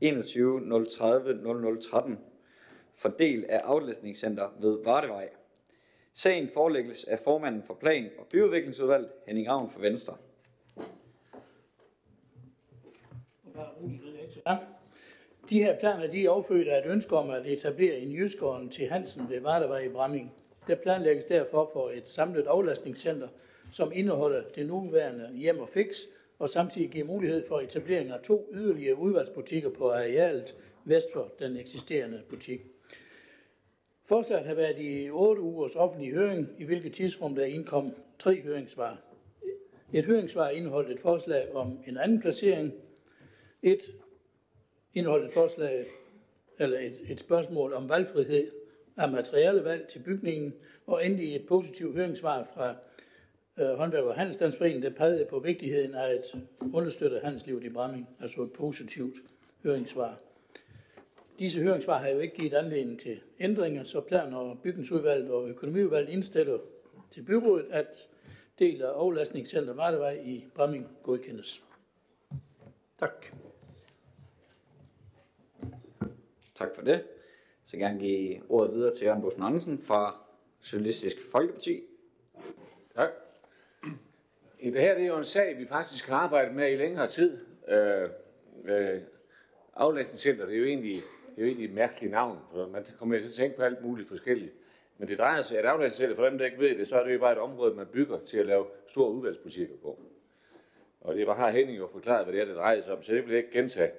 21 0.00 0.86
030 0.88 1.78
0013 1.80 2.18
af 3.48 3.58
aflæsningscenter 3.64 4.48
ved 4.60 4.84
Vardevej. 4.84 5.28
Sagen 6.12 6.48
forelægges 6.48 7.04
af 7.04 7.18
formanden 7.18 7.62
for 7.62 7.74
Plan- 7.74 8.10
og 8.18 8.26
Byudviklingsudvalg, 8.26 9.10
Henning 9.26 9.48
Ravn 9.48 9.70
for 9.70 9.80
Venstre. 9.80 10.16
De 15.50 15.62
her 15.62 15.78
planer 15.78 16.06
de 16.06 16.24
er 16.24 16.30
affødt 16.30 16.68
af 16.68 16.78
et 16.78 16.90
ønske 16.90 17.16
om 17.16 17.30
at 17.30 17.46
etablere 17.46 17.98
en 17.98 18.12
jyskåren 18.12 18.68
til 18.68 18.88
Hansen 18.88 19.30
ved 19.30 19.40
Vardevej 19.40 19.78
i 19.78 19.88
Bramming. 19.88 20.32
Der 20.66 20.74
planlægges 20.74 21.24
derfor 21.24 21.70
for 21.72 21.90
et 21.90 22.08
samlet 22.08 22.46
aflastningscenter, 22.46 23.28
som 23.72 23.92
indeholder 23.94 24.42
det 24.54 24.66
nuværende 24.66 25.30
hjem 25.34 25.58
og 25.58 25.68
fix, 25.68 25.96
og 26.38 26.48
samtidig 26.48 26.90
giver 26.90 27.06
mulighed 27.06 27.48
for 27.48 27.60
etablering 27.60 28.10
af 28.10 28.20
to 28.20 28.48
yderligere 28.52 28.98
udvalgsbutikker 28.98 29.70
på 29.70 29.90
arealet 29.90 30.56
vest 30.84 31.12
for 31.12 31.32
den 31.38 31.56
eksisterende 31.56 32.22
butik. 32.28 32.60
Forslaget 34.04 34.46
har 34.46 34.54
været 34.54 34.78
i 34.78 35.10
8 35.10 35.42
ugers 35.42 35.76
offentlig 35.76 36.12
høring, 36.12 36.48
i 36.58 36.64
hvilket 36.64 36.92
tidsrum 36.92 37.34
der 37.34 37.44
indkom 37.44 37.94
tre 38.18 38.40
høringssvar. 38.40 38.98
Et 39.92 40.04
høringssvar 40.04 40.48
indeholdt 40.48 40.90
et 40.90 41.00
forslag 41.00 41.54
om 41.54 41.78
en 41.86 41.96
anden 41.96 42.20
placering. 42.20 42.72
Et 43.66 43.92
indeholdt 44.94 45.24
et 45.24 45.32
forslag 45.32 45.86
eller 46.58 46.78
et, 46.78 47.00
et 47.08 47.20
spørgsmål 47.20 47.72
om 47.72 47.88
valgfrihed 47.88 48.50
af 48.96 49.10
materialevalg 49.10 49.88
til 49.88 49.98
bygningen, 49.98 50.54
og 50.86 51.06
endelig 51.06 51.36
et 51.36 51.46
positivt 51.46 51.94
høringssvar 51.94 52.48
fra 52.54 52.74
øh, 53.58 53.78
Håndværk- 53.78 54.04
og 54.04 54.14
Handelsstandsforeningen, 54.14 54.82
der 54.82 54.98
pegede 54.98 55.26
på 55.30 55.38
vigtigheden 55.38 55.94
af 55.94 56.08
at 56.08 56.34
understøtte 56.72 57.20
handelslivet 57.22 57.64
i 57.64 57.68
Bramming, 57.68 58.08
altså 58.20 58.42
et 58.42 58.52
positivt 58.52 59.16
høringssvar. 59.62 60.18
Disse 61.38 61.62
høringssvar 61.62 61.98
har 61.98 62.08
jo 62.08 62.18
ikke 62.18 62.36
givet 62.36 62.54
anledning 62.54 63.00
til 63.00 63.20
ændringer, 63.40 63.84
så 63.84 64.00
plan- 64.00 64.34
og 64.34 64.58
bygningsudvalget 64.62 65.30
og 65.30 65.48
økonomiudvalget 65.48 66.12
indstiller 66.12 66.58
til 67.10 67.22
byrådet, 67.22 67.66
at 67.70 68.08
del 68.58 68.82
af 68.82 68.88
aflastningscenter 68.88 69.74
Martevej 69.74 70.20
i 70.24 70.44
Bramming 70.54 70.86
godkendes. 71.02 71.62
Tak. 72.98 73.26
Tak 76.56 76.74
for 76.74 76.82
det. 76.82 77.04
Så 77.64 77.76
gerne 77.76 78.00
give 78.00 78.40
ordet 78.48 78.74
videre 78.74 78.94
til 78.94 79.04
Jørgen 79.04 79.22
Bosen 79.22 79.42
Andersen 79.42 79.78
fra 79.78 80.16
Socialistisk 80.60 81.16
Folkeparti. 81.32 81.82
Tak. 82.94 83.10
Det 84.62 84.80
her 84.80 84.94
det 84.94 85.02
er 85.02 85.06
jo 85.06 85.18
en 85.18 85.24
sag, 85.24 85.58
vi 85.58 85.66
faktisk 85.66 86.08
har 86.08 86.16
arbejdet 86.16 86.54
med 86.54 86.72
i 86.72 86.76
længere 86.76 87.08
tid. 87.08 87.38
Øh, 87.68 88.08
øh, 88.64 89.00
aflæsningscenter, 89.74 90.46
det 90.46 90.54
er 90.54 90.58
jo 90.58 90.64
egentlig, 90.64 90.94
det 91.36 91.36
er 91.36 91.42
jo 91.42 91.46
egentlig 91.46 91.64
et 91.68 91.74
mærkeligt 91.74 92.12
navn, 92.12 92.38
for 92.52 92.66
man 92.66 92.86
kommer 92.98 93.18
til 93.18 93.26
at 93.26 93.32
tænke 93.32 93.56
på 93.56 93.62
alt 93.62 93.82
muligt 93.82 94.08
forskelligt. 94.08 94.52
Men 94.98 95.08
det 95.08 95.18
drejer 95.18 95.42
sig, 95.42 95.58
at 95.58 95.64
aflæsningscenter, 95.64 96.16
for 96.16 96.24
dem 96.24 96.38
der 96.38 96.44
ikke 96.44 96.58
ved 96.58 96.78
det, 96.78 96.88
så 96.88 97.00
er 97.00 97.04
det 97.04 97.14
jo 97.14 97.18
bare 97.18 97.32
et 97.32 97.38
område, 97.38 97.74
man 97.74 97.86
bygger 97.86 98.18
til 98.26 98.38
at 98.38 98.46
lave 98.46 98.66
store 98.88 99.10
udvalgsbutikker 99.10 99.76
på. 99.82 100.00
Og 101.00 101.14
det 101.14 101.26
var 101.26 101.34
har 101.34 101.50
Henning 101.50 101.78
jo 101.78 101.88
forklaret, 101.92 102.24
hvad 102.24 102.34
det 102.34 102.40
er, 102.40 102.44
det 102.44 102.56
drejer 102.56 102.82
sig 102.82 102.94
om, 102.94 103.02
så 103.02 103.12
det 103.12 103.22
vil 103.24 103.30
jeg 103.30 103.38
ikke 103.38 103.58
gentage. 103.58 103.90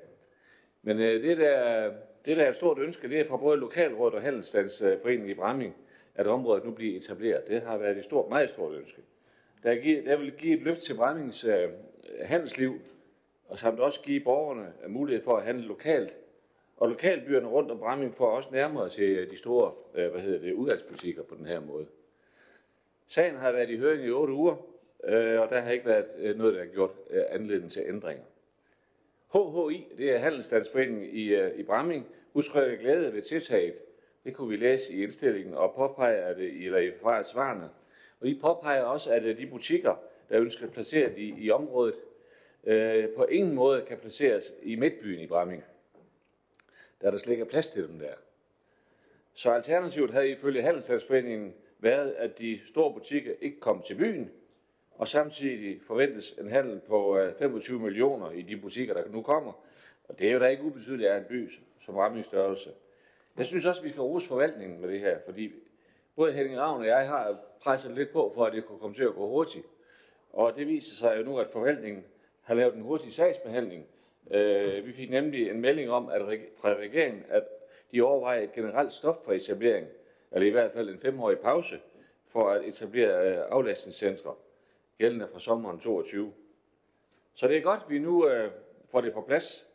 Men 0.88 1.00
øh, 1.00 1.24
det, 1.24 1.38
der, 1.38 1.92
det, 2.26 2.38
der 2.38 2.44
er 2.44 2.50
et 2.50 2.56
stort 2.56 2.80
ønske, 2.80 3.10
det 3.10 3.20
er 3.20 3.26
fra 3.26 3.38
både 3.38 3.58
Lokalrådet 3.58 4.14
og 4.14 4.22
Handelsstandsforeningen 4.22 5.30
i 5.30 5.34
Bramming, 5.34 5.76
at 6.16 6.28
området 6.28 6.66
nu 6.66 6.72
bliver 6.72 6.98
etableret. 6.98 7.48
Det 7.48 7.62
har 7.62 7.78
været 7.78 7.98
et 7.98 8.06
stort, 8.06 8.30
meget 8.30 8.50
stort 8.50 8.74
ønske. 8.76 9.02
Der, 9.64 9.76
giver, 9.76 10.02
der 10.02 10.18
vil 10.18 10.32
give 10.32 10.58
et 10.58 10.64
løft 10.64 10.82
til 10.82 10.94
Brammings 10.96 11.44
øh, 11.44 11.70
handelsliv, 12.22 12.80
og 13.48 13.60
samt 13.60 13.80
også 13.80 14.02
give 14.04 14.20
borgerne 14.20 14.74
øh, 14.84 14.90
mulighed 14.90 15.24
for 15.24 15.38
at 15.38 15.44
handle 15.44 15.68
lokalt. 15.68 16.14
Og 16.78 16.90
lokalbyerne 16.90 17.48
rundt 17.48 17.72
om 17.72 17.80
Bramming 17.80 18.16
får 18.16 18.28
også 18.28 18.50
nærmere 18.52 18.90
til 18.90 19.18
øh, 19.18 19.32
de 19.32 19.38
store 19.38 19.72
øh, 19.96 20.12
hvad 20.12 20.22
hedder 20.22 20.40
det, 20.40 20.54
udvalgsbutikker 20.54 21.24
på 21.24 21.36
den 21.36 21.46
her 21.46 21.60
måde. 21.60 21.86
Sagen 23.08 23.36
har 23.36 23.52
været 23.52 23.70
i 23.70 23.78
høring 23.78 24.06
i 24.06 24.12
otte 24.12 24.34
uger, 24.34 24.56
øh, 25.04 25.42
og 25.42 25.50
der 25.50 25.60
har 25.60 25.72
ikke 25.72 25.86
været 25.86 26.06
øh, 26.18 26.38
noget, 26.38 26.54
der 26.54 26.60
har 26.60 26.68
gjort 26.68 26.92
øh, 27.10 27.24
anledning 27.30 27.72
til 27.72 27.84
ændringer. 27.88 28.24
HHI, 29.34 29.88
det 29.98 30.16
er 30.16 30.18
Handelsstandsforeningen 30.18 31.10
i, 31.10 31.28
øh, 31.28 31.60
i 31.60 31.64
Bramming, 31.64 32.08
udtrykker 32.34 32.78
glæde 32.78 33.14
ved 33.14 33.22
tiltaget. 33.22 33.74
Det 34.24 34.34
kunne 34.34 34.50
vi 34.50 34.56
læse 34.56 34.94
i 34.94 35.04
indstillingen 35.04 35.54
og 35.54 35.74
påpeger 35.76 36.26
at 36.26 36.38
det, 36.38 36.66
eller 36.66 36.78
i 36.78 36.92
fra 37.02 37.24
svarene. 37.24 37.70
Og 38.20 38.28
de 38.28 38.40
påpeger 38.42 38.84
også, 38.84 39.14
at 39.14 39.24
øh, 39.24 39.38
de 39.38 39.48
butikker, 39.48 39.96
der 40.30 40.42
ønsker 40.42 40.68
placeret 40.68 41.18
i, 41.18 41.34
i 41.38 41.52
området, 41.52 41.96
øh, 42.64 43.10
på 43.10 43.24
ingen 43.26 43.56
måde 43.56 43.82
kan 43.82 43.98
placeres 43.98 44.54
i 44.64 44.76
midtbyen 44.76 45.20
i 45.20 45.28
Bramming. 45.28 45.64
Da 47.02 47.12
der 47.12 47.18
slet 47.18 47.34
ikke 47.34 47.42
er 47.42 47.50
plads 47.50 47.70
til 47.70 47.88
dem 47.88 48.00
der. 48.00 48.14
Så 49.34 49.52
alternativet 49.52 50.12
havde 50.12 50.30
ifølge 50.30 50.62
Handelsstandsforeningen 50.62 51.54
været, 51.80 52.12
at 52.12 52.40
de 52.40 52.60
store 52.66 52.94
butikker 52.94 53.34
ikke 53.42 53.60
kom 53.60 53.82
til 53.82 53.96
byen, 53.96 54.32
og 54.98 55.08
samtidig 55.08 55.82
forventes 55.82 56.32
en 56.32 56.50
handel 56.50 56.80
på 56.80 57.18
øh, 57.18 57.34
25 57.40 57.80
millioner 57.80 58.32
i 58.32 58.42
de 58.42 58.58
butikker, 58.58 58.94
der 58.94 59.10
nu 59.10 59.22
kommer. 59.22 59.54
Og 60.08 60.20
det 60.20 60.28
er 60.28 60.34
jo 60.34 60.40
da 60.40 60.48
ikke 60.48 60.64
ubetydeligt 60.64 61.10
af 61.10 61.18
en 61.18 61.26
by 61.30 61.52
som 61.86 61.96
ramningsstørrelse. 61.96 62.70
Jeg 63.38 63.46
synes 63.46 63.66
også, 63.66 63.82
at 63.82 63.86
vi 63.86 63.90
skal 63.90 64.02
rose 64.02 64.28
forvaltningen 64.28 64.82
med 64.82 64.90
det 64.90 65.00
her, 65.00 65.18
fordi 65.26 65.52
både 66.16 66.34
Henning 66.34 66.60
Ravn 66.60 66.82
og 66.82 66.88
jeg 66.88 67.08
har 67.08 67.38
presset 67.62 67.92
lidt 67.92 68.12
på, 68.12 68.32
for 68.36 68.46
at 68.46 68.54
det 68.54 68.66
kunne 68.66 68.80
komme 68.80 68.96
til 68.96 69.04
at 69.04 69.16
gå 69.16 69.28
hurtigt. 69.28 69.66
Og 70.34 70.56
det 70.56 70.68
viser 70.68 70.96
sig 70.96 71.18
jo 71.18 71.24
nu, 71.24 71.40
at 71.40 71.48
forvaltningen 71.48 72.06
har 72.42 72.54
lavet 72.54 72.76
en 72.76 72.82
hurtig 72.82 73.14
sagsbehandling. 73.14 73.86
Øh, 74.32 74.86
vi 74.86 74.94
fik 74.94 75.10
nemlig 75.10 75.50
en 75.50 75.62
melding 75.62 75.90
om 75.90 76.10
at 76.10 76.22
fra 76.58 76.70
regeringen, 76.70 77.24
at 77.30 77.44
de 77.92 78.02
overvejer 78.02 78.42
et 78.42 78.54
generelt 78.54 78.94
stop 78.94 79.26
for 79.26 79.34
etablering, 79.34 79.88
eller 80.32 80.48
i 80.48 80.52
hvert 80.52 80.72
fald 80.72 80.90
en 80.90 81.00
femårig 81.00 81.40
pause, 81.40 81.80
for 82.28 82.50
at 82.50 82.66
etablere 82.66 83.32
øh, 83.32 83.46
aflastningscentre 83.50 84.34
gældende 84.98 85.28
fra 85.32 85.40
sommeren 85.40 85.80
22. 85.80 86.34
Så 87.34 87.48
det 87.48 87.58
er 87.58 87.62
godt, 87.62 87.82
at 87.84 87.90
vi 87.90 88.00
nu 88.00 88.30
øh, 88.30 88.52
får 88.90 89.02
det 89.02 89.14
på 89.14 89.22
plads, 89.22 89.68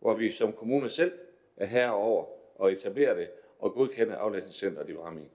hvor 0.00 0.14
vi 0.14 0.30
som 0.30 0.52
kommune 0.52 0.88
selv 0.88 1.12
er 1.56 1.66
herover 1.66 2.24
og 2.54 2.72
etablerer 2.72 3.14
det 3.14 3.30
og 3.58 3.72
godkender 3.72 4.16
aflastningscenteret 4.16 4.88
i 4.88 4.92
Bramming. 4.92 5.30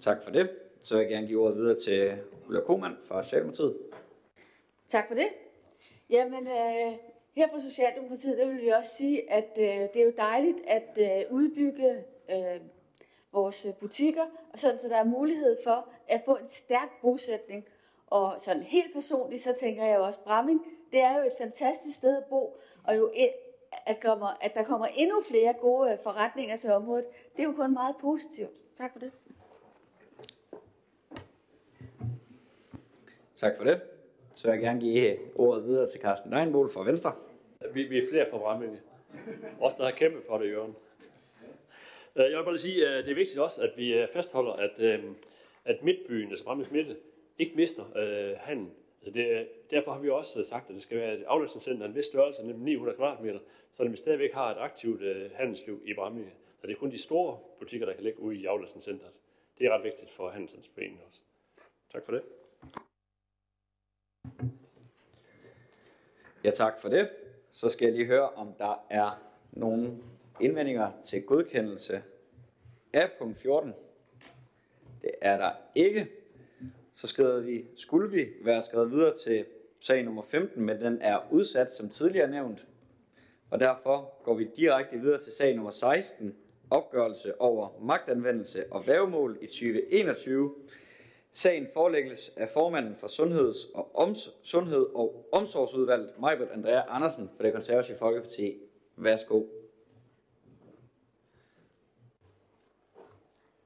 Tak 0.00 0.22
for 0.22 0.30
det. 0.30 0.50
Så 0.82 0.94
vil 0.94 1.02
jeg 1.02 1.10
gerne 1.10 1.26
give 1.26 1.40
ordet 1.42 1.56
videre 1.56 1.78
til 1.78 2.18
Ulla 2.48 2.60
Koman 2.60 2.96
fra 3.04 3.22
Socialdemokratiet. 3.22 3.76
Tak 4.88 5.08
for 5.08 5.14
det. 5.14 5.28
Jamen, 6.10 6.46
øh, 6.46 6.92
her 7.34 7.48
fra 7.48 7.60
Socialdemokratiet, 7.60 8.38
der 8.38 8.46
vil 8.46 8.62
vi 8.62 8.68
også 8.68 8.90
sige, 8.96 9.32
at 9.32 9.50
øh, 9.58 9.64
det 9.64 9.96
er 9.96 10.04
jo 10.04 10.12
dejligt 10.16 10.58
at 10.66 10.98
øh, 10.98 11.32
udbygge 11.32 12.04
øh, 12.30 12.60
vores 13.34 13.66
butikker, 13.80 14.24
og 14.52 14.58
sådan 14.58 14.78
så 14.78 14.88
der 14.88 14.96
er 14.96 15.04
mulighed 15.04 15.56
for 15.64 15.88
at 16.08 16.22
få 16.24 16.36
en 16.36 16.48
stærk 16.48 16.88
bosætning. 17.02 17.64
Og 18.06 18.36
sådan 18.40 18.62
helt 18.62 18.92
personligt, 18.92 19.42
så 19.42 19.54
tænker 19.60 19.84
jeg 19.84 19.98
også, 19.98 20.20
Bramming, 20.20 20.66
det 20.92 21.00
er 21.00 21.18
jo 21.18 21.26
et 21.26 21.32
fantastisk 21.38 21.96
sted 21.96 22.16
at 22.16 22.24
bo, 22.24 22.56
og 22.84 22.96
jo 22.96 23.12
at, 23.86 24.00
kommer, 24.00 24.38
at 24.40 24.54
der 24.54 24.64
kommer 24.64 24.86
endnu 24.86 25.22
flere 25.28 25.52
gode 25.60 25.98
forretninger 26.02 26.56
til 26.56 26.72
området, 26.72 27.04
det 27.36 27.42
er 27.42 27.46
jo 27.46 27.52
kun 27.52 27.72
meget 27.72 27.94
positivt. 28.00 28.50
Tak 28.76 28.92
for 28.92 28.98
det. 28.98 29.12
Tak 33.36 33.56
for 33.56 33.64
det. 33.64 33.80
Så 34.34 34.50
jeg 34.50 34.60
gerne 34.60 34.80
give 34.80 35.18
ordet 35.34 35.64
videre 35.64 35.88
til 35.88 36.00
Carsten 36.00 36.32
Deinbol 36.32 36.70
fra 36.70 36.84
Venstre. 36.84 37.12
Vi, 37.72 37.82
vi 37.82 37.98
er 37.98 38.02
flere 38.10 38.26
fra 38.30 38.38
Bramming. 38.38 38.78
Også 39.60 39.76
der 39.78 39.84
har 39.84 39.92
kæmpet 39.92 40.22
for 40.28 40.38
det, 40.38 40.50
Jørgen. 40.50 40.76
Øh, 42.16 42.30
jeg 42.30 42.38
vil 42.38 42.44
bare 42.44 42.54
lige 42.54 42.62
sige, 42.62 42.88
at 42.88 43.04
det 43.04 43.10
er 43.10 43.14
vigtigt 43.14 43.38
også, 43.38 43.62
at 43.62 43.72
vi 43.76 43.94
øh, 43.94 44.08
fastholder, 44.08 44.52
at, 44.52 44.80
at 45.64 45.82
midtbyen, 45.82 46.30
altså 46.30 46.44
Brammings 46.44 46.70
Midte, 46.70 46.96
ikke 47.38 47.56
mister 47.56 47.84
øh, 47.96 48.36
handel. 48.38 48.70
Altså 49.02 49.10
det, 49.20 49.48
derfor 49.70 49.92
har 49.92 50.00
vi 50.00 50.10
også 50.10 50.44
sagt, 50.44 50.68
at 50.68 50.74
det 50.74 50.82
skal 50.82 50.98
være 50.98 51.14
et 51.14 51.22
afløsningscenter 51.22 51.84
af 51.84 51.88
en 51.88 51.94
vis 51.94 52.04
størrelse, 52.04 52.46
nemlig 52.46 52.64
900 52.64 52.96
kvadratmeter, 52.96 53.38
så 53.70 53.88
vi 53.88 53.96
stadigvæk 53.96 54.32
har 54.32 54.50
et 54.50 54.58
aktivt 54.58 55.02
øh, 55.02 55.30
handelsliv 55.34 55.82
i 55.84 55.94
Bramming. 55.94 56.32
Så 56.60 56.66
det 56.66 56.72
er 56.72 56.78
kun 56.78 56.90
de 56.90 56.98
store 56.98 57.38
butikker, 57.58 57.86
der 57.86 57.92
kan 57.94 58.02
ligge 58.02 58.20
ude 58.20 58.36
i 58.36 58.44
afløsningscenteret. 58.44 59.12
Det 59.58 59.66
er 59.66 59.70
ret 59.74 59.84
vigtigt 59.84 60.10
for 60.10 60.28
Handelsforeningen 60.28 61.00
også. 61.08 61.20
Tak 61.92 62.04
for 62.04 62.12
det. 62.12 62.22
Ja, 66.44 66.50
tak 66.50 66.80
for 66.80 66.88
det. 66.88 67.10
Så 67.50 67.70
skal 67.70 67.86
jeg 67.86 67.94
lige 67.94 68.06
høre, 68.06 68.28
om 68.30 68.54
der 68.58 68.84
er 68.90 69.10
nogen 69.52 70.02
indvendinger 70.40 70.90
til 71.04 71.22
godkendelse 71.22 72.02
af 72.92 73.10
punkt 73.18 73.38
14. 73.38 73.72
Det 75.02 75.10
er 75.20 75.36
der 75.36 75.50
ikke. 75.74 76.08
Så 76.94 77.06
skriver 77.06 77.40
vi, 77.40 77.64
skulle 77.76 78.10
vi 78.10 78.28
være 78.44 78.62
skrevet 78.62 78.90
videre 78.90 79.16
til 79.16 79.44
sag 79.80 80.04
nummer 80.04 80.22
15, 80.22 80.64
men 80.64 80.80
den 80.80 80.98
er 81.02 81.18
udsat 81.30 81.72
som 81.72 81.88
tidligere 81.88 82.30
nævnt. 82.30 82.66
Og 83.50 83.60
derfor 83.60 84.22
går 84.22 84.34
vi 84.34 84.48
direkte 84.56 84.98
videre 84.98 85.18
til 85.18 85.32
sag 85.32 85.54
nummer 85.54 85.70
16, 85.70 86.36
opgørelse 86.70 87.40
over 87.40 87.68
magtanvendelse 87.82 88.72
og 88.72 88.86
vævemål 88.86 89.38
i 89.40 89.46
2021. 89.46 90.54
Sagen 91.32 91.66
forelægges 91.74 92.32
af 92.36 92.50
formanden 92.50 92.96
for 92.96 93.06
Sundheds- 93.06 93.70
og, 93.74 94.08
Oms- 94.08 94.30
Sundhed 94.42 94.86
og 94.94 95.28
Omsorgsudvalget, 95.32 96.10
Majbert 96.20 96.48
Andrea 96.52 96.82
Andersen 96.88 97.30
fra 97.36 97.44
det 97.44 97.52
konservative 97.52 97.98
Folkeparti. 97.98 98.58
Værsgo. 98.96 99.42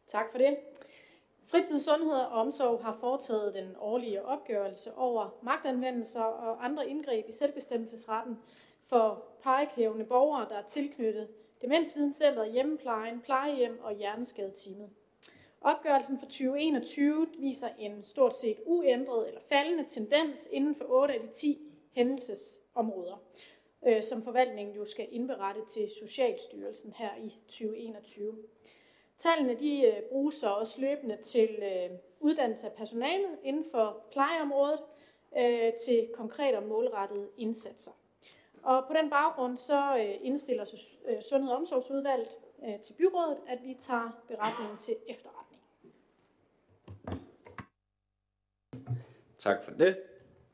Tak 0.08 0.30
for 0.30 0.38
det. 0.38 0.56
Fritid, 1.44 1.80
Sundhed 1.80 2.12
og 2.12 2.28
Omsorg 2.28 2.84
har 2.84 2.96
foretaget 3.00 3.54
den 3.54 3.76
årlige 3.78 4.24
opgørelse 4.24 4.94
over 4.94 5.38
magtanvendelser 5.42 6.20
og 6.20 6.64
andre 6.64 6.88
indgreb 6.88 7.28
i 7.28 7.32
selvbestemmelsesretten 7.32 8.38
for 8.82 9.24
plejekrævende 9.42 10.04
borgere, 10.04 10.48
der 10.48 10.56
er 10.56 10.66
tilknyttet 10.68 11.28
Demensvidenscenteret, 11.62 12.52
hjemmeplejen, 12.52 13.20
plejehjem 13.20 13.80
og 13.82 13.94
hjerneskadeteamet. 13.94 14.90
Opgørelsen 15.60 16.18
for 16.18 16.26
2021 16.26 17.28
viser 17.38 17.68
en 17.78 18.04
stort 18.04 18.36
set 18.36 18.56
uændret 18.66 19.28
eller 19.28 19.40
faldende 19.48 19.84
tendens 19.88 20.48
inden 20.52 20.74
for 20.74 20.84
8 20.88 21.14
af 21.14 21.20
de 21.20 21.26
10 21.26 21.58
hændelsesområder, 21.92 23.22
øh, 23.86 24.02
som 24.02 24.22
forvaltningen 24.22 24.74
jo 24.76 24.84
skal 24.84 25.08
indberette 25.10 25.60
til 25.70 25.90
Socialstyrelsen 26.00 26.92
her 26.92 27.16
i 27.16 27.38
2021. 27.48 28.38
Tallene 29.18 29.54
de 29.54 29.82
øh, 29.86 30.02
bruges 30.08 30.34
så 30.34 30.48
også 30.48 30.80
løbende 30.80 31.16
til 31.16 31.48
øh, 31.62 31.90
uddannelse 32.20 32.66
af 32.66 32.72
personalet 32.72 33.38
inden 33.44 33.64
for 33.72 34.04
plejeområdet 34.12 34.80
øh, 35.38 35.72
til 35.86 36.08
konkrete 36.14 36.56
og 36.56 36.62
målrettede 36.62 37.28
indsatser. 37.36 37.92
Og 38.62 38.84
på 38.86 38.92
den 38.92 39.10
baggrund 39.10 39.56
så 39.56 39.94
indstiller 40.22 40.64
Sundhed- 41.20 41.50
og 41.50 41.56
Omsorgsudvalget 41.56 42.38
til 42.82 42.94
byrådet, 42.94 43.38
at 43.48 43.58
vi 43.64 43.76
tager 43.80 44.22
beretningen 44.28 44.78
til 44.78 44.96
efterretning. 45.06 45.62
Tak 49.38 49.64
for 49.64 49.70
det. 49.70 49.98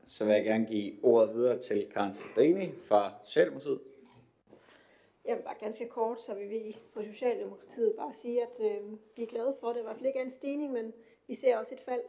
Så 0.05 0.25
vil 0.25 0.33
jeg 0.33 0.43
gerne 0.43 0.65
give 0.65 0.93
ordet 1.03 1.35
videre 1.35 1.59
til 1.59 1.87
Karen 1.93 2.13
Sandrini 2.13 2.71
fra 2.87 3.13
Socialdemokratiet. 3.23 3.79
Jeg 5.25 5.37
vil 5.37 5.43
bare 5.43 5.55
ganske 5.59 5.87
kort, 5.87 6.21
så 6.21 6.33
vil 6.33 6.49
vi 6.49 6.77
på 6.93 7.03
Socialdemokratiet 7.03 7.95
bare 7.95 8.13
sige, 8.13 8.41
at 8.41 8.59
øh, 8.61 8.91
vi 9.15 9.23
er 9.23 9.27
glade 9.27 9.55
for 9.59 9.73
det. 9.73 9.79
I 9.79 9.83
hvert 9.83 9.95
fald 9.95 10.05
ikke 10.05 10.19
er 10.19 10.23
en 10.23 10.31
stigning, 10.31 10.73
men 10.73 10.93
vi 11.27 11.35
ser 11.35 11.57
også 11.57 11.75
et 11.75 11.81
fald. 11.81 12.01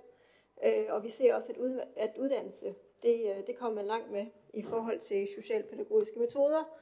Øh, 0.65 0.87
og 0.89 1.05
vi 1.05 1.09
ser 1.09 1.35
også, 1.35 1.53
at, 1.53 1.59
ud, 1.59 1.81
at 1.97 2.17
uddannelse, 2.19 2.75
det, 3.03 3.37
øh, 3.37 3.47
det 3.47 3.57
kommer 3.57 3.75
man 3.75 3.87
langt 3.87 4.11
med 4.11 4.27
i 4.55 4.63
forhold 4.63 4.99
til 4.99 5.29
socialpædagogiske 5.35 6.19
metoder. 6.19 6.79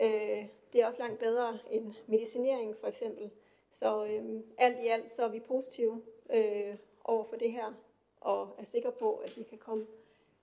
Øh, 0.00 0.46
det 0.72 0.82
er 0.82 0.86
også 0.86 1.02
langt 1.02 1.18
bedre 1.18 1.58
end 1.70 1.94
medicinering 2.06 2.76
for 2.76 2.86
eksempel. 2.86 3.30
Så 3.70 4.06
øh, 4.06 4.40
alt 4.58 4.78
i 4.84 4.86
alt, 4.86 5.12
så 5.12 5.24
er 5.24 5.28
vi 5.28 5.40
positive 5.40 6.02
øh, 6.30 6.76
over 7.04 7.24
for 7.24 7.36
det 7.36 7.52
her, 7.52 7.72
og 8.20 8.48
er 8.58 8.64
sikre 8.64 8.92
på, 8.92 9.14
at 9.14 9.36
vi 9.36 9.42
kan 9.42 9.58
komme 9.58 9.86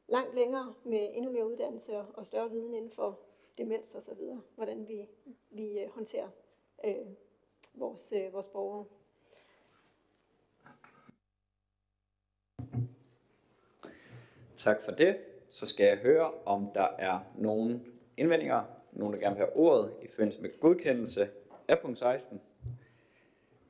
langt 0.07 0.35
længere 0.35 0.73
med 0.83 1.09
endnu 1.13 1.31
mere 1.31 1.47
uddannelse 1.47 1.97
og 1.97 2.25
større 2.25 2.51
viden 2.51 2.73
inden 2.73 2.91
for 2.91 3.19
demens 3.57 3.95
og 3.95 4.01
så 4.01 4.13
videre, 4.13 4.41
hvordan 4.55 4.87
vi, 4.87 5.07
vi 5.49 5.79
øh, 5.79 5.89
håndterer 5.89 6.29
øh, 6.85 6.95
vores, 7.73 8.13
øh, 8.15 8.33
vores 8.33 8.47
borgere. 8.47 8.85
Tak 14.55 14.83
for 14.83 14.91
det. 14.91 15.17
Så 15.49 15.67
skal 15.67 15.85
jeg 15.85 15.97
høre, 15.97 16.31
om 16.45 16.71
der 16.75 16.87
er 16.97 17.19
nogen 17.37 17.85
indvendinger, 18.17 18.63
nogen 18.91 19.13
der 19.13 19.19
gerne 19.19 19.35
vil 19.35 19.45
have 19.45 19.55
ordet 19.55 19.93
i 20.01 20.07
forbindelse 20.07 20.41
med 20.41 20.59
godkendelse 20.59 21.29
af 21.67 21.79
punkt 21.79 21.99
16. 21.99 22.41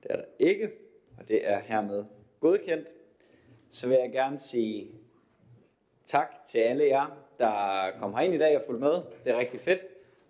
Det 0.04 0.12
er 0.12 0.16
der 0.16 0.26
ikke, 0.40 0.72
og 1.18 1.28
det 1.28 1.48
er 1.48 1.60
hermed 1.60 2.06
godkendt. 2.40 2.88
Så 3.70 3.88
vil 3.88 3.98
jeg 3.98 4.12
gerne 4.12 4.40
sige 4.40 5.01
tak 6.06 6.46
til 6.46 6.60
alle 6.60 6.86
jer, 6.86 7.18
der 7.40 7.86
kom 8.00 8.14
herind 8.14 8.34
i 8.34 8.38
dag 8.38 8.58
og 8.58 8.64
fulgte 8.66 8.82
med. 8.82 8.94
Det 9.24 9.34
er 9.34 9.38
rigtig 9.38 9.60
fedt. 9.60 9.82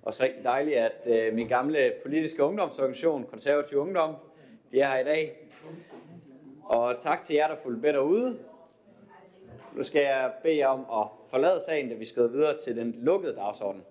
Også 0.04 0.24
rigtig 0.24 0.44
dejligt, 0.44 0.78
at 0.78 1.08
øh, 1.08 1.34
min 1.34 1.48
gamle 1.48 1.94
politiske 2.04 2.44
ungdomsorganisation, 2.44 3.26
Konservativ 3.30 3.78
Ungdom, 3.78 4.16
de 4.72 4.80
er 4.80 4.88
her 4.88 5.00
i 5.00 5.04
dag. 5.04 5.48
Og 6.64 6.96
tak 7.00 7.22
til 7.22 7.36
jer, 7.36 7.48
der 7.48 7.56
fulgte 7.56 7.82
med 7.82 7.94
derude. 7.94 8.40
Nu 9.74 9.84
skal 9.84 10.02
jeg 10.02 10.32
bede 10.44 10.58
jer 10.58 10.68
om 10.68 10.80
at 11.02 11.08
forlade 11.30 11.64
sagen, 11.66 11.90
da 11.90 11.96
vi 11.96 12.06
skal 12.06 12.32
videre 12.32 12.58
til 12.58 12.76
den 12.76 12.96
lukkede 12.98 13.36
dagsorden. 13.36 13.86